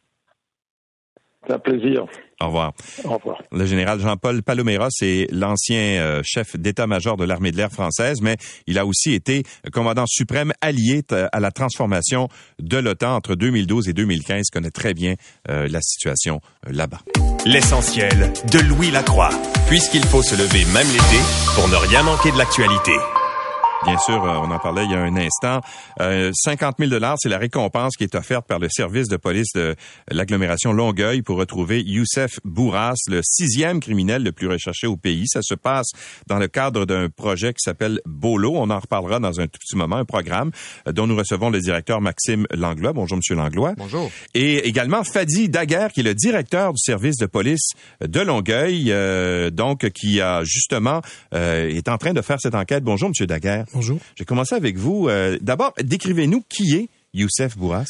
C'est 1.48 1.54
un 1.54 1.60
plaisir. 1.60 2.06
Au 2.42 2.48
revoir. 2.48 2.74
Au 3.04 3.18
revoir. 3.18 3.42
Le 3.52 3.66
général 3.66 4.00
Jean-Paul 4.00 4.44
Paloméros 4.44 4.90
est 5.02 5.32
l'ancien 5.32 5.78
euh, 5.80 6.22
chef 6.24 6.56
d'état-major 6.56 7.18
de 7.18 7.26
l'armée 7.26 7.52
de 7.52 7.58
l'air 7.58 7.72
française, 7.72 8.22
mais 8.22 8.38
il 8.68 8.78
a 8.78 8.86
aussi 8.86 9.14
été 9.14 9.44
commandant 9.72 10.06
suprême 10.06 10.54
allié 10.62 11.02
à 11.32 11.40
la 11.40 11.52
transformation 11.52 12.28
de 12.60 12.78
l'OTAN 12.78 13.16
entre 13.16 13.36
2012 13.36 13.90
et 13.90 13.94
2015. 13.94 14.48
Il 14.48 14.52
connaît 14.52 14.72
très 14.72 14.94
bien 14.94 15.16
euh, 15.50 15.68
la 15.70 15.82
situation 15.82 16.40
euh, 16.68 16.72
là-bas. 16.72 17.00
L'essentiel 17.46 18.32
de 18.52 18.60
Louis 18.60 18.92
Lacroix, 18.92 19.32
puisqu'il 19.68 20.04
faut 20.04 20.22
se 20.22 20.36
lever 20.36 20.66
même 20.74 20.88
l'été 20.88 21.24
pour 21.56 21.68
ne 21.68 21.76
rien 21.76 22.04
manquer 22.04 22.32
de 22.32 22.38
l'actualité. 22.38 22.94
Bien 23.86 23.98
sûr, 23.98 24.24
euh, 24.24 24.38
on 24.42 24.52
en 24.52 24.60
parlait 24.60 24.84
il 24.86 24.92
y 24.92 24.96
a 24.96 25.02
un 25.02 25.16
instant. 25.16 25.62
Euh, 26.02 26.32
50 26.34 26.76
000 26.80 26.90
dollars, 26.90 27.16
c'est 27.20 27.30
la 27.30 27.38
récompense 27.38 27.96
qui 27.96 28.04
est 28.04 28.16
offerte 28.16 28.46
par 28.46 28.60
le 28.60 28.68
service 28.70 29.08
de 29.08 29.18
police 29.18 29.54
de 29.56 29.76
l'agglomération 30.12 30.74
Longueuil 30.74 31.22
pour 31.22 31.38
retrouver 31.38 31.82
Youssef 31.82 32.40
Bourras, 32.44 32.96
le 33.08 33.22
sixième 33.24 33.80
criminel 33.80 34.24
le 34.24 34.32
plus 34.32 34.48
recherché 34.48 34.86
au 34.88 34.98
pays. 34.98 35.28
Ça 35.28 35.42
se 35.42 35.54
passe 35.54 35.88
dans 36.28 36.40
le 36.40 36.48
cadre 36.48 36.86
d'un 36.86 37.10
projet 37.10 37.54
qui 37.54 37.62
s'appelle 37.62 38.02
Bolo. 38.06 38.54
On 38.56 38.70
en 38.70 38.80
reparlera 38.80 39.20
dans 39.20 39.40
un 39.40 39.48
tout 39.48 39.60
petit 39.60 39.78
moment, 39.78 39.98
un 39.98 40.06
programme 40.06 40.52
euh, 40.88 40.92
dont 40.92 41.08
nous 41.08 41.16
recevons 41.16 41.50
le 41.50 41.60
directeur 41.60 42.02
Maxime 42.02 42.48
Langlois. 42.52 42.94
Bonjour, 42.94 43.18
Monsieur 43.18 43.36
Langlois. 43.36 43.74
Bonjour. 43.78 44.12
Et 44.34 44.68
également 44.68 45.04
Fadi 45.04 45.50
Daguerre, 45.50 45.92
qui 45.92 46.02
est 46.02 46.04
le 46.04 46.16
directeur 46.16 46.74
du 46.74 46.82
service 46.82 47.18
de 47.18 47.26
police 47.26 47.70
de 48.02 48.20
Longueuil, 48.20 48.92
euh, 48.92 49.50
donc 49.50 49.90
qui 49.92 50.22
a 50.22 50.44
justement 50.44 51.02
euh, 51.34 51.70
est 51.70 51.88
en 51.88 51.98
train 51.98 52.14
de 52.14 52.22
faire 52.22 52.40
cette 52.40 52.56
enquête. 52.56 52.84
Bonjour, 52.84 53.10
Monsieur 53.10 53.28
Daguerre. 53.28 53.66
Bonjour. 53.74 54.00
J'ai 54.16 54.26
commencé 54.26 54.56
avec 54.56 54.78
vous. 54.78 55.08
Euh, 55.10 55.38
d'abord, 55.42 55.74
décrivez-nous 55.82 56.44
qui 56.50 56.76
est 56.76 56.90
Youssef 57.14 57.58
Bourras. 57.58 57.86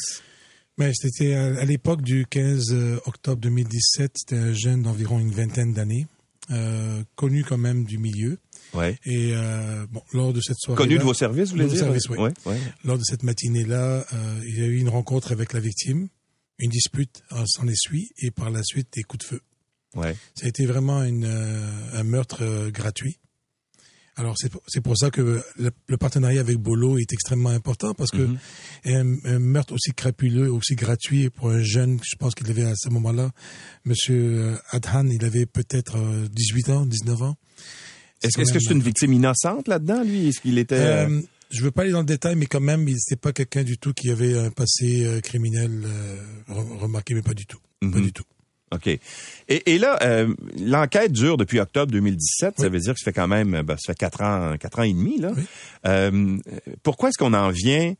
Ben, 0.78 0.92
c'était 0.94 1.34
à, 1.34 1.64
l'époque 1.64 2.02
du 2.02 2.26
15 2.26 2.72
euh, 2.72 3.00
octobre 3.06 3.40
2017. 3.40 4.12
C'était 4.14 4.36
un 4.36 4.52
jeune 4.52 4.82
d'environ 4.82 5.18
une 5.18 5.30
vingtaine 5.30 5.72
d'années, 5.72 6.06
euh, 6.50 7.02
connu 7.16 7.44
quand 7.44 7.58
même 7.58 7.84
du 7.84 7.98
milieu. 7.98 8.38
Ouais. 8.74 8.98
Et 9.04 9.32
bon, 9.90 10.02
lors 10.12 10.32
de 10.32 10.40
cette 10.40 10.58
soirée. 10.58 10.76
Connu 10.76 10.98
de 10.98 11.02
vos 11.02 11.14
services, 11.14 11.50
vous 11.50 11.56
voulez 11.56 11.68
dire? 11.68 11.78
Services, 11.78 12.08
oui. 12.08 12.30
Lors 12.84 12.98
de 12.98 13.04
cette 13.04 13.22
matinée-là, 13.22 14.04
il 14.46 14.58
y 14.58 14.62
a 14.62 14.66
eu 14.66 14.78
une 14.78 14.88
rencontre 14.88 15.32
avec 15.32 15.52
la 15.52 15.60
victime, 15.60 16.08
une 16.58 16.70
dispute 16.70 17.22
s'en 17.46 17.66
essuie, 17.66 18.10
et 18.18 18.30
par 18.30 18.50
la 18.50 18.62
suite 18.62 18.88
des 18.94 19.02
coups 19.02 19.24
de 19.24 19.28
feu. 19.28 19.40
Ouais. 19.96 20.14
Ça 20.36 20.46
a 20.46 20.48
été 20.48 20.66
vraiment 20.66 21.02
une, 21.02 21.24
un 21.24 22.04
meurtre 22.04 22.70
gratuit. 22.70 23.18
Alors 24.20 24.36
c'est 24.36 24.80
pour 24.82 24.98
ça 24.98 25.10
que 25.10 25.42
le, 25.58 25.96
partenariat 25.96 26.40
avec 26.40 26.58
Bolo 26.58 26.98
est 26.98 27.10
extrêmement 27.10 27.48
important 27.48 27.94
parce 27.94 28.10
que 28.10 28.28
mhm. 28.84 29.20
un, 29.24 29.38
meurtre 29.38 29.72
aussi 29.72 29.92
crapuleux, 29.92 30.52
aussi 30.52 30.74
gratuit 30.74 31.30
pour 31.30 31.48
un 31.48 31.62
jeune, 31.62 31.98
je 32.04 32.16
pense 32.16 32.34
qu'il 32.34 32.50
avait 32.50 32.64
à 32.64 32.74
ce 32.76 32.90
moment-là, 32.90 33.30
Monsieur 33.86 34.16
euh, 34.16 34.56
Adhan, 34.72 35.06
il 35.06 35.24
avait 35.24 35.46
peut-être 35.46 35.96
18 36.32 36.68
euh, 36.68 36.72
ans, 36.74 36.86
19 36.86 37.22
ans. 37.22 37.36
Est-ce 38.22 38.36
que 38.36 38.44
c'est 38.44 38.70
une 38.70 38.82
victime 38.82 39.14
innocente 39.14 39.68
là-dedans, 39.68 40.02
lui? 40.04 40.28
Est-ce 40.28 40.42
qu'il 40.42 40.58
était... 40.58 40.74
Euh, 40.74 41.20
je 41.50 41.62
veux 41.62 41.70
pas 41.70 41.82
aller 41.82 41.92
dans 41.92 42.00
le 42.00 42.06
détail, 42.06 42.36
mais 42.36 42.44
quand 42.44 42.60
même, 42.60 42.86
il 42.86 42.96
n'était 42.96 43.16
pas 43.16 43.32
quelqu'un 43.32 43.64
du 43.64 43.78
tout 43.78 43.94
qui 43.94 44.10
avait 44.10 44.38
un 44.38 44.50
passé 44.50 45.20
criminel 45.22 45.84
remarqué, 46.46 47.14
mais 47.14 47.22
pas 47.22 47.34
du 47.34 47.46
tout. 47.46 47.58
Pas 47.80 47.86
mhm. 47.86 48.02
du 48.02 48.12
tout. 48.12 48.24
OK. 48.72 48.86
Et, 48.86 49.00
et 49.48 49.78
là, 49.78 49.98
euh, 50.02 50.32
l'enquête 50.58 51.12
dure 51.12 51.36
depuis 51.36 51.58
octobre 51.58 51.90
2017. 51.92 52.54
Ça 52.58 52.68
veut 52.68 52.78
dire 52.78 52.94
que 52.94 53.00
ça 53.00 53.04
fait 53.04 53.12
quand 53.12 53.28
même, 53.28 53.62
ben, 53.62 53.76
ça 53.76 53.92
fait 53.92 53.98
quatre 53.98 54.22
ans, 54.22 54.56
quatre 54.58 54.78
ans 54.78 54.84
et 54.84 54.92
demi 54.92 55.18
là. 55.18 55.32
Euh, 55.86 56.38
pourquoi 56.82 57.08
est-ce 57.08 57.18
qu'on 57.18 57.34
en 57.34 57.50
vient 57.50 57.94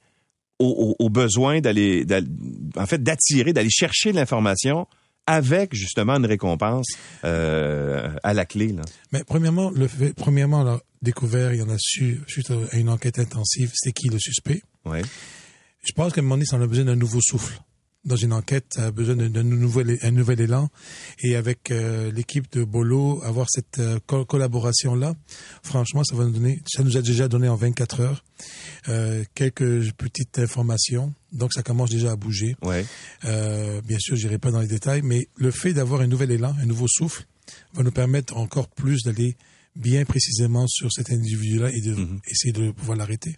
au, 0.60 0.94
au, 0.98 1.08
besoin 1.08 1.60
d'aller, 1.60 2.06
en 2.76 2.86
fait, 2.86 3.02
d'attirer, 3.02 3.52
d'aller 3.52 3.70
chercher 3.70 4.12
l'information 4.12 4.86
avec 5.26 5.74
justement 5.74 6.14
une 6.14 6.26
récompense 6.26 6.86
euh, 7.24 8.10
à 8.22 8.34
la 8.34 8.44
clé 8.44 8.68
là? 8.68 8.82
Mais 9.10 9.24
premièrement, 9.24 9.70
le 9.70 9.88
fait, 9.88 10.14
premièrement, 10.14 10.78
découvert, 11.02 11.52
il 11.52 11.60
y 11.60 11.62
en 11.62 11.70
a 11.70 11.78
su 11.78 12.20
suite 12.28 12.52
à 12.72 12.76
une 12.76 12.90
enquête 12.90 13.18
intensive, 13.18 13.72
c'était 13.74 13.92
qui 13.92 14.08
le 14.08 14.18
suspect? 14.18 14.62
Ouais. 14.84 15.02
Je 15.82 15.92
pense 15.92 16.12
qu'à 16.12 16.20
un 16.20 16.22
moment 16.22 16.36
donné, 16.36 16.44
ça 16.44 16.56
en 16.56 16.62
a 16.62 16.66
besoin 16.66 16.84
d'un 16.84 16.96
nouveau 16.96 17.20
souffle 17.22 17.58
dans 18.04 18.16
une 18.16 18.32
enquête, 18.32 18.78
a 18.78 18.90
besoin 18.90 19.14
d'un 19.14 19.42
nouvel, 19.42 19.98
un 20.02 20.10
nouvel 20.10 20.40
élan. 20.40 20.70
Et 21.22 21.36
avec 21.36 21.70
euh, 21.70 22.10
l'équipe 22.12 22.50
de 22.52 22.64
Bolo, 22.64 23.22
avoir 23.24 23.46
cette 23.50 23.78
euh, 23.78 23.98
collaboration-là, 24.00 25.14
franchement, 25.62 26.02
ça 26.04 26.16
va 26.16 26.24
nous 26.24 26.30
donner, 26.30 26.62
ça 26.66 26.82
nous 26.82 26.96
a 26.96 27.02
déjà 27.02 27.28
donné 27.28 27.48
en 27.48 27.56
24 27.56 28.00
heures 28.00 28.24
euh, 28.88 29.24
quelques 29.34 29.92
petites 29.92 30.38
informations. 30.38 31.12
Donc, 31.32 31.52
ça 31.52 31.62
commence 31.62 31.90
déjà 31.90 32.12
à 32.12 32.16
bouger. 32.16 32.56
Ouais. 32.62 32.84
Bien 33.22 33.98
sûr, 33.98 34.16
j'irai 34.16 34.38
pas 34.38 34.50
dans 34.50 34.60
les 34.60 34.66
détails, 34.66 35.02
mais 35.02 35.28
le 35.36 35.50
fait 35.50 35.72
d'avoir 35.72 36.00
un 36.00 36.06
nouvel 36.06 36.30
élan, 36.30 36.54
un 36.60 36.66
nouveau 36.66 36.86
souffle, 36.88 37.26
va 37.74 37.82
nous 37.82 37.92
permettre 37.92 38.36
encore 38.36 38.68
plus 38.68 39.02
d'aller 39.02 39.36
bien 39.76 40.04
précisément 40.04 40.66
sur 40.66 40.90
cet 40.90 41.10
individu-là 41.10 41.70
et 41.70 41.80
d'essayer 41.80 42.52
de, 42.52 42.62
mm-hmm. 42.62 42.66
de 42.66 42.70
pouvoir 42.72 42.96
l'arrêter. 42.96 43.36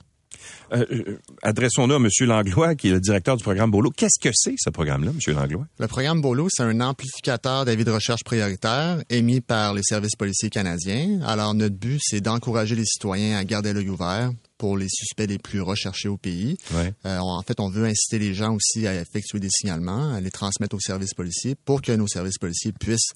Euh, 0.73 0.85
euh, 0.91 1.19
adressons-nous 1.43 1.95
à 1.95 1.97
M. 1.97 2.09
Langlois, 2.21 2.75
qui 2.75 2.89
est 2.89 2.93
le 2.93 3.01
directeur 3.01 3.37
du 3.37 3.43
programme 3.43 3.71
Bolo. 3.71 3.91
Qu'est-ce 3.91 4.21
que 4.21 4.31
c'est, 4.35 4.55
ce 4.59 4.71
programme-là, 4.71 5.11
M. 5.11 5.35
Langlois? 5.35 5.67
Le 5.79 5.87
programme 5.89 6.21
Bolo, 6.21 6.49
c'est 6.51 6.63
un 6.63 6.81
amplificateur 6.81 7.65
d'avis 7.65 7.85
de 7.85 7.91
recherche 7.91 8.25
prioritaire 8.25 9.03
émis 9.11 9.41
par 9.41 9.75
les 9.75 9.83
services 9.83 10.17
policiers 10.17 10.51
canadiens. 10.51 11.21
Alors, 11.27 11.55
notre 11.55 11.77
but, 11.77 12.01
c'est 12.03 12.21
d'encourager 12.21 12.75
les 12.75 12.85
citoyens 12.85 13.37
à 13.37 13.45
garder 13.45 13.73
l'œil 13.73 13.89
ouvert 13.89 14.31
pour 14.63 14.77
les 14.77 14.89
suspects 14.89 15.27
les 15.27 15.39
plus 15.39 15.61
recherchés 15.61 16.09
au 16.09 16.17
pays. 16.17 16.57
Euh, 16.75 17.19
en 17.19 17.43
fait, 17.43 17.59
on 17.59 17.69
veut 17.69 17.85
inciter 17.85 18.21
les 18.21 18.33
gens 18.33 18.55
aussi 18.55 18.87
à 18.87 18.95
effectuer 18.95 19.41
des 19.41 19.51
signalements, 19.51 20.15
à 20.15 20.21
les 20.21 20.31
transmettre 20.31 20.77
aux 20.77 20.81
services 20.81 21.15
policiers 21.15 21.57
pour 21.65 21.83
que 21.83 21.91
nos 21.91 22.07
services 22.07 22.39
policiers 22.39 22.73
puissent 22.73 23.11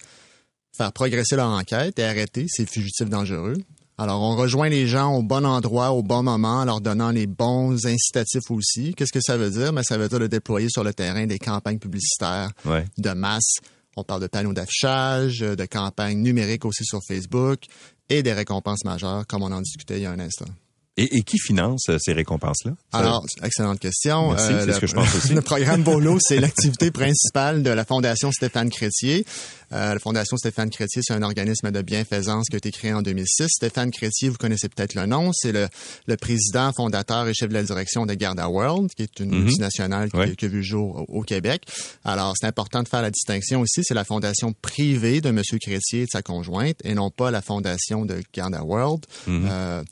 faire 0.77 0.93
progresser 0.93 1.37
leur 1.37 1.49
enquête 1.49 1.99
et 1.99 2.05
arrêter 2.05 2.47
ces 2.49 2.67
fugitifs 2.67 3.09
dangereux. 3.09 3.57
Alors, 3.99 4.21
on 4.21 4.37
rejoint 4.37 4.69
les 4.69 4.87
gens 4.87 5.15
au 5.15 5.23
bon 5.23 5.47
endroit, 5.47 5.93
au 5.93 6.03
bon 6.03 6.23
moment, 6.23 6.61
en 6.61 6.65
leur 6.67 6.81
donnant 6.83 7.11
les 7.11 7.27
bons 7.27 7.87
incitatifs 7.87 8.51
aussi. 8.51 8.95
Qu'est-ce 8.95 9.13
que 9.13 9.23
ça 9.23 9.39
veut 9.39 9.51
dire? 9.51 9.73
Mais 9.73 9.81
ben, 9.81 9.83
ça 9.85 9.97
veut 9.97 10.09
dire 10.09 10.21
de 10.21 10.27
déployer 10.27 10.69
sur 10.69 10.85
le 10.85 10.93
terrain 10.93 11.27
des 11.27 11.39
campagnes 11.39 11.79
publicitaires 11.79 12.51
de 12.99 13.11
masse. 13.11 13.55
On 13.97 14.05
parle 14.05 14.21
de 14.21 14.27
panneaux 14.27 14.53
d'affichage, 14.53 15.39
de 15.39 15.65
campagnes 15.65 16.19
numériques 16.19 16.67
aussi 16.67 16.85
sur 16.85 17.01
Facebook 17.09 17.61
et 18.11 18.23
des 18.23 18.35
récompenses 18.35 18.85
majeures, 18.85 19.27
comme 19.27 19.43
on 19.43 19.51
en 19.51 19.63
discutait 19.63 19.97
il 19.97 20.03
y 20.03 20.07
a 20.07 20.11
un 20.11 20.21
instant. 20.21 20.45
Et, 20.99 21.19
et, 21.19 21.23
qui 21.23 21.37
finance 21.39 21.91
euh, 21.91 21.99
ces 22.01 22.15
récompenses-là? 22.15 22.73
Alors, 22.93 23.23
excellente 23.43 23.79
question. 23.79 24.31
Merci, 24.31 24.53
euh, 24.53 24.65
c'est 24.65 24.73
ce 24.73 24.81
que 24.81 24.87
je 24.87 24.95
pense 24.95 25.15
aussi. 25.15 25.35
le 25.35 25.43
programme 25.43 25.83
Bolo, 25.83 26.17
c'est 26.19 26.41
l'activité 26.41 26.91
principale 26.91 27.63
de 27.63 27.69
la 27.69 27.85
Fondation 27.85 28.33
Stéphane 28.33 28.71
Crétier. 28.71 29.27
Euh, 29.73 29.93
la 29.93 29.99
Fondation 29.99 30.39
Stéphane 30.39 30.71
Crétier, 30.71 31.03
c'est 31.05 31.13
un 31.13 31.23
organisme 31.23 31.71
de 31.71 31.83
bienfaisance 31.83 32.47
qui 32.49 32.57
a 32.57 32.59
été 32.59 32.71
créé 32.71 32.95
en 32.95 33.03
2006. 33.03 33.49
Stéphane 33.49 33.91
Crétier, 33.91 34.31
vous 34.31 34.39
connaissez 34.39 34.71
peut-être 34.71 34.95
le 34.95 35.05
nom, 35.05 35.33
c'est 35.35 35.53
le, 35.53 35.69
le, 36.07 36.17
président, 36.17 36.73
fondateur 36.75 37.29
et 37.29 37.35
chef 37.35 37.51
de 37.51 37.55
la 37.55 37.63
direction 37.63 38.07
de 38.07 38.15
Garda 38.15 38.49
World, 38.49 38.89
qui 38.97 39.03
est 39.03 39.21
une 39.21 39.33
mm-hmm. 39.33 39.43
multinationale 39.43 40.11
qui, 40.11 40.37
qui, 40.37 40.45
a 40.47 40.49
vu 40.49 40.59
le 40.59 40.63
jour 40.63 41.05
au, 41.09 41.21
Québec. 41.21 41.67
Alors, 42.05 42.33
c'est 42.41 42.47
important 42.47 42.83
de 42.83 42.89
faire 42.89 43.03
la 43.03 43.11
distinction 43.11 43.61
aussi. 43.61 43.83
C'est 43.83 43.95
la 43.95 44.05
fondation 44.05 44.55
privée 44.55 45.21
de 45.21 45.29
M. 45.29 45.43
Crétier 45.61 46.03
et 46.03 46.05
de 46.05 46.11
sa 46.11 46.23
conjointe, 46.23 46.79
et 46.85 46.95
non 46.95 47.11
pas 47.11 47.31
la 47.31 47.43
fondation 47.43 48.07
de 48.07 48.23
Garda 48.33 48.63
World. 48.63 49.05
Mm-hmm. 49.29 49.49
euh, 49.51 49.83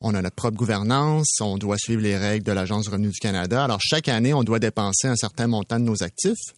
on 0.00 0.14
a 0.14 0.22
notre 0.22 0.36
propre 0.36 0.56
gouvernance, 0.56 1.40
on 1.40 1.58
doit 1.58 1.76
suivre 1.78 2.02
les 2.02 2.16
règles 2.16 2.44
de 2.44 2.52
l'Agence 2.52 2.84
du 2.84 2.90
revenu 2.90 3.08
du 3.08 3.18
Canada. 3.18 3.64
Alors, 3.64 3.80
chaque 3.80 4.08
année, 4.08 4.32
on 4.32 4.44
doit 4.44 4.58
dépenser 4.58 5.08
un 5.08 5.16
certain 5.16 5.46
montant 5.46 5.78
de 5.78 5.84
nos 5.84 6.02
actifs 6.02 6.54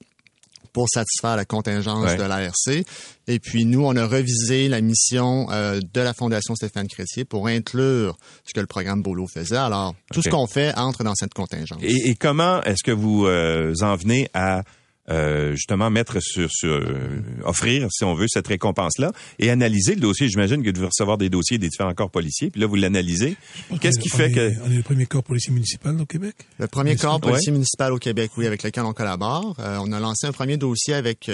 pour 0.72 0.88
satisfaire 0.88 1.36
la 1.36 1.45
contingence 1.45 2.16
de 2.16 2.22
l'ARC. 2.22 2.84
Et 3.26 3.38
puis 3.38 3.64
nous, 3.64 3.84
on 3.84 3.97
a 3.97 4.07
revisé 4.07 4.68
la 4.68 4.80
mission 4.80 5.49
euh, 5.51 5.80
de 5.80 6.01
la 6.01 6.14
Fondation 6.14 6.55
Stéphane 6.55 6.86
Crétier 6.86 7.24
pour 7.24 7.49
inclure 7.49 8.16
ce 8.45 8.53
que 8.53 8.61
le 8.61 8.66
programme 8.66 9.03
Bolo 9.03 9.26
faisait. 9.26 9.57
Alors, 9.57 9.95
tout 10.12 10.22
ce 10.22 10.28
qu'on 10.28 10.47
fait 10.47 10.76
entre 10.76 11.05
dans 11.05 11.14
cette 11.14 11.34
contingence. 11.34 11.80
Et, 11.82 12.14
comment 12.14 12.62
est-ce 12.62 12.82
que 12.84 12.93
vous 12.93 13.26
euh, 13.26 13.74
en 13.82 13.97
venez 13.97 14.28
à 14.34 14.62
euh, 15.11 15.53
justement 15.53 15.91
mettre 15.91 16.21
sur, 16.21 16.49
sur 16.51 16.73
euh, 16.73 17.23
offrir, 17.45 17.89
si 17.91 18.05
on 18.05 18.15
veut, 18.15 18.27
cette 18.29 18.47
récompense-là 18.47 19.13
et 19.39 19.51
analyser 19.51 19.95
le 19.95 20.01
dossier. 20.01 20.29
J'imagine 20.29 20.63
que 20.63 20.69
vous 20.69 20.73
devez 20.73 20.87
recevoir 20.87 21.19
des 21.19 21.29
dossiers 21.29 21.59
des 21.59 21.69
différents 21.69 21.95
corps 21.95 22.11
policiers, 22.11 22.51
puis 22.51 22.61
là, 22.61 22.67
vous 22.67 22.77
l'analysez. 22.77 23.37
Qu'est-ce 23.81 23.99
qui 23.99 24.09
fait 24.09 24.31
que... 24.31 24.53
On 24.65 24.71
est 24.71 24.77
le 24.77 24.83
premier 24.83 25.07
corps 25.07 25.25
policier 25.25 25.53
municipal 25.53 26.01
au 26.01 26.07
Québec? 26.07 26.35
Le 26.59 26.67
premier 26.67 26.97
corps 26.97 27.21
policier 27.21 27.53
municipal 27.53 27.93
au 27.93 27.99
Québec, 27.99 28.31
oui, 28.37 28.47
avec 28.47 28.63
lequel 28.63 28.85
on 28.85 28.93
collabore. 28.93 29.57
Euh, 29.59 29.79
on 29.81 29.91
a 29.93 30.01
lancé 30.01 30.27
un 30.27 30.33
premier 30.33 30.57
dossier 30.57 30.95
avec 30.95 31.31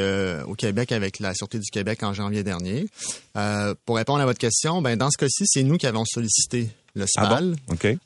au 0.47 0.55
Québec 0.55 0.93
avec 0.93 1.19
la 1.21 1.35
Sûreté 1.35 1.59
du 1.59 1.71
Québec 1.71 2.03
en 2.03 2.13
janvier 2.13 2.43
dernier. 2.43 2.87
pour 3.85 3.97
répondre 3.97 4.21
à 4.21 4.27
votre 4.27 4.39
question, 4.39 4.83
ben 4.83 4.97
dans 4.97 5.11
ce 5.11 5.19
cas-ci, 5.19 5.45
c'est 5.47 5.63
nous 5.63 5.77
qui 5.77 5.87
avons 5.87 6.05
sollicité 6.05 6.71
le 6.97 7.05
ah 7.19 7.27
SPAL, 7.27 7.57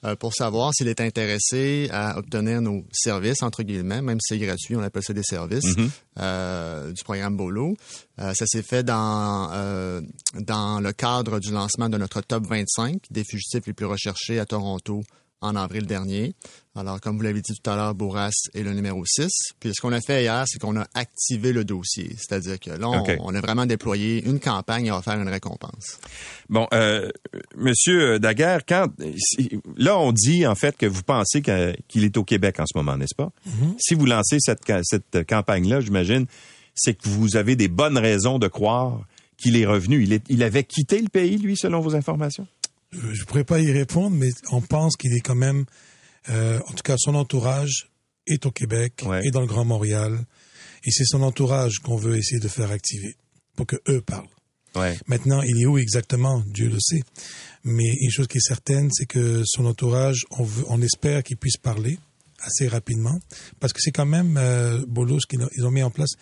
euh, 0.04 0.16
pour 0.16 0.34
savoir 0.34 0.72
s'il 0.74 0.88
est 0.88 1.00
intéressé 1.00 1.88
à 1.92 2.18
obtenir 2.18 2.60
nos 2.60 2.84
services, 2.92 3.42
entre 3.42 3.62
guillemets, 3.62 4.02
même 4.02 4.18
si 4.20 4.34
c'est 4.34 4.38
gratuit, 4.38 4.74
on 4.74 4.82
appelle 4.82 5.04
ça 5.04 5.12
des 5.12 5.22
services, 5.22 5.64
mm-hmm. 5.64 5.90
euh, 6.18 6.92
du 6.92 7.02
programme 7.04 7.36
Bolo. 7.36 7.76
Euh, 8.18 8.32
ça 8.34 8.46
s'est 8.46 8.62
fait 8.62 8.82
dans, 8.82 10.02
dans 10.34 10.80
le 10.80 10.92
cadre 10.92 11.38
du 11.38 11.52
lancement 11.52 11.88
de 11.88 11.96
notre 11.96 12.20
top 12.20 12.46
25 12.46 13.00
des 13.10 13.24
fugitifs 13.24 13.66
les 13.66 13.72
plus 13.72 13.86
recherchés 13.86 14.40
à 14.40 14.44
Toronto 14.44 15.02
en 15.40 15.56
avril 15.56 15.86
dernier. 15.86 16.34
Alors, 16.76 17.00
comme 17.00 17.16
vous 17.16 17.22
l'avez 17.22 17.40
dit 17.40 17.52
tout 17.52 17.68
à 17.68 17.74
l'heure, 17.74 17.94
Bourras 17.96 18.30
est 18.54 18.62
le 18.62 18.72
numéro 18.72 19.04
6. 19.04 19.28
Puis 19.58 19.72
ce 19.74 19.80
qu'on 19.80 19.92
a 19.92 20.00
fait 20.00 20.22
hier, 20.22 20.44
c'est 20.46 20.60
qu'on 20.60 20.76
a 20.76 20.86
activé 20.94 21.52
le 21.52 21.64
dossier. 21.64 22.14
C'est-à-dire 22.16 22.60
que 22.60 22.70
là, 22.70 22.88
on, 23.18 23.34
a 23.34 23.40
vraiment 23.40 23.66
déployé 23.66 24.24
une 24.24 24.38
campagne 24.38 24.86
et 24.86 24.92
on 24.92 24.96
va 24.96 25.02
faire 25.02 25.20
une 25.20 25.28
récompense. 25.28 25.98
Bon, 26.48 26.68
euh, 26.72 27.10
Monsieur 27.56 28.20
Daguerre, 28.20 28.64
quand 28.66 28.86
là, 29.76 29.98
on 29.98 30.12
dit 30.12 30.46
en 30.46 30.54
fait 30.54 30.76
que 30.76 30.86
vous 30.86 31.02
pensez 31.02 31.42
qu'il 31.42 32.04
est 32.04 32.16
au 32.16 32.22
Québec 32.24 32.60
en 32.60 32.66
ce 32.66 32.78
moment, 32.78 32.96
n'est-ce 32.96 33.16
pas? 33.16 33.32
Mm-hmm. 33.48 33.74
Si 33.78 33.94
vous 33.94 34.06
lancez 34.06 34.36
cette, 34.38 34.60
cette 34.84 35.26
campagne-là, 35.28 35.80
j'imagine, 35.80 36.26
c'est 36.76 36.94
que 36.94 37.08
vous 37.08 37.36
avez 37.36 37.56
des 37.56 37.68
bonnes 37.68 37.98
raisons 37.98 38.38
de 38.38 38.46
croire 38.46 39.00
qu'il 39.36 39.56
est 39.56 39.66
revenu. 39.66 40.04
Il, 40.04 40.12
est, 40.12 40.24
il 40.28 40.44
avait 40.44 40.64
quitté 40.64 41.00
le 41.00 41.08
pays, 41.08 41.36
lui, 41.36 41.56
selon 41.56 41.80
vos 41.80 41.96
informations? 41.96 42.46
je 42.92 43.20
ne 43.20 43.24
pourrais 43.24 43.44
pas 43.44 43.60
y 43.60 43.70
répondre, 43.72 44.16
mais 44.16 44.30
on 44.50 44.60
pense 44.60 44.96
qu'il 44.96 45.14
est 45.14 45.20
quand 45.20 45.34
même, 45.34 45.64
euh, 46.28 46.60
en 46.66 46.72
tout 46.72 46.82
cas, 46.82 46.96
son 46.98 47.14
entourage 47.14 47.90
est 48.26 48.46
au 48.46 48.50
Québec 48.50 49.04
et 49.22 49.30
dans 49.30 49.40
le 49.40 49.46
Grand 49.46 49.64
Montréal. 49.64 50.18
Et 50.84 50.90
c'est 50.90 51.04
son 51.04 51.22
entourage 51.22 51.78
qu'on 51.78 51.96
veut 51.96 52.16
essayer 52.16 52.40
de 52.40 52.48
faire 52.48 52.70
activer 52.70 53.16
pour 53.56 53.66
que 53.66 53.76
eux 53.88 54.00
parlent. 54.00 54.28
Maintenant, 55.08 55.42
il 55.42 55.60
est 55.60 55.66
où 55.66 55.78
exactement? 55.78 56.44
Dieu 56.46 56.68
le 56.68 56.78
sait. 56.78 57.02
Mais 57.64 57.96
une 58.00 58.10
chose 58.10 58.28
qui 58.28 58.38
est 58.38 58.46
certaine, 58.46 58.88
c'est 58.92 59.06
que 59.06 59.42
son 59.44 59.66
entourage, 59.66 60.24
on, 60.30 60.44
veut, 60.44 60.64
on 60.68 60.80
espère 60.80 61.22
qu'il 61.22 61.36
puisse 61.36 61.56
parler 61.56 61.98
assez 62.42 62.68
rapidement, 62.68 63.18
parce 63.58 63.74
que 63.74 63.80
c'est 63.82 63.90
quand 63.90 64.06
même 64.06 64.38
euh, 64.38 64.82
Bolos 64.86 65.20
qu'ils 65.28 65.66
ont 65.66 65.70
mis 65.70 65.82
en 65.82 65.90
place 65.90 66.14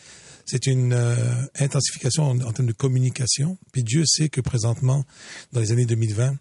c'est 0.49 0.67
une 0.67 0.95
euh, 0.95 1.15
intensification 1.59 2.31
en, 2.31 2.53
termes 2.53 2.69
de 2.69 2.73
communication. 2.73 3.59
Puis 3.71 3.83
Dieu 3.83 4.05
sait 4.07 4.31
que 4.31 4.41
présentement, 4.41 5.05
dans 5.53 5.61
les 5.61 5.73
années 5.73 5.85
2020, 5.85 6.37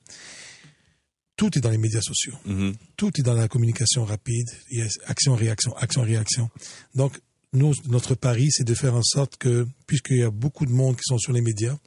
tout 1.38 1.58
est 1.58 1.62
dans 1.62 1.70
les 1.70 1.78
médias 1.78 2.02
sociaux. 2.02 2.34
Mm-hmm. 2.48 2.74
Tout 2.98 3.12
est 3.18 3.24
dans 3.24 3.34
la 3.34 3.48
communication 3.48 4.04
rapide. 4.04 4.48
Il 4.72 4.80
y 4.80 4.82
a 4.82 4.88
action, 5.06 5.36
réaction, 5.36 5.76
action, 5.78 6.02
réaction. 6.02 6.50
Donc, 6.96 7.18
nous, 7.54 7.74
notre 7.88 8.16
pari, 8.16 8.48
c'est 8.52 8.66
de 8.66 8.74
faire 8.74 8.96
en 8.96 9.04
sorte 9.04 9.38
que, 9.38 9.66
puisqu'il 9.86 10.18
y 10.18 10.24
a 10.24 10.32
beaucoup 10.32 10.66
de 10.66 10.72
monde 10.72 10.96
qui 10.98 11.04
sont 11.06 11.18
sur 11.18 11.32
les 11.32 11.42
médias, 11.42 11.78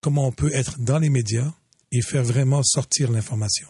comment 0.00 0.28
on 0.28 0.32
peut 0.32 0.54
être 0.54 0.78
dans 0.78 0.98
les 0.98 1.10
médias 1.10 1.52
et 1.90 2.02
faire 2.02 2.22
vraiment 2.22 2.62
sortir 2.62 3.10
l'information. 3.10 3.66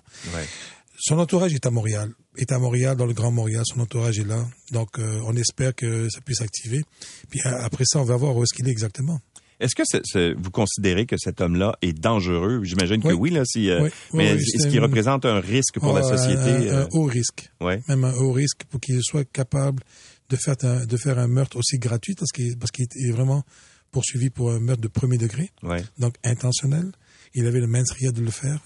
Son 0.98 1.18
entourage 1.18 1.54
est 1.54 1.64
à 1.64 1.70
Montréal 1.70 2.12
est 2.36 2.52
à 2.52 2.58
Montréal, 2.58 2.96
dans 2.96 3.06
le 3.06 3.12
Grand 3.12 3.30
Montréal, 3.30 3.62
son 3.64 3.80
entourage 3.80 4.18
est 4.18 4.24
là. 4.26 4.46
Donc, 4.72 4.98
euh, 4.98 5.20
on 5.24 5.36
espère 5.36 5.74
que 5.74 6.08
ça 6.10 6.20
puisse 6.20 6.40
activer. 6.40 6.82
Puis 7.30 7.40
après 7.42 7.84
ça, 7.86 8.00
on 8.00 8.04
va 8.04 8.16
voir 8.16 8.36
où 8.36 8.42
est-ce 8.42 8.54
qu'il 8.54 8.66
est 8.68 8.72
exactement. 8.72 9.20
Est-ce 9.60 9.74
que 9.74 10.34
vous 10.34 10.50
considérez 10.50 11.06
que 11.06 11.16
cet 11.16 11.40
homme-là 11.40 11.76
est 11.82 11.92
dangereux? 11.92 12.62
J'imagine 12.64 13.02
que 13.02 13.12
oui, 13.12 13.30
là, 13.30 13.44
si, 13.44 13.70
euh, 13.70 13.88
mais 14.12 14.30
est-ce 14.30 14.68
qu'il 14.68 14.80
représente 14.80 15.24
un 15.24 15.40
risque 15.40 15.78
pour 15.78 15.92
la 15.94 16.02
société? 16.02 16.70
Un, 16.70 16.82
un, 16.82 16.88
haut 16.92 17.04
risque. 17.04 17.50
Ouais. 17.60 17.80
Même 17.88 18.04
un 18.04 18.14
haut 18.14 18.32
risque 18.32 18.64
pour 18.70 18.80
qu'il 18.80 19.00
soit 19.02 19.24
capable 19.24 19.82
de 20.30 20.36
faire 20.36 20.56
un, 20.62 20.84
de 20.84 20.96
faire 20.96 21.18
un 21.18 21.28
meurtre 21.28 21.56
aussi 21.58 21.78
gratuit 21.78 22.14
parce 22.14 22.32
qu'il 22.32 22.56
parce 22.58 22.70
qu'il 22.70 22.86
est 22.86 23.12
vraiment 23.12 23.44
poursuivi 23.90 24.30
pour 24.30 24.50
un 24.50 24.58
meurtre 24.58 24.82
de 24.82 24.88
premier 24.88 25.18
degré. 25.18 25.50
Ouais. 25.62 25.84
Donc 25.98 26.14
intentionnel. 26.24 26.90
il 27.34 27.46
avait 27.46 27.60
le 27.60 27.66
mensria 27.68 28.10
de 28.12 28.20
le 28.20 28.30
faire. 28.30 28.60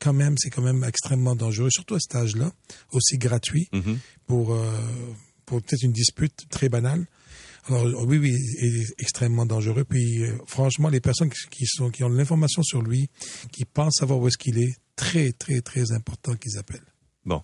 Quand 0.00 0.12
même, 0.12 0.36
c'est 0.38 0.50
quand 0.50 0.62
même 0.62 0.84
extrêmement 0.84 1.34
dangereux, 1.34 1.70
surtout 1.72 1.96
à 1.96 1.98
cet 2.00 2.14
âge-là, 2.14 2.52
aussi 2.92 3.18
gratuit 3.18 3.68
Mm-hmm. 3.72 3.96
pour 4.28 4.54
euh, 4.54 4.62
pour 5.46 5.60
peut-être 5.62 5.82
une 5.82 5.92
dispute 5.92 6.46
très 6.50 6.68
banale. 6.68 7.06
Alors 7.68 8.04
oui, 8.06 8.18
oui, 8.18 8.34
il 8.62 8.82
est 8.82 8.94
extrêmement 8.98 9.46
dangereux. 9.46 9.84
Puis 9.84 10.22
euh, 10.22 10.32
franchement, 10.46 10.88
les 10.88 11.00
personnes 11.00 11.30
qui, 11.30 11.48
qui 11.50 11.66
sont 11.66 11.90
qui 11.90 12.04
ont 12.04 12.08
l'information 12.08 12.62
sur 12.62 12.82
lui, 12.82 13.08
qui 13.52 13.64
pensent 13.64 13.96
savoir 13.96 14.18
où 14.18 14.28
est-ce 14.28 14.38
qu'il 14.38 14.58
est, 14.58 14.74
très 14.96 15.32
très 15.32 15.60
très 15.60 15.92
important 15.92 16.34
qu'ils 16.34 16.58
appellent. 16.58 16.92
Bon. 17.24 17.42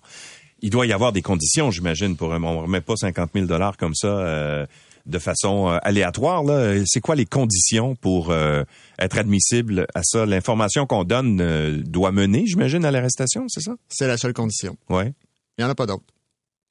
Il 0.61 0.69
doit 0.69 0.87
y 0.87 0.93
avoir 0.93 1.11
des 1.11 1.21
conditions, 1.21 1.69
j'imagine, 1.69 2.15
pour 2.15 2.29
on 2.29 2.61
remet 2.61 2.81
pas 2.81 2.95
50 2.95 3.31
000 3.33 3.45
dollars 3.45 3.77
comme 3.77 3.93
ça 3.93 4.07
euh, 4.07 4.65
de 5.05 5.19
façon 5.19 5.69
euh, 5.69 5.77
aléatoire. 5.81 6.43
Là. 6.43 6.81
C'est 6.85 7.01
quoi 7.01 7.15
les 7.15 7.25
conditions 7.25 7.95
pour 7.95 8.31
euh, 8.31 8.63
être 8.99 9.17
admissible 9.17 9.85
à 9.93 10.01
ça? 10.03 10.25
L'information 10.25 10.85
qu'on 10.85 11.03
donne 11.03 11.39
euh, 11.41 11.81
doit 11.83 12.11
mener, 12.11 12.45
j'imagine, 12.45 12.85
à 12.85 12.91
l'arrestation, 12.91 13.45
c'est 13.47 13.61
ça? 13.61 13.75
C'est 13.89 14.07
la 14.07 14.17
seule 14.17 14.33
condition. 14.33 14.77
Ouais. 14.89 15.13
Il 15.57 15.61
n'y 15.61 15.65
en 15.65 15.69
a 15.69 15.75
pas 15.75 15.85
d'autre. 15.85 16.03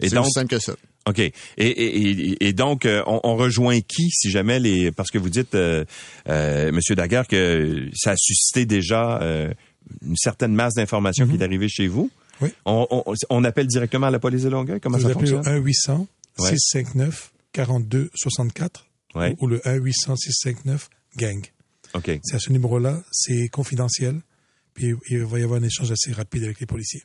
Et 0.01 0.09
C'est 0.09 0.14
donc, 0.16 0.24
aussi 0.24 0.32
simple 0.32 0.49
que 0.49 0.59
ça. 0.59 0.74
OK. 1.07 1.18
Et, 1.18 1.32
et, 1.59 1.99
et, 2.32 2.47
et 2.49 2.53
donc, 2.53 2.86
euh, 2.86 3.03
on, 3.07 3.20
on 3.24 3.36
rejoint 3.36 3.80
qui, 3.80 4.11
si 4.11 4.30
jamais 4.30 4.59
les... 4.59 4.90
Parce 4.90 5.11
que 5.11 5.18
vous 5.18 5.28
dites, 5.30 5.55
euh, 5.55 5.84
euh, 6.28 6.72
Monsieur 6.72 6.95
Daguerre, 6.95 7.26
que 7.28 7.88
ça 7.95 8.12
a 8.12 8.16
suscité 8.16 8.64
déjà 8.66 9.20
euh, 9.22 9.53
une 10.03 10.16
certaine 10.16 10.55
masse 10.55 10.74
d'informations 10.74 11.26
qui 11.28 11.34
est 11.36 11.42
arrivée 11.42 11.68
chez 11.68 11.86
vous. 11.88 12.11
Oui. 12.40 12.49
On, 12.64 12.86
on, 12.90 13.14
on 13.30 13.45
appelle 13.45 13.66
directement 13.66 14.07
à 14.07 14.11
la 14.11 14.18
police 14.18 14.42
de 14.42 14.49
Longueuil? 14.49 14.80
Comment 14.80 14.97
Vous 14.99 15.05
ça 15.05 15.11
appelez 15.11 15.30
fonctionne? 15.30 15.55
le 15.55 15.61
1 15.61 15.62
800 15.64 16.07
Ouais. 16.40 16.51
659 16.51 17.32
42 17.53 18.11
64 18.16 18.86
Ouais. 19.14 19.36
ou 19.40 19.47
le 19.47 19.61
1 19.68 19.74
800 19.74 20.16
659 20.16 20.88
gang. 21.16 21.40
OK. 21.95 22.11
C'est 22.24 22.34
à 22.34 22.40
ce 22.40 22.51
numéro-là, 22.51 23.01
c'est 23.12 23.47
confidentiel. 23.49 24.20
Puis 24.74 24.92
il 25.11 25.18
va 25.24 25.38
y 25.38 25.45
avoir 25.45 25.61
un 25.61 25.64
échange 25.64 25.92
assez 25.92 26.11
rapide 26.11 26.42
avec 26.42 26.59
les 26.59 26.66
policiers. 26.66 27.03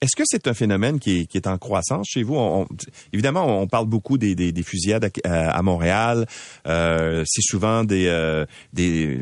Est-ce 0.00 0.14
que 0.14 0.22
c'est 0.26 0.46
un 0.46 0.54
phénomène 0.54 1.00
qui 1.00 1.20
est, 1.20 1.26
qui 1.26 1.36
est 1.38 1.48
en 1.48 1.58
croissance 1.58 2.06
chez 2.08 2.22
vous? 2.22 2.36
On- 2.36 2.62
on- 2.62 2.66
évidemment, 3.12 3.60
on 3.60 3.66
parle 3.66 3.86
beaucoup 3.86 4.16
des, 4.16 4.36
des, 4.36 4.52
des 4.52 4.62
fusillades 4.62 5.10
à, 5.24 5.50
à 5.50 5.62
Montréal. 5.62 6.24
Euh, 6.68 7.24
c'est 7.26 7.42
souvent 7.42 7.82
des, 7.82 8.06
euh, 8.06 8.46
des, 8.72 9.18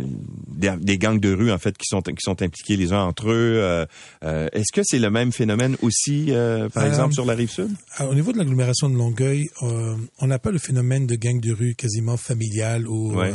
gangs 0.98 1.18
de 1.18 1.32
rue, 1.32 1.50
en 1.50 1.56
fait, 1.58 1.76
qui 1.78 1.86
sont, 1.86 2.02
qui 2.02 2.14
sont 2.20 2.42
impliqués 2.42 2.76
les 2.76 2.92
uns 2.92 3.02
entre 3.02 3.30
eux. 3.30 3.86
Euh, 4.22 4.48
Est-ce 4.52 4.70
que 4.72 4.82
c'est 4.84 4.98
le 4.98 5.10
même 5.10 5.32
phénomène 5.32 5.76
aussi, 5.80 6.30
par 6.74 6.84
exemple, 6.84 7.14
sur 7.14 7.24
la 7.24 7.34
rive 7.34 7.50
sud? 7.50 7.70
Alors, 7.96 8.12
au 8.12 8.14
niveau 8.14 8.32
de 8.32 8.38
l'agglomération 8.38 8.90
de 8.90 8.96
Longueuil, 8.96 9.46
on 9.62 10.26
n'a 10.26 10.38
pas 10.38 10.50
le 10.50 10.58
phénomène 10.58 11.06
de 11.06 11.14
gang 11.14 11.40
de 11.40 11.52
rue 11.52 11.74
quasiment 11.74 12.16
familial 12.18 12.86
ou 12.86 13.14
Ouais. 13.16 13.32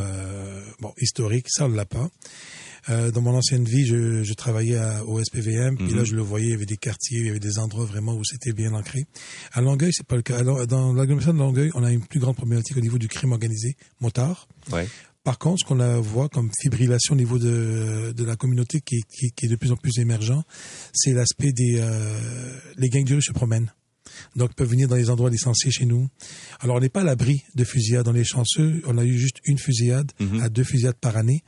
bon 0.80 0.94
historique, 1.00 1.46
ça 1.50 1.66
on 1.66 1.70
l'a 1.70 1.86
pas. 1.86 2.10
Euh, 2.90 3.12
dans 3.12 3.22
mon 3.22 3.36
ancienne 3.36 3.64
vie, 3.64 3.86
je, 3.86 4.24
je 4.24 4.34
travaillais 4.34 4.78
à, 4.78 5.06
au 5.06 5.24
SPVM, 5.24 5.76
puis 5.78 5.88
Mhm. 5.92 5.96
là 5.98 6.04
je 6.04 6.16
le 6.16 6.22
voyais, 6.22 6.48
il 6.48 6.52
y 6.52 6.54
avait 6.56 6.66
des 6.66 6.78
quartiers, 6.78 7.20
il 7.20 7.26
y 7.28 7.30
avait 7.30 7.40
des 7.40 7.60
endroits 7.60 7.86
vraiment 7.86 8.16
où 8.16 8.24
c'était 8.24 8.54
bien 8.54 8.74
ancré. 8.74 9.06
À 9.54 9.62
Longueuil, 9.62 9.92
c'est 9.94 10.06
pas 10.08 10.16
le 10.16 10.22
cas. 10.24 10.38
Alors, 10.40 10.66
dans 10.68 10.94
l'agglomération 10.94 11.34
de 11.34 11.40
Longueuil, 11.40 11.70
on 11.76 11.84
a 11.84 11.92
une 11.92 12.06
plus 12.06 12.20
grande 12.20 12.36
problématique 12.36 12.78
au 12.78 12.82
niveau 12.82 12.98
du 12.98 13.08
crime 13.08 13.32
organisé, 13.34 13.76
motard. 14.00 14.48
Ouais. 14.72 14.88
Par 15.24 15.38
contre, 15.38 15.60
ce 15.60 15.66
qu'on 15.66 16.02
voit 16.02 16.30
comme 16.30 16.50
fibrillation 16.60 17.14
au 17.14 17.18
niveau 17.18 17.38
de, 17.38 18.12
de 18.18 18.24
la 18.24 18.36
communauté 18.36 18.82
qui, 18.82 18.96
est- 18.96 19.04
qui, 19.08 19.30
qui 19.32 19.46
est 19.46 19.50
de 19.50 19.56
plus 19.56 19.72
en 19.72 19.76
plus 19.78 20.00
émergent, 20.00 20.42
c'est 20.94 21.14
l'aspect 21.14 21.52
des 21.52 21.76
euh, 21.80 22.60
les 22.78 22.90
gangs 22.90 23.04
de 23.06 23.14
rue 23.16 23.22
se 23.22 23.32
promènent. 23.32 23.72
Donc, 24.36 24.50
ils 24.52 24.56
peuvent 24.56 24.70
venir 24.70 24.88
dans 24.88 24.96
les 24.96 25.12
endroits 25.12 25.30
licenciés 25.30 25.70
chez 25.72 25.86
nous. 25.86 26.10
Alors, 26.60 26.78
on 26.78 26.80
n'est 26.80 26.90
pas 26.90 27.02
à 27.02 27.04
l'abri 27.04 27.44
de 27.54 27.64
fusillades. 27.64 28.08
On 28.08 28.16
est 28.16 28.24
chanceux. 28.24 28.82
On 28.88 28.98
a 28.98 29.06
eu 29.06 29.18
juste 29.18 29.38
une 29.46 29.60
fusillade 29.60 30.12
à 30.42 30.50
deux 30.50 30.64
fusillades 30.64 30.98
par 31.00 31.16
année. 31.18 31.44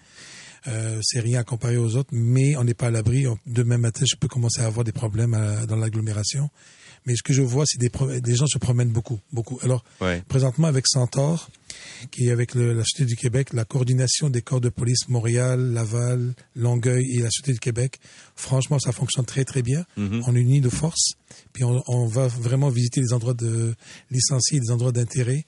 Euh, 0.68 1.00
c'est 1.04 1.20
rien 1.20 1.40
à 1.40 1.44
comparer 1.44 1.78
aux 1.78 1.96
autres, 1.98 2.10
mais 2.14 2.56
on 2.56 2.64
n'est 2.64 2.74
pas 2.74 2.88
à 2.88 2.92
l'abri. 2.92 3.26
Demain 3.46 3.78
matin, 3.78 4.06
je 4.10 4.16
peux 4.16 4.28
commencer 4.28 4.62
à 4.62 4.66
avoir 4.66 4.84
des 4.84 4.92
problèmes 4.94 5.34
à- 5.34 5.66
dans 5.66 5.76
l'agglomération. 5.76 6.50
Mais 7.06 7.18
ce 7.18 7.22
que 7.24 7.34
je 7.34 7.42
vois, 7.42 7.66
c'est 7.68 7.80
des, 7.80 7.92
des 8.22 8.34
gens 8.36 8.48
se 8.48 8.58
promènent 8.58 8.92
beaucoup, 8.92 9.20
beaucoup. 9.34 9.60
Alors, 9.62 9.84
Ouais. 10.00 10.24
présentement 10.30 10.68
avec 10.68 10.88
Centaure, 10.88 11.50
qui 12.12 12.28
est 12.28 12.32
avec 12.32 12.56
le- 12.56 12.72
la 12.74 12.84
Société 12.86 13.04
du 13.06 13.16
Québec, 13.18 13.52
la 13.52 13.66
coordination 13.66 14.30
des 14.30 14.42
corps 14.42 14.62
de 14.62 14.70
police 14.70 15.10
Montréal, 15.10 15.74
Laval, 15.74 16.34
Longueuil 16.56 17.04
et 17.14 17.20
la 17.20 17.30
Société 17.30 17.52
du 17.52 17.60
Québec, 17.60 18.00
franchement, 18.38 18.80
ça 18.80 18.94
fonctionne 18.94 19.26
très, 19.26 19.44
très 19.44 19.62
bien. 19.64 19.86
On 19.98 20.34
unit 20.34 20.62
nos 20.62 20.70
forces, 20.70 21.16
puis 21.52 21.66
on, 21.66 21.84
on 21.88 22.08
va 22.08 22.28
vraiment 22.28 22.70
visiter 22.70 23.02
les 23.02 23.12
endroits 23.12 23.34
de 23.34 23.76
licenciés, 24.10 24.62
les 24.62 24.72
endroits 24.72 24.94
d'intérêt. 24.94 25.46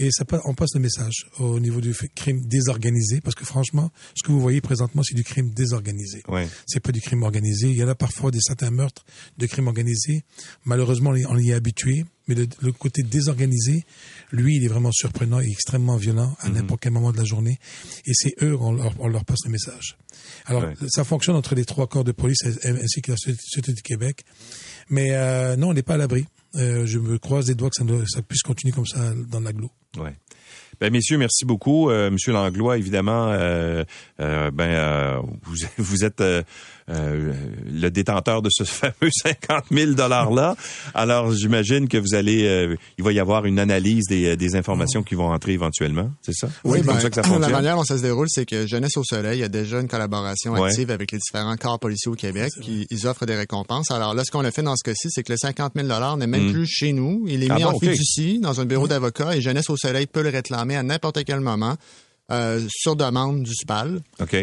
Et 0.00 0.10
ça, 0.12 0.24
on 0.44 0.54
passe 0.54 0.74
le 0.74 0.80
message 0.80 1.26
au 1.40 1.58
niveau 1.58 1.80
du 1.80 1.92
crime 2.14 2.40
désorganisé, 2.46 3.20
parce 3.20 3.34
que 3.34 3.44
franchement, 3.44 3.90
ce 4.14 4.22
que 4.24 4.30
vous 4.30 4.40
voyez 4.40 4.60
présentement, 4.60 5.02
c'est 5.02 5.14
du 5.16 5.24
crime 5.24 5.50
désorganisé. 5.50 6.22
Ouais. 6.28 6.48
C'est 6.66 6.78
pas 6.80 6.92
du 6.92 7.00
crime 7.00 7.22
organisé. 7.24 7.68
Il 7.68 7.76
y 7.76 7.82
en 7.82 7.88
a 7.88 7.94
parfois 7.96 8.30
des 8.30 8.38
certains 8.40 8.70
meurtres 8.70 9.04
de 9.38 9.46
crime 9.46 9.66
organisé. 9.66 10.22
Malheureusement, 10.64 11.10
on 11.10 11.36
y- 11.36 11.50
est 11.50 11.52
habitué. 11.52 12.04
Mais 12.28 12.34
le, 12.34 12.46
le 12.60 12.72
côté 12.72 13.02
désorganisé, 13.02 13.84
lui, 14.32 14.56
il 14.56 14.64
est 14.64 14.68
vraiment 14.68 14.92
surprenant 14.92 15.40
et 15.40 15.48
extrêmement 15.50 15.96
violent 15.96 16.36
à 16.40 16.50
n'importe 16.50 16.82
quel 16.82 16.92
moment 16.92 17.10
de 17.10 17.16
la 17.16 17.24
journée. 17.24 17.58
Et 18.06 18.12
c'est 18.12 18.34
eux, 18.42 18.54
on 18.60 18.72
leur, 18.72 18.92
on 19.00 19.08
leur 19.08 19.24
passe 19.24 19.38
le 19.46 19.50
message. 19.50 19.96
Alors, 20.44 20.62
Ouais. 20.64 20.74
ça 20.88 21.04
fonctionne 21.04 21.36
entre 21.36 21.54
les 21.54 21.64
trois 21.64 21.86
corps 21.86 22.04
de 22.04 22.12
police 22.12 22.38
ainsi 22.64 23.00
que 23.00 23.12
la 23.12 23.16
Société 23.16 23.72
du 23.72 23.82
Québec. 23.82 24.24
Mais 24.90 25.08
euh, 25.12 25.56
non, 25.56 25.70
on 25.70 25.72
n'est 25.74 25.82
pas 25.82 25.94
à 25.94 25.96
l'abri. 25.96 26.26
Euh, 26.56 26.86
je 26.86 26.98
me 26.98 27.18
croise 27.18 27.48
les 27.48 27.54
doigts 27.54 27.70
que 27.70 28.06
ça, 28.06 28.22
puisse 28.22 28.42
continuer 28.42 28.72
comme 28.72 28.86
ça 28.86 29.12
dans 29.30 29.40
l'agglo. 29.40 29.70
Ouais. 29.98 30.14
Ben, 30.80 30.92
messieurs, 30.92 31.18
merci 31.18 31.44
beaucoup. 31.44 31.90
Euh, 31.90 32.10
Monsieur 32.10 32.32
Langlois, 32.32 32.78
évidemment, 32.78 33.30
euh, 33.32 33.82
euh, 34.20 34.50
ben, 34.50 35.20
vous, 35.42 35.56
vous 35.78 36.04
êtes 36.04 36.22
euh, 36.90 37.32
euh, 37.32 37.32
le 37.70 37.90
détenteur 37.90 38.42
de 38.42 38.48
ce 38.50 38.64
fameux 38.64 39.10
50 39.22 39.64
000 39.70 39.92
dollars-là. 39.92 40.56
Alors, 40.94 41.32
j'imagine 41.32 41.88
que 41.88 41.98
vous 41.98 42.14
allez, 42.14 42.44
euh, 42.46 42.76
il 42.98 43.04
va 43.04 43.12
y 43.12 43.20
avoir 43.20 43.44
une 43.44 43.58
analyse 43.58 44.06
des, 44.08 44.36
des 44.36 44.56
informations 44.56 45.02
qui 45.02 45.14
vont 45.14 45.30
entrer 45.30 45.52
éventuellement, 45.52 46.10
c'est 46.22 46.34
ça? 46.34 46.48
Oui, 46.64 46.78
comme 46.82 46.94
ben, 46.94 47.00
ça 47.00 47.10
que 47.10 47.14
ça 47.22 47.38
la 47.38 47.48
manière 47.48 47.76
dont 47.76 47.84
ça 47.84 47.96
se 47.98 48.02
déroule, 48.02 48.26
c'est 48.30 48.46
que 48.46 48.66
Jeunesse 48.66 48.96
au 48.96 49.04
Soleil 49.04 49.42
a 49.42 49.48
déjà 49.48 49.80
une 49.80 49.88
collaboration 49.88 50.52
Ouais. 50.52 50.68
active 50.70 50.90
avec 50.90 51.12
les 51.12 51.18
différents 51.18 51.56
corps 51.56 51.78
policiers 51.78 52.10
au 52.10 52.14
Québec 52.14 52.50
qui 52.62 52.86
ils 52.90 53.06
offrent 53.06 53.26
des 53.26 53.36
récompenses. 53.36 53.90
Alors 53.90 54.14
là, 54.14 54.24
ce 54.24 54.30
qu'on 54.30 54.44
a 54.44 54.50
fait 54.50 54.62
dans 54.62 54.76
ce 54.76 54.82
cas-ci, 54.82 55.08
c'est 55.10 55.22
que 55.22 55.32
le 55.32 55.36
50 55.38 55.72
000 55.76 56.16
n'est 56.16 56.26
même 56.26 56.48
Mm. 56.48 56.52
plus 56.52 56.66
chez 56.66 56.92
nous. 56.92 57.24
Il 57.28 57.42
est 57.44 57.50
Ah 57.50 57.56
mis 57.56 57.62
bon, 57.64 57.70
en 57.70 57.72
ok. 57.74 57.80
fiducie 57.84 58.38
dans 58.40 58.60
un 58.60 58.64
bureau 58.64 58.88
d'avocat 58.88 59.36
et 59.36 59.40
Jeunesse 59.40 59.68
au 59.70 59.76
Soleil 59.76 60.06
peut 60.06 60.22
le 60.22 60.30
réclamer 60.30 60.76
à 60.76 60.82
n'importe 60.82 61.22
quel 61.24 61.40
moment 61.40 61.76
euh, 62.30 62.60
sur 62.68 62.94
demande 62.96 63.42
du 63.42 63.54
SPAL. 63.54 64.00
OK. 64.20 64.36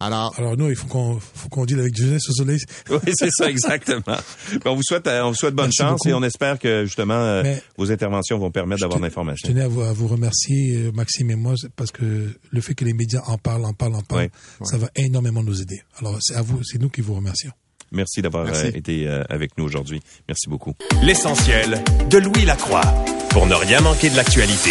Alors, 0.00 0.32
Alors 0.38 0.56
nous, 0.56 0.68
il 0.70 0.76
faut 0.76 0.86
qu'on 0.86 1.18
faut 1.18 1.48
qu'on 1.48 1.64
deal 1.66 1.80
avec 1.80 1.96
Jeunesse 1.96 2.22
au 2.28 2.32
soleil. 2.32 2.60
Oui, 2.90 2.98
c'est 3.14 3.30
ça, 3.32 3.50
exactement. 3.50 4.16
On 4.64 4.74
vous 4.76 4.82
souhaite, 4.84 5.06
euh, 5.08 5.22
on 5.24 5.30
vous 5.30 5.34
souhaite 5.34 5.54
bonne 5.54 5.66
Merci 5.66 5.76
chance 5.78 5.98
beaucoup. 6.04 6.08
et 6.10 6.14
on 6.14 6.22
espère 6.22 6.58
que, 6.58 6.84
justement, 6.84 7.14
euh, 7.14 7.42
Mais- 7.42 7.62
vos 7.76 7.90
interventions 7.90 8.38
vont 8.38 8.50
permettre 8.52 8.82
d'avoir 8.82 8.98
te- 8.98 9.02
Je 9.02 9.08
l'information. 9.08 9.48
tenais 9.48 9.62
à 9.62 9.68
vous, 9.68 9.80
à 9.82 9.92
vous 9.92 10.06
remercier, 10.06 10.76
euh, 10.76 10.92
Maxime 10.92 11.30
et 11.32 11.34
moi, 11.36 11.54
parce 11.76 11.90
que 11.90 12.30
le 12.50 12.60
fait 12.60 12.74
que 12.74 12.84
les 12.84 12.92
médias 12.94 13.22
en 13.26 13.38
parlent, 13.38 13.64
en 13.64 13.72
parlent, 13.72 13.96
en 13.96 14.02
parlent, 14.02 14.28
ça 14.62 14.78
va 14.78 14.88
énormément 14.94 15.42
nous 15.42 15.60
aider. 15.60 15.82
Alors, 15.98 16.16
c'est 16.20 16.34
à 16.36 16.42
vous, 16.42 16.62
c'est 16.62 16.80
nous 16.80 16.90
qui 16.90 17.00
vous 17.00 17.14
remercions. 17.14 17.50
Merci 17.90 18.22
d'avoir 18.22 18.44
Merci. 18.44 18.68
été 18.68 19.08
avec 19.28 19.56
nous 19.58 19.64
aujourd'hui. 19.64 20.00
Merci 20.28 20.48
beaucoup. 20.48 20.74
L'essentiel 21.02 21.82
de 22.10 22.18
Louis 22.18 22.44
Lacroix 22.44 22.82
pour 23.30 23.46
ne 23.46 23.54
rien 23.54 23.80
manquer 23.80 24.10
de 24.10 24.16
l'actualité. 24.16 24.70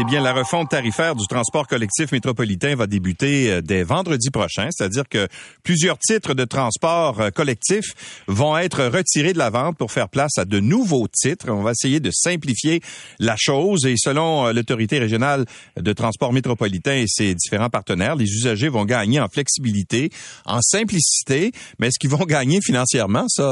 Eh 0.00 0.04
bien, 0.04 0.20
la 0.20 0.32
refonte 0.32 0.68
tarifaire 0.68 1.16
du 1.16 1.26
transport 1.26 1.66
collectif 1.66 2.12
métropolitain 2.12 2.76
va 2.76 2.86
débuter 2.86 3.50
euh, 3.50 3.60
dès 3.60 3.82
vendredi 3.82 4.30
prochain, 4.30 4.68
c'est-à-dire 4.70 5.08
que 5.08 5.26
plusieurs 5.64 5.98
titres 5.98 6.34
de 6.34 6.44
transport 6.44 7.20
euh, 7.20 7.30
collectif 7.30 7.84
vont 8.28 8.56
être 8.56 8.84
retirés 8.84 9.32
de 9.32 9.38
la 9.38 9.50
vente 9.50 9.76
pour 9.76 9.90
faire 9.90 10.08
place 10.08 10.38
à 10.38 10.44
de 10.44 10.60
nouveaux 10.60 11.08
titres. 11.12 11.50
On 11.50 11.62
va 11.62 11.72
essayer 11.72 11.98
de 11.98 12.12
simplifier 12.12 12.80
la 13.18 13.34
chose 13.36 13.86
et 13.86 13.96
selon 13.96 14.46
euh, 14.46 14.52
l'autorité 14.52 15.00
régionale 15.00 15.46
de 15.76 15.92
transport 15.92 16.32
métropolitain 16.32 16.94
et 16.94 17.08
ses 17.08 17.34
différents 17.34 17.70
partenaires, 17.70 18.14
les 18.14 18.26
usagers 18.26 18.68
vont 18.68 18.84
gagner 18.84 19.18
en 19.18 19.28
flexibilité, 19.28 20.10
en 20.46 20.62
simplicité, 20.62 21.50
mais 21.80 21.88
est-ce 21.88 21.98
qu'ils 21.98 22.10
vont 22.10 22.24
gagner 22.24 22.60
financièrement? 22.64 23.24
Ça, 23.26 23.42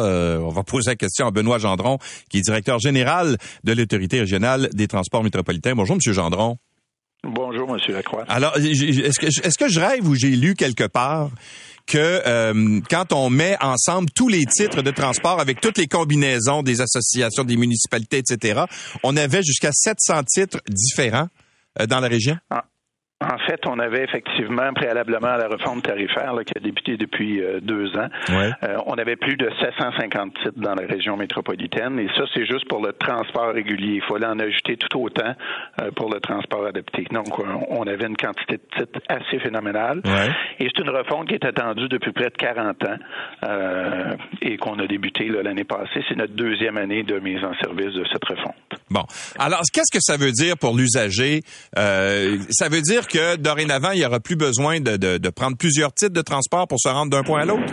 on 0.41 0.51
va 0.51 0.63
poser 0.63 0.91
la 0.91 0.97
question 0.97 1.27
à 1.27 1.33
Benoît 1.33 1.59
Gendron, 1.59 1.99
qui 2.31 2.39
est 2.39 2.43
directeur 2.43 2.79
général 2.79 3.37
de 3.65 3.73
l'autorité 3.73 4.21
régionale 4.21 4.69
des 4.75 4.87
transports 4.87 5.25
métropolitains. 5.25 5.75
Bonjour, 5.75 5.97
Monsieur 5.97 6.13
Gendron. 6.13 6.36
Bonjour, 7.23 7.69
Monsieur 7.69 7.93
Lacroix. 7.93 8.25
Alors, 8.29 8.57
est-ce 8.57 9.19
que, 9.19 9.27
est-ce 9.27 9.59
que 9.59 9.69
je 9.69 9.81
rêve 9.81 10.07
ou 10.09 10.15
j'ai 10.15 10.31
lu 10.31 10.55
quelque 10.55 10.85
part 10.85 11.31
que 11.87 11.99
euh, 11.99 12.81
quand 12.91 13.13
on 13.13 13.31
met 13.31 13.57
ensemble 13.61 14.11
tous 14.11 14.29
les 14.29 14.45
titres 14.45 14.83
de 14.83 14.91
transport 14.91 15.41
avec 15.41 15.61
toutes 15.61 15.79
les 15.79 15.87
combinaisons 15.87 16.63
des 16.63 16.81
associations, 16.81 17.45
des 17.45 17.57
municipalités, 17.57 18.19
etc., 18.19 18.65
on 19.03 19.17
avait 19.17 19.43
jusqu'à 19.43 19.71
700 19.73 20.25
titres 20.25 20.61
différents 20.69 21.29
euh, 21.81 21.87
dans 21.87 22.01
la 22.01 22.09
région? 22.09 22.37
En 23.23 23.39
fait, 23.39 23.61
on 23.67 23.79
avait 23.79 24.05
effectivement, 24.05 24.75
préalablement 24.75 25.29
à 25.29 25.39
la 25.39 25.49
réforme 25.49 25.81
tarifaire 25.81 26.35
qui 26.45 26.53
a 26.55 26.61
débuté 26.61 26.99
depuis 26.99 27.41
euh, 27.41 27.61
deux 27.63 27.89
ans, 27.97 28.09
euh, 28.29 28.77
on 28.85 28.93
avait 28.99 29.17
plus 29.17 29.39
de 29.39 29.49
750 29.59 30.35
titres 30.35 30.53
dans 30.57 30.75
la 30.75 30.87
région 30.87 31.17
métropolitaine. 31.17 31.99
Et 31.99 32.09
ça, 32.09 32.25
c'est 32.35 32.45
juste 32.45 32.69
pour 32.69 32.85
le 32.85 32.93
transport 32.93 33.55
régulier. 33.55 33.95
Il 33.95 34.03
fallait 34.03 34.27
en 34.27 34.39
ajouter 34.39 34.77
tout 34.77 35.01
autant 35.01 35.33
euh, 35.81 35.91
pour 35.93 36.13
le 36.13 36.21
transport 36.21 36.67
adapté. 36.67 37.07
Donc, 37.11 37.39
on 37.39 37.87
avait 37.87 38.05
une 38.05 38.19
quantité 38.19 38.59
de 38.59 38.85
titres 38.85 39.01
assez 39.09 39.39
phénoménale. 39.39 40.03
Et 40.61 40.69
c'est 40.69 40.83
une 40.83 40.91
refonte 40.91 41.29
qui 41.29 41.37
est 41.37 41.45
attendue 41.47 41.89
depuis 41.89 42.13
près 42.13 42.29
de 42.29 42.37
40 42.37 42.85
ans 42.85 44.17
et 44.43 44.59
qu'on 44.59 44.79
a 44.79 44.87
débuté 44.87 45.29
l'année 45.29 45.65
passée. 45.65 46.05
C'est 46.07 46.17
notre 46.17 46.35
deuxième 46.35 46.77
année 46.77 47.03
de 47.03 47.19
mise 47.19 47.43
en 47.43 47.55
service 47.55 47.95
de 47.95 48.05
cette 48.13 48.25
refonte. 48.27 48.55
Bon. 48.91 49.05
Alors, 49.39 49.61
qu'est-ce 49.73 49.91
que 49.91 50.03
ça 50.03 50.19
veut 50.19 50.33
dire 50.33 50.59
pour 50.59 50.77
l'usager? 50.77 51.41
ça 51.75 52.69
veut 52.69 52.83
dire 52.83 53.06
que 53.07 53.37
dorénavant, 53.37 53.91
il 53.93 54.01
n'y 54.01 54.07
aura 54.07 54.21
plus 54.21 54.37
besoin 54.37 54.81
de, 54.81 54.97
de, 54.97 55.31
prendre 55.31 55.57
plusieurs 55.57 55.93
titres 55.93 56.15
de 56.15 56.23
transport 56.23 56.67
pour 56.69 56.79
se 56.81 56.89
rendre 56.89 57.11
d'un 57.11 57.23
point 57.23 57.41
à 57.41 57.45
l'autre? 57.45 57.73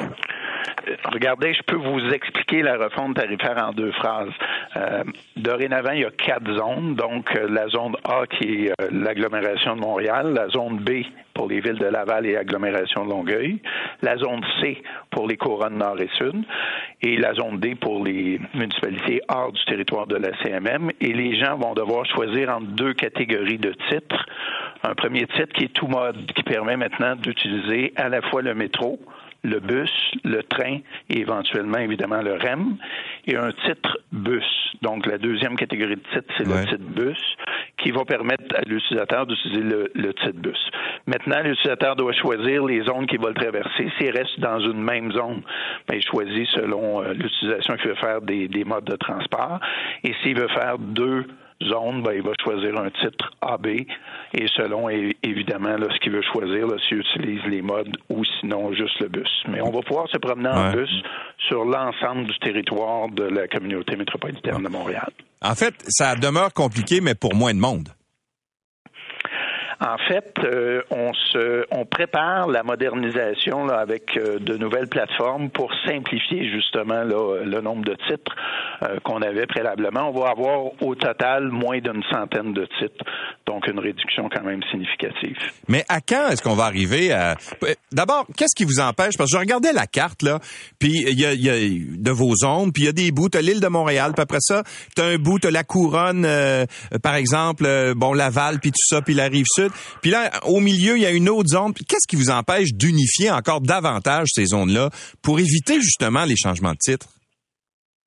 Regardez, 1.05 1.53
je 1.53 1.63
peux 1.63 1.77
vous 1.77 2.09
expliquer 2.09 2.61
la 2.61 2.77
refonte 2.77 3.15
tarifaire 3.15 3.57
en 3.57 3.71
deux 3.71 3.91
phrases. 3.93 4.31
Euh, 4.75 5.03
dorénavant, 5.38 5.91
il 5.91 6.01
y 6.01 6.05
a 6.05 6.11
quatre 6.11 6.51
zones. 6.53 6.95
Donc, 6.95 7.34
euh, 7.36 7.47
la 7.49 7.67
zone 7.69 7.95
A 8.03 8.25
qui 8.27 8.65
est 8.65 8.71
euh, 8.81 8.88
l'agglomération 8.91 9.75
de 9.75 9.81
Montréal, 9.81 10.34
la 10.34 10.49
zone 10.49 10.79
B 10.79 11.03
pour 11.34 11.47
les 11.47 11.61
villes 11.61 11.79
de 11.79 11.86
Laval 11.86 12.25
et 12.25 12.36
agglomération 12.36 13.05
de 13.05 13.09
Longueuil, 13.09 13.59
la 14.01 14.17
zone 14.17 14.41
C 14.61 14.84
pour 15.09 15.27
les 15.27 15.38
couronnes 15.38 15.77
nord 15.77 15.99
et 15.99 16.09
sud, 16.17 16.43
et 17.01 17.17
la 17.17 17.34
zone 17.34 17.59
D 17.59 17.75
pour 17.75 18.03
les 18.03 18.39
municipalités 18.53 19.21
hors 19.29 19.51
du 19.51 19.63
territoire 19.65 20.05
de 20.07 20.17
la 20.17 20.38
CMM. 20.43 20.91
Et 20.99 21.13
les 21.13 21.39
gens 21.39 21.57
vont 21.57 21.73
devoir 21.73 22.05
choisir 22.05 22.49
entre 22.49 22.67
deux 22.67 22.93
catégories 22.93 23.57
de 23.57 23.73
titres. 23.89 24.25
Un 24.84 24.95
premier 24.95 25.25
titre 25.27 25.53
qui 25.53 25.65
est 25.65 25.73
tout 25.73 25.88
mode, 25.88 26.31
qui 26.34 26.43
permet 26.43 26.77
maintenant 26.77 27.15
d'utiliser 27.15 27.93
à 27.95 28.09
la 28.09 28.21
fois 28.21 28.41
le 28.41 28.53
métro, 28.53 28.99
le 29.44 29.60
bus, 29.60 29.91
le 30.24 30.41
train 30.44 30.80
et 31.10 31.20
éventuellement, 31.20 31.80
évidemment, 31.80 32.22
le 32.22 32.34
REM, 32.34 32.78
et 33.28 33.36
un 33.36 33.52
titre 33.52 34.00
bus. 34.12 34.44
Donc, 34.82 35.06
la 35.06 35.18
deuxième 35.18 35.56
catégorie 35.56 35.96
de 35.96 36.02
titre, 36.14 36.34
c'est 36.38 36.48
le 36.48 36.66
titre 36.66 36.89
bus, 36.96 37.36
qui 37.78 37.91
va 37.91 38.06
permettre 38.06 38.56
à 38.56 38.62
l'utilisateur 38.62 39.26
d'utiliser 39.26 39.89
le, 39.94 40.14
titre 40.14 40.39
bus. 40.39 40.70
Maintenant, 41.08 41.41
l'utilisateur 41.44 41.96
doit 41.96 42.14
choisir 42.14 42.66
les 42.66 42.84
zones 42.84 43.06
qu'il 43.06 43.20
va 43.20 43.34
traverser. 43.34 43.91
S'il 43.98 44.12
reste 44.12 44.39
dans 44.39 44.60
une 44.60 44.82
même 44.82 45.12
zone, 45.12 45.41
ben, 45.88 45.96
il 45.96 46.04
choisit 46.04 46.48
selon 46.48 47.04
euh, 47.04 47.14
l'utilisation 47.14 47.76
qu'il 47.76 47.89
veut 47.89 47.96
faire 47.96 48.22
des, 48.22 48.48
des 48.48 48.64
modes 48.64 48.86
de 48.86 48.96
transport. 48.96 49.60
Et 50.04 50.14
s'il 50.22 50.39
veut 50.39 50.48
faire 50.50 50.78
deux 50.80 51.26
zone, 51.62 52.04
ben, 52.04 52.14
il 52.14 52.22
va 52.22 52.32
choisir 52.43 52.78
un 52.78 52.89
titre 52.89 53.32
AB 53.41 53.68
et 53.68 54.47
selon 54.56 54.89
évidemment 54.89 55.76
ce 55.80 55.99
qu'il 55.99 56.12
veut 56.12 56.24
choisir, 56.34 56.68
s'il 56.88 56.99
utilise 56.99 57.43
les 57.49 57.62
modes 57.62 57.97
ou 58.10 58.24
sinon 58.39 58.74
juste 58.74 58.99
le 58.99 59.10
bus. 59.10 59.30
Mais 59.49 59.62
on 59.62 59.72
va 59.72 59.82
pouvoir 59.82 60.08
se 60.10 60.18
promener 60.18 60.49
en 60.49 60.72
bus 60.72 60.89
sur 61.47 61.66
l'ensemble 61.66 62.26
du 62.26 62.38
territoire 62.39 63.10
de 63.10 63.24
la 63.24 63.47
communauté 63.47 63.95
métropolitaine 63.95 64.64
de 64.64 64.70
Montréal. 64.70 65.12
En 65.41 65.56
fait, 65.56 65.76
ça 65.88 66.16
demeure 66.16 66.54
compliqué, 66.54 67.01
mais 67.01 67.16
pour 67.16 67.36
moins 67.36 67.54
de 67.54 67.60
monde. 67.60 67.89
En 69.84 69.97
fait, 69.97 70.31
euh, 70.45 70.81
on 70.91 71.13
se, 71.13 71.65
on 71.69 71.86
prépare 71.86 72.47
la 72.47 72.63
modernisation 72.63 73.67
avec 73.67 74.15
euh, 74.15 74.39
de 74.39 74.55
nouvelles 74.55 74.88
plateformes 74.88 75.49
pour 75.49 75.73
simplifier 75.86 76.49
justement 76.49 77.03
le 77.03 77.59
nombre 77.59 77.84
de 77.84 77.97
titres 78.07 78.34
euh, 78.81 78.99
qu'on 79.03 79.21
avait 79.21 79.45
préalablement. 79.45 80.09
On 80.09 80.17
va 80.17 80.29
avoir 80.29 80.81
au 80.81 80.95
total 80.95 81.49
moins 81.49 81.79
d'une 81.79 82.01
centaine 82.09 82.53
de 82.53 82.65
titres, 82.79 83.03
donc 83.45 83.67
une 83.67 83.79
réduction 83.79 84.29
quand 84.34 84.43
même 84.43 84.61
significative. 84.71 85.36
Mais 85.67 85.84
à 85.89 85.99
quand 85.99 86.29
est-ce 86.29 86.41
qu'on 86.41 86.55
va 86.55 86.63
arriver 86.63 87.11
à 87.11 87.36
D'abord, 87.91 88.25
qu'est-ce 88.38 88.55
qui 88.55 88.63
vous 88.63 88.79
empêche? 88.79 89.17
Parce 89.17 89.31
que 89.31 89.38
je 89.38 89.39
regardais 89.39 89.73
la 89.73 89.86
carte 89.86 90.21
là, 90.21 90.39
puis 90.79 91.03
il 91.09 91.19
y 91.19 91.25
a, 91.25 91.34
y 91.34 91.49
a, 91.49 91.55
de 91.55 92.11
vos 92.11 92.34
zones, 92.36 92.71
puis 92.71 92.84
il 92.84 92.86
y 92.86 92.89
a 92.89 92.93
des 92.93 93.11
bouts, 93.11 93.29
l'île 93.41 93.59
de 93.59 93.67
Montréal, 93.67 94.13
puis 94.15 94.23
après 94.23 94.39
ça, 94.39 94.63
t'as 94.95 95.05
un 95.05 95.17
bout, 95.17 95.39
t'as 95.39 95.51
la 95.51 95.63
couronne, 95.63 96.25
par 97.01 97.15
exemple, 97.15 97.93
bon 97.95 98.13
Laval, 98.13 98.59
puis 98.59 98.71
tout 98.71 98.95
ça, 98.95 99.01
puis 99.01 99.13
la 99.13 99.25
rive 99.25 99.45
sud. 99.47 99.72
Puis 100.01 100.11
là, 100.11 100.32
au 100.45 100.59
milieu, 100.59 100.97
il 100.97 101.01
y 101.01 101.05
a 101.05 101.11
une 101.11 101.30
autre 101.30 101.49
zone. 101.49 101.74
Qu'est-ce 101.74 102.07
qui 102.07 102.15
vous 102.15 102.30
empêche 102.30 102.74
d'unifier 102.74 103.32
encore 103.32 103.61
davantage 103.61 104.30
ces 104.34 104.47
zones-là 104.47 104.89
pour 105.21 105.39
éviter 105.39 105.82
justement 105.82 106.26
les 106.26 106.36
changements 106.36 106.74
de 106.74 106.78
titre? 106.78 107.07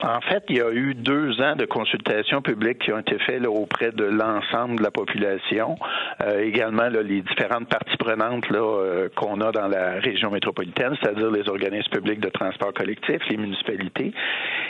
En 0.04 0.20
fait, 0.20 0.44
il 0.50 0.56
y 0.56 0.60
a 0.60 0.70
eu 0.70 0.92
deux 0.94 1.40
ans 1.40 1.56
de 1.56 1.64
consultations 1.64 2.42
publiques 2.42 2.80
qui 2.80 2.92
ont 2.92 2.98
été 2.98 3.18
faites 3.20 3.46
auprès 3.46 3.92
de 3.92 4.04
l'ensemble 4.04 4.76
de 4.76 4.82
la 4.82 4.90
population, 4.90 5.78
euh, 6.22 6.42
également 6.42 6.88
les 6.88 7.22
différentes 7.22 7.66
parties 7.70 7.96
prenantes 7.96 8.46
là, 8.50 8.58
euh, 8.58 9.08
qu'on 9.16 9.40
a 9.40 9.52
dans 9.52 9.68
la 9.68 9.92
région 9.92 10.30
métropolitaine, 10.30 10.94
c'est-à-dire 11.00 11.30
les 11.30 11.48
organismes 11.48 11.88
publics 11.88 12.20
de 12.20 12.28
transport 12.28 12.74
collectif, 12.74 13.22
les 13.30 13.38
municipalités. 13.38 14.12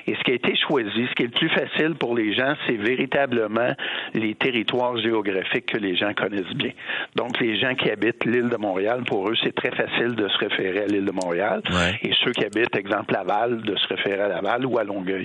Et 0.07 0.15
ce 0.15 0.23
qui 0.23 0.31
a 0.31 0.35
été 0.35 0.55
choisi, 0.55 1.09
ce 1.09 1.15
qui 1.15 1.25
est 1.25 1.27
le 1.27 1.33
plus 1.33 1.51
facile 1.51 1.97
pour 1.99 2.15
les 2.15 2.33
gens, 2.33 2.55
c'est 2.69 2.77
véritablement 2.77 3.73
les 4.15 4.37
territoires 4.37 4.97
géographiques 4.99 5.67
que 5.67 5.79
les 5.79 5.97
gens 5.97 6.15
connaissent 6.15 6.55
bien. 6.55 6.71
Donc, 7.17 7.41
les 7.41 7.59
gens 7.59 7.75
qui 7.75 7.91
habitent 7.91 8.25
l'île 8.25 8.49
de 8.49 8.57
Montréal, 8.57 9.03
pour 9.05 9.29
eux, 9.29 9.35
c'est 9.43 9.57
très 9.57 9.73
facile 9.73 10.15
de 10.15 10.29
se 10.29 10.39
référer 10.39 10.85
à 10.85 10.87
l'île 10.87 11.05
de 11.05 11.13
Montréal. 11.13 11.63
Et 12.03 12.13
ceux 12.23 12.31
qui 12.31 12.45
habitent, 12.45 12.77
exemple, 12.77 13.13
Laval, 13.13 13.63
de 13.63 13.75
se 13.75 13.89
référer 13.89 14.21
à 14.21 14.29
Laval 14.29 14.65
ou 14.65 14.79
à 14.79 14.85
Longueuil. 14.85 15.16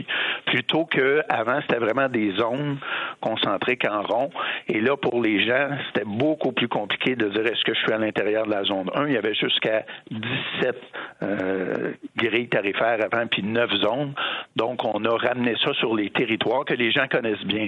Plutôt 0.46 0.86
que 0.86 1.22
avant, 1.30 1.62
c'était 1.62 1.80
vraiment 1.80 2.10
des 2.10 2.32
zones 2.34 2.78
concentriques 3.22 3.86
en 3.90 4.02
rond. 4.02 4.32
Et 4.68 4.82
là, 4.82 4.98
pour 4.98 5.22
les 5.22 5.46
gens, 5.46 5.70
c'était 5.88 6.06
beaucoup 6.06 6.52
plus 6.52 6.68
compliqué 6.68 7.16
de 7.16 7.30
dire 7.30 7.46
est-ce 7.46 7.64
que 7.64 7.74
je 7.74 7.80
suis 7.80 7.92
à 7.92 7.98
l'intérieur 7.98 8.46
de 8.46 8.52
la 8.52 8.64
zone 8.64 8.90
1. 8.94 9.08
Il 9.08 9.14
y 9.14 9.18
avait 9.18 9.34
jusqu'à 9.34 9.86
17 10.10 10.76
euh, 11.24 11.92
grilles 12.18 12.50
tarifaires 12.50 13.00
avant, 13.02 13.28
puis 13.28 13.44
9 13.44 13.72
zones. 13.76 14.14
Donc, 14.56 14.84
on 14.84 15.04
a 15.06 15.18
ramené 15.18 15.56
ça 15.64 15.74
sur 15.74 15.96
les 15.96 16.10
territoires 16.10 16.66
que 16.66 16.74
les 16.74 16.92
gens 16.92 17.08
connaissent 17.08 17.46
bien. 17.46 17.68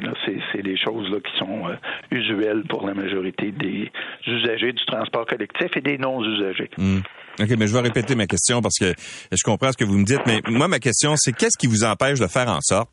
C'est 0.51 0.61
des 0.61 0.77
choses 0.77 1.09
là, 1.11 1.17
qui 1.19 1.37
sont 1.37 1.67
euh, 1.67 1.75
usuelles 2.11 2.63
pour 2.63 2.85
la 2.87 2.93
majorité 2.93 3.51
des 3.51 3.91
usagers 4.27 4.73
du 4.73 4.85
transport 4.85 5.25
collectif 5.25 5.75
et 5.75 5.81
des 5.81 5.97
non-usagers. 5.97 6.69
Hmm. 6.77 6.99
OK, 7.39 7.49
mais 7.57 7.67
je 7.67 7.73
vais 7.73 7.79
répéter 7.79 8.15
ma 8.15 8.27
question 8.27 8.61
parce 8.61 8.77
que 8.79 8.93
je 9.31 9.43
comprends 9.43 9.71
ce 9.71 9.77
que 9.77 9.85
vous 9.85 9.97
me 9.97 10.05
dites, 10.05 10.21
mais 10.27 10.41
moi, 10.47 10.67
ma 10.67 10.79
question, 10.79 11.15
c'est 11.17 11.33
qu'est-ce 11.33 11.57
qui 11.57 11.67
vous 11.67 11.83
empêche 11.83 12.19
de 12.19 12.27
faire 12.27 12.47
en 12.47 12.59
sorte 12.61 12.89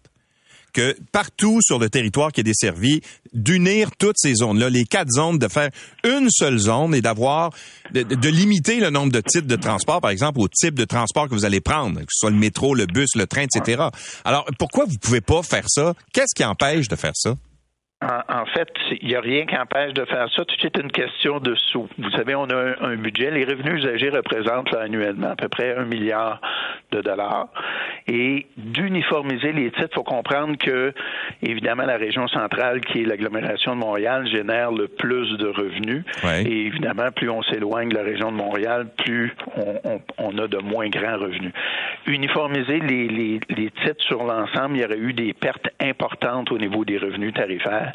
que 0.72 0.96
partout 1.12 1.58
sur 1.62 1.78
le 1.78 1.90
territoire 1.90 2.32
qui 2.32 2.40
est 2.40 2.44
desservi, 2.44 3.00
d'unir 3.32 3.90
toutes 3.98 4.16
ces 4.18 4.36
zones-là, 4.36 4.70
les 4.70 4.84
quatre 4.84 5.10
zones, 5.10 5.38
de 5.38 5.48
faire 5.48 5.70
une 6.04 6.28
seule 6.30 6.58
zone 6.58 6.94
et 6.94 7.00
d'avoir, 7.00 7.50
de, 7.92 8.28
limiter 8.28 8.80
le 8.80 8.90
nombre 8.90 9.12
de 9.12 9.20
types 9.20 9.46
de 9.46 9.56
transport, 9.56 10.00
par 10.00 10.10
exemple, 10.10 10.40
au 10.40 10.48
type 10.48 10.74
de 10.74 10.84
transport 10.84 11.28
que 11.28 11.34
vous 11.34 11.44
allez 11.44 11.60
prendre, 11.60 11.98
que 12.00 12.06
ce 12.08 12.20
soit 12.20 12.30
le 12.30 12.36
métro, 12.36 12.74
le 12.74 12.86
bus, 12.86 13.08
le 13.16 13.26
train, 13.26 13.42
etc. 13.42 13.82
Alors, 14.24 14.46
pourquoi 14.58 14.84
vous 14.84 14.96
pouvez 14.98 15.20
pas 15.20 15.42
faire 15.42 15.64
ça? 15.68 15.94
Qu'est-ce 16.12 16.34
qui 16.34 16.44
empêche 16.44 16.88
de 16.88 16.96
faire 16.96 17.12
ça? 17.14 17.34
En, 18.02 18.46
fait, 18.46 18.70
il 19.02 19.08
n'y 19.08 19.14
a 19.14 19.20
rien 19.20 19.44
qui 19.44 19.54
empêche 19.54 19.92
de 19.92 20.06
faire 20.06 20.26
ça. 20.34 20.42
Tout 20.46 20.66
est 20.66 20.78
une 20.78 20.90
question 20.90 21.38
de 21.38 21.54
sous. 21.54 21.86
Vous 21.98 22.10
savez, 22.12 22.34
on 22.34 22.44
a 22.44 22.74
un, 22.80 22.96
budget. 22.96 23.30
Les 23.30 23.44
revenus 23.44 23.84
usagers 23.84 24.08
représentent 24.08 24.74
annuellement 24.74 25.32
à 25.32 25.36
peu 25.36 25.50
près 25.50 25.76
un 25.76 25.84
milliard 25.84 26.40
de 26.92 27.02
dollars. 27.02 27.48
Et 28.08 28.46
d'uniformiser 28.56 29.52
les 29.52 29.70
titres, 29.70 29.88
il 29.92 29.94
faut 29.94 30.02
comprendre 30.02 30.56
que, 30.56 30.94
évidemment, 31.42 31.84
la 31.84 31.98
région 31.98 32.26
centrale, 32.28 32.80
qui 32.80 33.02
est 33.02 33.04
l'agglomération 33.04 33.74
de 33.74 33.80
Montréal, 33.80 34.26
génère 34.28 34.72
le 34.72 34.88
plus 34.88 35.36
de 35.36 35.48
revenus. 35.48 36.02
Et 36.46 36.66
évidemment, 36.68 37.10
plus 37.14 37.28
on 37.28 37.42
s'éloigne 37.42 37.90
de 37.90 37.96
la 37.96 38.02
région 38.02 38.32
de 38.32 38.36
Montréal, 38.36 38.86
plus 38.96 39.36
on, 40.16 40.38
a 40.38 40.48
de 40.48 40.58
moins 40.58 40.88
grands 40.88 41.18
revenus. 41.18 41.52
Uniformiser 42.06 42.80
les, 42.80 43.08
les 43.08 43.70
titres 43.84 44.02
sur 44.06 44.24
l'ensemble, 44.24 44.76
il 44.76 44.80
y 44.80 44.84
aurait 44.86 44.96
eu 44.96 45.12
des 45.12 45.34
pertes 45.34 45.68
importantes 45.82 46.50
au 46.50 46.56
niveau 46.56 46.86
des 46.86 46.96
revenus 46.96 47.34
tarifaires. 47.34 47.89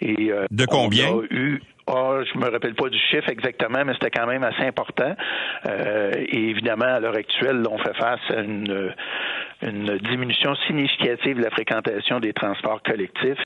Et, 0.00 0.30
euh, 0.30 0.46
de 0.50 0.66
combien? 0.66 1.08
On 1.10 1.20
a 1.20 1.26
eu 1.30 1.60
Oh, 1.88 2.18
je 2.20 2.36
me 2.36 2.50
rappelle 2.50 2.74
pas 2.74 2.88
du 2.88 2.98
chiffre 2.98 3.28
exactement, 3.28 3.84
mais 3.84 3.92
c'était 3.92 4.10
quand 4.10 4.26
même 4.26 4.42
assez 4.42 4.64
important. 4.64 5.14
Euh, 5.68 6.10
et 6.16 6.50
évidemment, 6.50 6.86
à 6.86 6.98
l'heure 6.98 7.14
actuelle, 7.14 7.62
on 7.70 7.78
fait 7.78 7.94
face 7.94 8.20
à 8.30 8.40
une, 8.40 8.92
une 9.62 9.96
diminution 9.98 10.56
significative 10.66 11.36
de 11.36 11.42
la 11.44 11.50
fréquentation 11.50 12.18
des 12.18 12.32
transports 12.32 12.82
collectifs. 12.82 13.38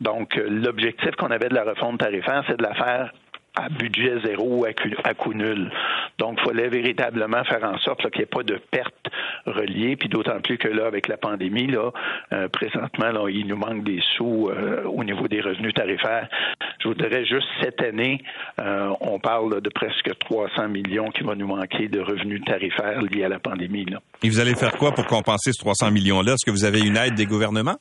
Donc, 0.00 0.36
l'objectif 0.48 1.10
qu'on 1.16 1.32
avait 1.32 1.48
de 1.48 1.56
la 1.56 1.64
refonte 1.64 1.98
tarifaire, 1.98 2.44
c'est 2.46 2.56
de 2.56 2.62
la 2.62 2.74
faire 2.74 3.12
à 3.54 3.68
budget 3.68 4.20
zéro 4.24 4.60
ou 4.60 4.64
à, 4.64 5.14
coût 5.14 5.34
nul. 5.34 5.70
Donc, 6.18 6.38
il 6.40 6.48
fallait 6.48 6.68
véritablement 6.68 7.44
faire 7.44 7.64
en 7.64 7.78
sorte 7.78 8.00
qu'il 8.10 8.18
n'y 8.18 8.22
ait 8.22 8.26
pas 8.26 8.42
de 8.42 8.58
pertes 8.70 9.08
reliées, 9.46 9.96
puis 9.96 10.08
d'autant 10.08 10.40
plus 10.40 10.56
que 10.56 10.68
là, 10.68 10.86
avec 10.86 11.08
la 11.08 11.16
pandémie, 11.16 11.66
là, 11.66 11.90
euh, 12.32 12.48
présentement, 12.48 13.26
il 13.28 13.46
nous 13.46 13.56
manque 13.56 13.84
des 13.84 14.00
sous 14.16 14.48
euh, 14.48 14.84
au 14.84 15.04
niveau 15.04 15.28
des 15.28 15.40
revenus 15.40 15.74
tarifaires. 15.74 16.28
Je 16.80 16.88
vous 16.88 16.94
dirais 16.94 17.24
juste 17.24 17.46
cette 17.60 17.82
année, 17.82 18.22
euh, 18.60 18.90
on 19.00 19.18
parle 19.18 19.60
de 19.60 19.68
presque 19.68 20.10
300 20.18 20.68
millions 20.68 21.10
qui 21.10 21.22
vont 21.22 21.34
nous 21.34 21.46
manquer 21.46 21.88
de 21.88 22.00
revenus 22.00 22.42
tarifaires 22.44 23.02
liés 23.02 23.24
à 23.24 23.28
la 23.28 23.38
pandémie. 23.38 23.86
Et 24.22 24.28
vous 24.28 24.40
allez 24.40 24.54
faire 24.54 24.76
quoi 24.76 24.92
pour 24.92 25.06
compenser 25.06 25.52
ces 25.52 25.58
300 25.58 25.90
millions-là? 25.90 26.34
Est-ce 26.34 26.46
que 26.46 26.50
vous 26.50 26.64
avez 26.64 26.80
une 26.80 26.96
aide 26.96 27.14
des 27.14 27.26
gouvernements? 27.26 27.76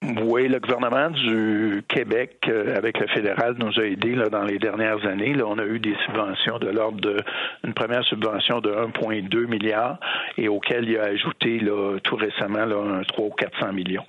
Oui, 0.00 0.46
le 0.46 0.60
gouvernement 0.60 1.10
du 1.10 1.82
Québec, 1.88 2.46
euh, 2.46 2.76
avec 2.76 3.00
le 3.00 3.08
fédéral, 3.08 3.56
nous 3.58 3.80
a 3.80 3.84
aidés 3.84 4.14
là, 4.14 4.28
dans 4.28 4.44
les 4.44 4.60
dernières 4.60 5.04
années. 5.04 5.34
Là, 5.34 5.44
on 5.48 5.58
a 5.58 5.64
eu 5.64 5.80
des 5.80 5.96
subventions 6.06 6.60
de 6.60 6.68
l'ordre 6.68 7.00
de 7.00 7.16
une 7.64 7.74
première 7.74 8.04
subvention 8.04 8.60
de 8.60 8.70
1,2 8.70 9.46
milliard 9.46 9.98
et 10.36 10.46
auquel 10.46 10.88
il 10.88 10.98
a 10.98 11.04
ajouté 11.04 11.58
là, 11.58 11.98
tout 12.04 12.14
récemment 12.14 12.64
là, 12.64 12.76
un 12.76 13.02
3 13.02 13.26
ou 13.26 13.30
400 13.30 13.72
millions. 13.72 14.04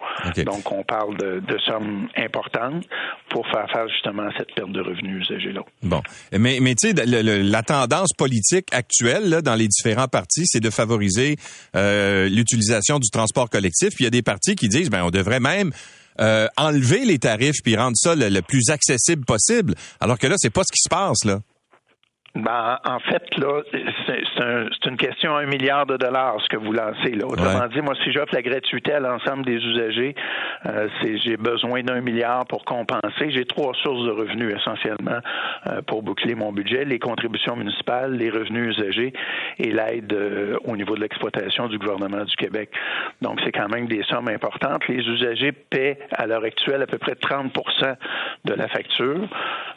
Donc, 0.46 0.72
on 0.72 0.84
parle 0.84 1.18
de, 1.18 1.40
de, 1.40 1.58
sommes 1.58 2.08
importantes 2.16 2.86
pour 3.30 3.48
faire 3.48 3.68
face 3.72 3.90
justement 3.92 4.24
à 4.24 4.32
cette 4.38 4.54
perte 4.54 4.72
de 4.72 4.82
revenus 4.82 5.28
usagés 5.28 5.52
là. 5.52 5.62
Bon, 5.82 6.02
mais 6.32 6.60
mais 6.62 6.76
tu 6.76 6.90
sais, 6.90 7.06
la 7.06 7.64
tendance 7.64 8.14
politique 8.16 8.68
actuelle 8.74 9.28
là, 9.28 9.42
dans 9.42 9.56
les 9.56 9.68
différents 9.68 10.08
partis, 10.08 10.46
c'est 10.46 10.60
de 10.60 10.70
favoriser 10.70 11.36
euh, 11.76 12.30
l'utilisation 12.30 13.00
du 13.00 13.10
transport 13.10 13.50
collectif. 13.50 13.90
Puis 13.96 14.02
il 14.02 14.06
y 14.06 14.08
a 14.08 14.12
des 14.12 14.22
partis 14.22 14.56
qui 14.56 14.68
disent, 14.70 14.92
ben 14.92 15.04
on 15.04 15.10
devrait 15.10 15.40
même 15.40 15.72
euh, 16.20 16.48
enlever 16.58 17.06
les 17.06 17.20
tarifs 17.20 17.62
puis 17.64 17.76
rendre 17.76 17.98
ça 17.98 18.16
le, 18.16 18.42
plus 18.42 18.70
accessible 18.70 19.26
possible. 19.26 19.76
Alors 20.00 20.18
que 20.18 20.28
là, 20.28 20.36
c'est 20.38 20.50
pas 20.50 20.62
ce 20.62 20.74
qui 20.74 20.82
se 20.82 20.90
passe 20.90 21.26
là. 21.26 21.42
Ben, 22.36 22.78
en 22.86 23.00
fait, 23.00 23.24
là, 23.38 23.62
c'est 24.06 24.44
un, 24.44 24.68
une 24.86 24.98
question 24.98 25.36
à 25.36 25.42
un 25.42 25.46
milliard 25.46 25.86
de 25.86 25.98
dollars 25.98 26.38
ce 26.42 26.48
que 26.48 26.58
vous 26.58 26.72
lancez. 26.72 27.12
Là. 27.12 27.26
Autrement 27.26 27.68
dit, 27.68 27.82
moi, 27.82 27.96
si 28.04 28.12
j'offre 28.12 28.34
la 28.34 28.42
gratuité 28.42 28.94
à 28.94 29.00
l'ensemble 29.00 29.46
des 29.46 29.56
usagers, 29.56 30.16
euh, 30.66 30.88
j'ai 31.02 31.38
besoin 31.38 31.82
d'un 31.82 32.02
milliard 32.02 32.46
pour 32.46 32.66
compenser. 32.66 33.32
J'ai 33.32 33.46
trois 33.46 33.74
sources 33.82 34.06
de 34.06 34.12
revenus 34.12 34.56
essentiellement 34.56 35.20
euh, 35.68 35.82
pour 35.88 36.04
boucler 36.04 36.36
mon 36.36 36.52
budget 36.52 36.86
les 36.86 37.00
contributions 37.00 37.56
municipales, 37.56 38.14
les 38.14 38.30
revenus 38.30 38.78
usagers 38.78 39.14
et 39.58 39.72
l'aide 39.72 40.14
euh, 40.14 40.58
au 40.66 40.78
niveau 40.78 40.96
de 40.96 41.02
l'exploitation 41.02 41.68
du 41.68 41.78
gouvernement 41.78 42.24
du 42.24 42.36
Québec. 42.36 42.70
Donc, 43.22 43.40
c'est 43.44 43.52
quand 43.52 43.70
même 43.70 43.88
des 43.88 44.04
sommes 44.04 44.28
importantes. 44.28 44.88
Les 44.88 45.00
usagers 45.00 45.52
paient 45.52 45.98
à 46.12 46.28
l'heure 46.28 46.44
actuelle 46.44 46.84
à 46.84 46.88
peu 46.88 46.98
près 46.98 47.14
30% 47.14 47.96
de 48.46 48.54
la 48.54 48.68
facture. 48.68 49.28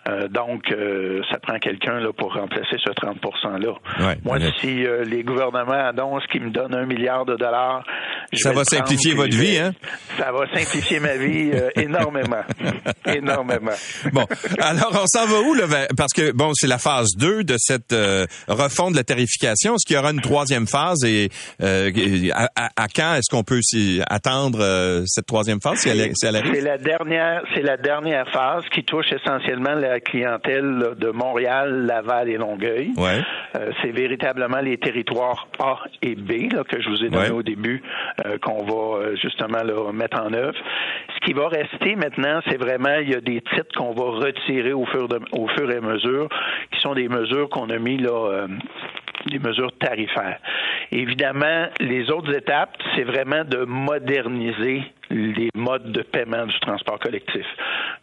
Euh, 0.09 0.29
donc, 0.29 0.75
ça 1.31 1.39
prend 1.39 1.59
quelqu'un 1.59 2.01
là 2.01 2.13
pour 2.13 2.35
remplacer 2.35 2.77
ce 2.79 2.91
30 2.91 3.19
%-là. 3.21 4.15
Moi, 4.25 4.39
si 4.61 4.85
euh, 4.87 5.05
les 5.05 5.23
gouvernements 5.23 5.89
annoncent 5.89 6.27
qu'ils 6.31 6.43
me 6.43 6.51
donnent 6.51 6.75
un 6.75 6.87
milliard 6.87 7.25
de 7.25 7.37
dollars, 7.37 7.85
ça 8.33 8.53
va 8.53 8.65
simplifier 8.65 9.15
votre 9.15 9.37
vie, 9.37 9.59
hein? 9.59 9.73
Ça 10.19 10.33
va 10.33 10.47
simplifier 10.53 11.01
ma 11.01 11.17
vie 11.17 11.51
euh, 11.53 11.71
énormément. 11.77 12.43
énormément. 13.07 13.73
Bon, 14.13 14.27
alors 14.59 14.91
on 15.03 15.07
s'en 15.07 15.27
va 15.27 15.41
où, 15.41 15.55
là? 15.55 15.67
Parce 15.97 16.13
que, 16.13 16.33
bon, 16.33 16.53
c'est 16.55 16.67
la 16.67 16.79
phase 16.79 17.11
2 17.19 17.45
de 17.45 17.57
cette 17.59 17.93
euh, 17.93 18.27
refonte 18.49 18.93
de 18.93 18.97
la 18.97 19.05
tarification. 19.05 19.75
Est-ce 19.75 19.87
qu'il 19.87 19.97
y 19.97 19.99
aura 19.99 20.13
une 20.13 20.21
troisième 20.21 20.67
phase 20.67 21.05
et 21.05 21.31
à, 21.61 22.87
quand 22.95 23.15
est-ce 23.15 23.31
qu'on 23.31 23.45
peut 23.45 23.61
attendre 24.09 25.03
cette 25.07 25.27
troisième 25.27 25.61
phase 25.61 25.79
si 25.79 25.89
elle, 25.89 26.11
si 26.15 26.27
arrive? 26.27 26.53
C'est 26.55 26.61
la 26.61 26.79
dernière, 26.79 27.43
c'est 27.55 27.63
la 27.63 27.77
dernière 27.77 28.29
phase 28.31 28.65
qui 28.73 28.85
touche 28.85 29.13
essentiellement 29.13 29.75
la 29.75 29.92
clientèle 30.01 30.95
de 30.97 31.11
Montréal, 31.11 31.87
Laval 31.87 32.29
et 32.29 32.37
Longueuil. 32.37 32.93
Ouais. 32.97 33.21
Euh, 33.57 33.71
c'est 33.83 33.93
véritablement 33.93 34.61
les 34.61 34.79
territoires 34.79 35.49
A 35.59 35.79
et 36.03 36.15
B 36.15 36.53
que 36.69 36.81
je 36.81 36.89
vous 36.89 37.05
ai 37.05 37.09
donné 37.09 37.31
au 37.31 37.43
début 37.43 37.83
euh, 38.27 38.39
qu'on 38.39 38.65
va 38.65 38.99
euh, 38.99 39.17
justement 39.17 39.63
là, 39.63 39.93
mettre 39.93 40.21
en 40.21 40.33
œuvre. 40.33 40.59
Ce 41.15 41.27
qui 41.27 41.33
va 41.33 41.49
rester 41.49 41.97
maintenant, 41.97 42.41
c'est 42.49 42.59
vraiment 42.59 42.97
il 43.01 43.11
y 43.11 43.15
a 43.15 43.21
des 43.21 43.41
titres 43.41 43.77
qu'on 43.77 43.93
va 43.93 44.27
retirer 44.27 44.73
au 44.73 44.87
fur, 44.87 45.09
au 45.33 45.49
fur 45.49 45.71
et 45.71 45.77
à 45.77 45.81
mesure, 45.81 46.29
qui 46.73 46.81
sont 46.81 46.95
des 46.95 47.09
mesures 47.09 47.49
qu'on 47.49 47.71
a 47.71 47.79
mis 47.79 47.99
là 47.99 48.47
des 49.27 49.39
mesures 49.39 49.73
tarifaires. 49.79 50.39
Évidemment, 50.91 51.67
les 51.81 52.11
autres 52.11 52.35
étapes, 52.35 52.77
c'est 52.97 53.05
vraiment 53.05 53.45
de 53.45 53.65
moderniser 53.65 54.83
les 55.13 55.51
modes 55.55 55.93
de 55.93 56.03
paiement 56.03 56.47
du 56.47 56.59
transport 56.61 56.99
collectif. 56.99 57.47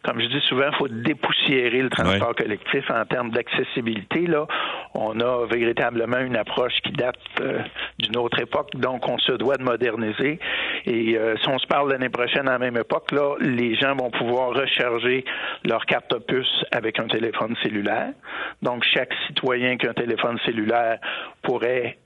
Comme 0.02 0.20
je 0.20 0.26
dis 0.26 0.40
souvent, 0.48 0.68
il 0.72 0.76
faut 0.76 0.88
dépoussiérer 0.88 1.82
le 1.82 1.90
transport 1.90 2.34
collectif 2.34 2.88
en 2.90 3.04
termes 3.04 3.30
d'accessibilité. 3.30 4.26
Là, 4.26 4.46
on 4.94 5.18
a 5.20 5.46
véritablement 5.46 6.18
une 6.18 6.36
approche 6.36 6.72
qui 6.84 6.92
date 6.92 7.16
euh, 7.40 7.60
d'une 7.98 8.16
autre 8.16 8.38
époque, 8.40 8.70
donc 8.76 9.06
on 9.08 9.18
se 9.18 9.32
doit 9.32 9.56
de 9.56 9.64
moderniser. 9.64 10.38
Et 10.86 11.16
euh, 11.16 11.36
si 11.42 11.48
on 11.48 11.58
se 11.58 11.66
parle 11.66 11.90
l'année 11.90 12.08
prochaine 12.08 12.48
à 12.48 12.52
la 12.52 12.58
même 12.58 12.76
époque, 12.76 13.10
là, 13.12 13.34
les 13.40 13.74
gens 13.74 13.94
vont 13.94 14.10
pouvoir 14.10 14.50
recharger 14.50 15.24
leur 15.64 15.84
carte 15.86 16.12
opus 16.12 16.48
avec 16.70 16.98
un 16.98 17.08
téléphone 17.08 17.54
cellulaire. 17.62 18.12
Donc 18.62 18.84
chaque 18.84 19.12
citoyen 19.26 19.76
qui 19.76 19.86
a 19.86 19.90
un 19.90 19.94
téléphone 19.94 20.38
cellulaire 20.44 20.98
pourrait 21.42 21.98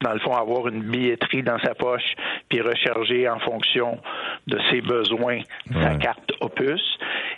dans 0.00 0.12
le 0.12 0.20
fond, 0.20 0.32
avoir 0.32 0.68
une 0.68 0.82
billetterie 0.82 1.42
dans 1.42 1.58
sa 1.58 1.74
poche, 1.74 2.14
puis 2.48 2.60
recharger 2.60 3.28
en 3.28 3.40
fonction 3.40 3.98
de 4.46 4.58
ses 4.70 4.80
besoins 4.80 5.40
sa 5.72 5.96
carte 5.96 6.32
Opus. 6.40 6.80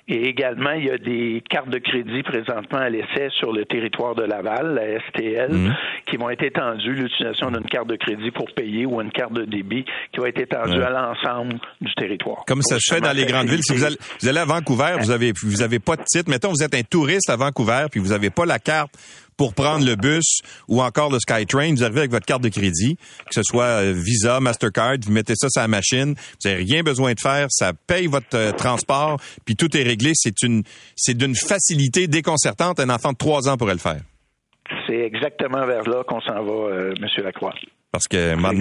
Et 0.08 0.26
également, 0.28 0.72
il 0.72 0.86
y 0.86 0.90
a 0.90 0.98
des 0.98 1.42
cartes 1.48 1.70
de 1.70 1.78
crédit 1.78 2.22
présentement 2.22 2.78
à 2.78 2.88
l'essai 2.88 3.28
sur 3.30 3.52
le 3.52 3.64
territoire 3.64 4.14
de 4.14 4.24
Laval, 4.24 4.74
la 4.74 5.00
STL, 5.08 5.52
mhm. 5.52 5.76
qui 6.06 6.16
vont 6.16 6.30
être 6.30 6.42
étendues, 6.42 6.94
l'utilisation 6.94 7.50
d'une 7.50 7.64
carte 7.64 7.88
de 7.88 7.96
crédit 7.96 8.30
pour 8.30 8.50
payer 8.52 8.86
ou 8.86 9.00
une 9.00 9.12
carte 9.12 9.32
de 9.32 9.44
débit 9.44 9.84
qui 10.12 10.20
va 10.20 10.28
être 10.28 10.40
étendue 10.40 10.82
à 10.82 10.90
l'ensemble 10.90 11.58
du 11.80 11.94
territoire. 11.94 12.44
Comme 12.46 12.62
ça 12.62 12.78
se 12.78 12.94
fait 12.94 13.00
dans 13.00 13.12
les 13.12 13.24
grandes 13.24 13.48
villes. 13.48 13.62
Si 13.62 13.72
vous 13.72 13.84
allez, 13.84 13.96
vous 14.20 14.28
allez 14.28 14.40
à 14.40 14.44
Vancouver, 14.44 14.96
vous 14.98 15.10
avez, 15.10 15.32
vous 15.42 15.62
avez 15.62 15.78
pas 15.78 15.96
de 15.96 16.02
titre. 16.04 16.28
Mettons, 16.28 16.50
vous 16.50 16.62
êtes 16.62 16.74
un 16.74 16.82
touriste 16.82 17.30
à 17.30 17.36
Vancouver, 17.36 17.86
puis 17.90 18.00
vous 18.00 18.12
avez 18.12 18.30
pas 18.30 18.44
la 18.44 18.58
carte 18.58 18.90
pour 19.40 19.54
prendre 19.54 19.86
le 19.86 19.96
bus 19.96 20.42
ou 20.68 20.82
encore 20.82 21.10
le 21.10 21.18
SkyTrain, 21.18 21.70
vous 21.70 21.82
arrivez 21.82 22.00
avec 22.00 22.10
votre 22.10 22.26
carte 22.26 22.42
de 22.42 22.50
crédit, 22.50 22.96
que 22.96 23.32
ce 23.32 23.42
soit 23.42 23.80
euh, 23.80 23.94
Visa, 23.96 24.38
Mastercard, 24.38 24.96
vous 25.02 25.12
mettez 25.12 25.32
ça 25.34 25.48
sur 25.48 25.62
la 25.62 25.66
machine, 25.66 26.12
vous 26.12 26.50
n'avez 26.50 26.62
rien 26.62 26.82
besoin 26.82 27.14
de 27.14 27.20
faire, 27.20 27.46
ça 27.48 27.72
paye 27.72 28.06
votre 28.06 28.36
euh, 28.36 28.52
transport, 28.52 29.18
puis 29.46 29.56
tout 29.56 29.74
est 29.78 29.82
réglé. 29.82 30.10
C'est 30.12 30.42
une, 30.42 30.62
c'est 30.94 31.16
d'une 31.16 31.34
facilité 31.34 32.06
déconcertante. 32.06 32.80
Un 32.80 32.90
enfant 32.90 33.12
de 33.12 33.16
trois 33.16 33.48
ans 33.48 33.56
pourrait 33.56 33.72
le 33.72 33.78
faire. 33.78 34.02
C'est 34.86 35.00
exactement 35.00 35.64
vers 35.64 35.88
là 35.88 36.04
qu'on 36.06 36.20
s'en 36.20 36.44
va, 36.44 36.74
euh, 36.74 36.94
Lacroix. 37.24 37.54
Parce 37.92 38.06
que, 38.06 38.34
à 38.34 38.52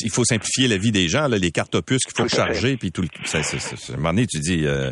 il 0.00 0.10
faut 0.10 0.24
simplifier 0.24 0.68
la 0.68 0.76
vie 0.76 0.92
des 0.92 1.08
gens, 1.08 1.26
là, 1.26 1.38
les 1.38 1.50
cartes 1.50 1.74
opus 1.74 2.04
qu'il 2.04 2.14
faut 2.14 2.28
charger, 2.28 2.76
puis 2.76 2.92
tout 2.92 3.00
le, 3.00 3.08
ça, 3.24 3.38
à 3.38 3.40
un 3.40 3.96
moment 3.96 4.10
donné, 4.10 4.26
tu 4.26 4.40
dis, 4.40 4.66
euh, 4.66 4.90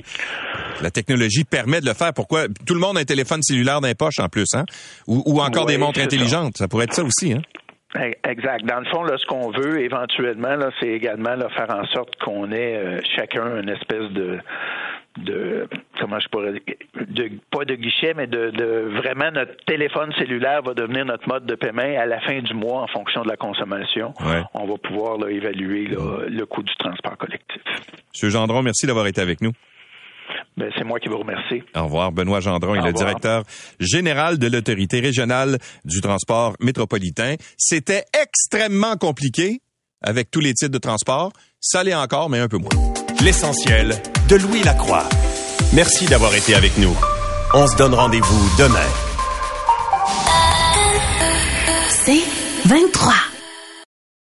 la 0.80 0.90
technologie 0.90 1.44
permet 1.44 1.82
de 1.82 1.86
le 1.86 1.92
faire. 1.92 2.14
Pourquoi? 2.14 2.46
Tout 2.66 2.72
le 2.72 2.80
monde 2.80 2.96
a 2.96 3.00
un 3.00 3.04
téléphone 3.04 3.42
cellulaire 3.42 3.82
dans 3.82 3.88
les 3.88 3.94
poches 3.94 4.18
en 4.18 4.28
plus, 4.28 4.46
hein, 4.54 4.64
ou, 5.06 5.42
encore 5.42 5.66
des 5.66 5.76
montres 5.76 6.00
intelligentes. 6.00 6.56
Ça. 6.56 6.68
pourrait 6.68 6.84
être 6.84 6.94
ça 6.94 7.04
aussi, 7.04 7.34
hein? 7.34 7.42
Exact. 8.24 8.64
Dans 8.64 8.78
le 8.78 8.86
fond, 8.86 9.02
là, 9.02 9.18
ce 9.18 9.26
qu'on 9.26 9.50
veut 9.50 9.80
éventuellement, 9.80 10.54
là, 10.54 10.70
c'est 10.80 10.88
également 10.88 11.34
là, 11.34 11.48
faire 11.50 11.74
en 11.74 11.84
sorte 11.86 12.16
qu'on 12.24 12.52
ait 12.52 12.76
euh, 12.76 13.00
chacun 13.16 13.61
une 13.61 13.68
espèce 13.68 14.11
de 14.12 14.38
de 15.24 15.68
comment 15.98 16.18
je 16.20 16.28
pourrais 16.28 16.52
de 16.52 17.30
pas 17.50 17.64
de 17.64 17.74
guichet 17.74 18.14
mais 18.16 18.26
de, 18.26 18.50
de, 18.50 18.90
vraiment 18.96 19.30
notre 19.30 19.56
téléphone 19.66 20.12
cellulaire 20.18 20.62
va 20.62 20.74
devenir 20.74 21.04
notre 21.04 21.28
mode 21.28 21.46
de 21.46 21.54
paiement 21.54 21.82
à 21.82 22.06
la 22.06 22.20
fin 22.20 22.40
du 22.40 22.54
mois 22.54 22.82
en 22.82 22.86
fonction 22.88 23.22
de 23.22 23.28
la 23.28 23.36
consommation. 23.36 24.14
On 24.54 24.66
va 24.66 24.74
pouvoir 24.78 25.18
là, 25.18 25.30
évaluer 25.30 25.86
le 25.86 26.44
coût 26.44 26.62
du 26.62 26.74
transport 26.76 27.16
collectif. 27.16 27.62
Monsieur 28.12 28.30
Gendron, 28.30 28.62
merci 28.62 28.86
d'avoir 28.86 29.06
été 29.06 29.20
avec 29.20 29.40
nous. 29.40 29.52
Ben, 30.56 30.70
c'est 30.76 30.84
moi 30.84 31.00
qui 31.00 31.08
vous 31.08 31.18
remercie. 31.18 31.62
Au 31.74 31.84
revoir. 31.84 32.12
Benoît 32.12 32.40
Gendron 32.40 32.74
est 32.74 32.86
le 32.86 32.92
directeur 32.92 33.44
général 33.78 34.38
de 34.38 34.46
l'autorité 34.46 35.00
régionale 35.00 35.58
du 35.84 36.00
transport 36.00 36.54
métropolitain. 36.60 37.36
C'était 37.56 38.04
extrêmement 38.20 38.96
compliqué 38.96 39.60
avec 40.02 40.30
tous 40.30 40.40
les 40.40 40.54
titres 40.54 40.72
de 40.72 40.78
transport. 40.78 41.32
Ça 41.60 41.84
l'est 41.84 41.94
encore, 41.94 42.30
mais 42.30 42.38
un 42.38 42.48
peu 42.48 42.58
moins. 42.58 42.99
L'essentiel 43.22 44.00
de 44.28 44.36
Louis 44.36 44.62
Lacroix. 44.62 45.04
Merci 45.74 46.06
d'avoir 46.06 46.34
été 46.34 46.54
avec 46.54 46.78
nous. 46.78 46.96
On 47.52 47.66
se 47.66 47.76
donne 47.76 47.92
rendez-vous 47.92 48.50
demain. 48.58 48.78
C'est 51.90 52.22
23. 52.64 53.30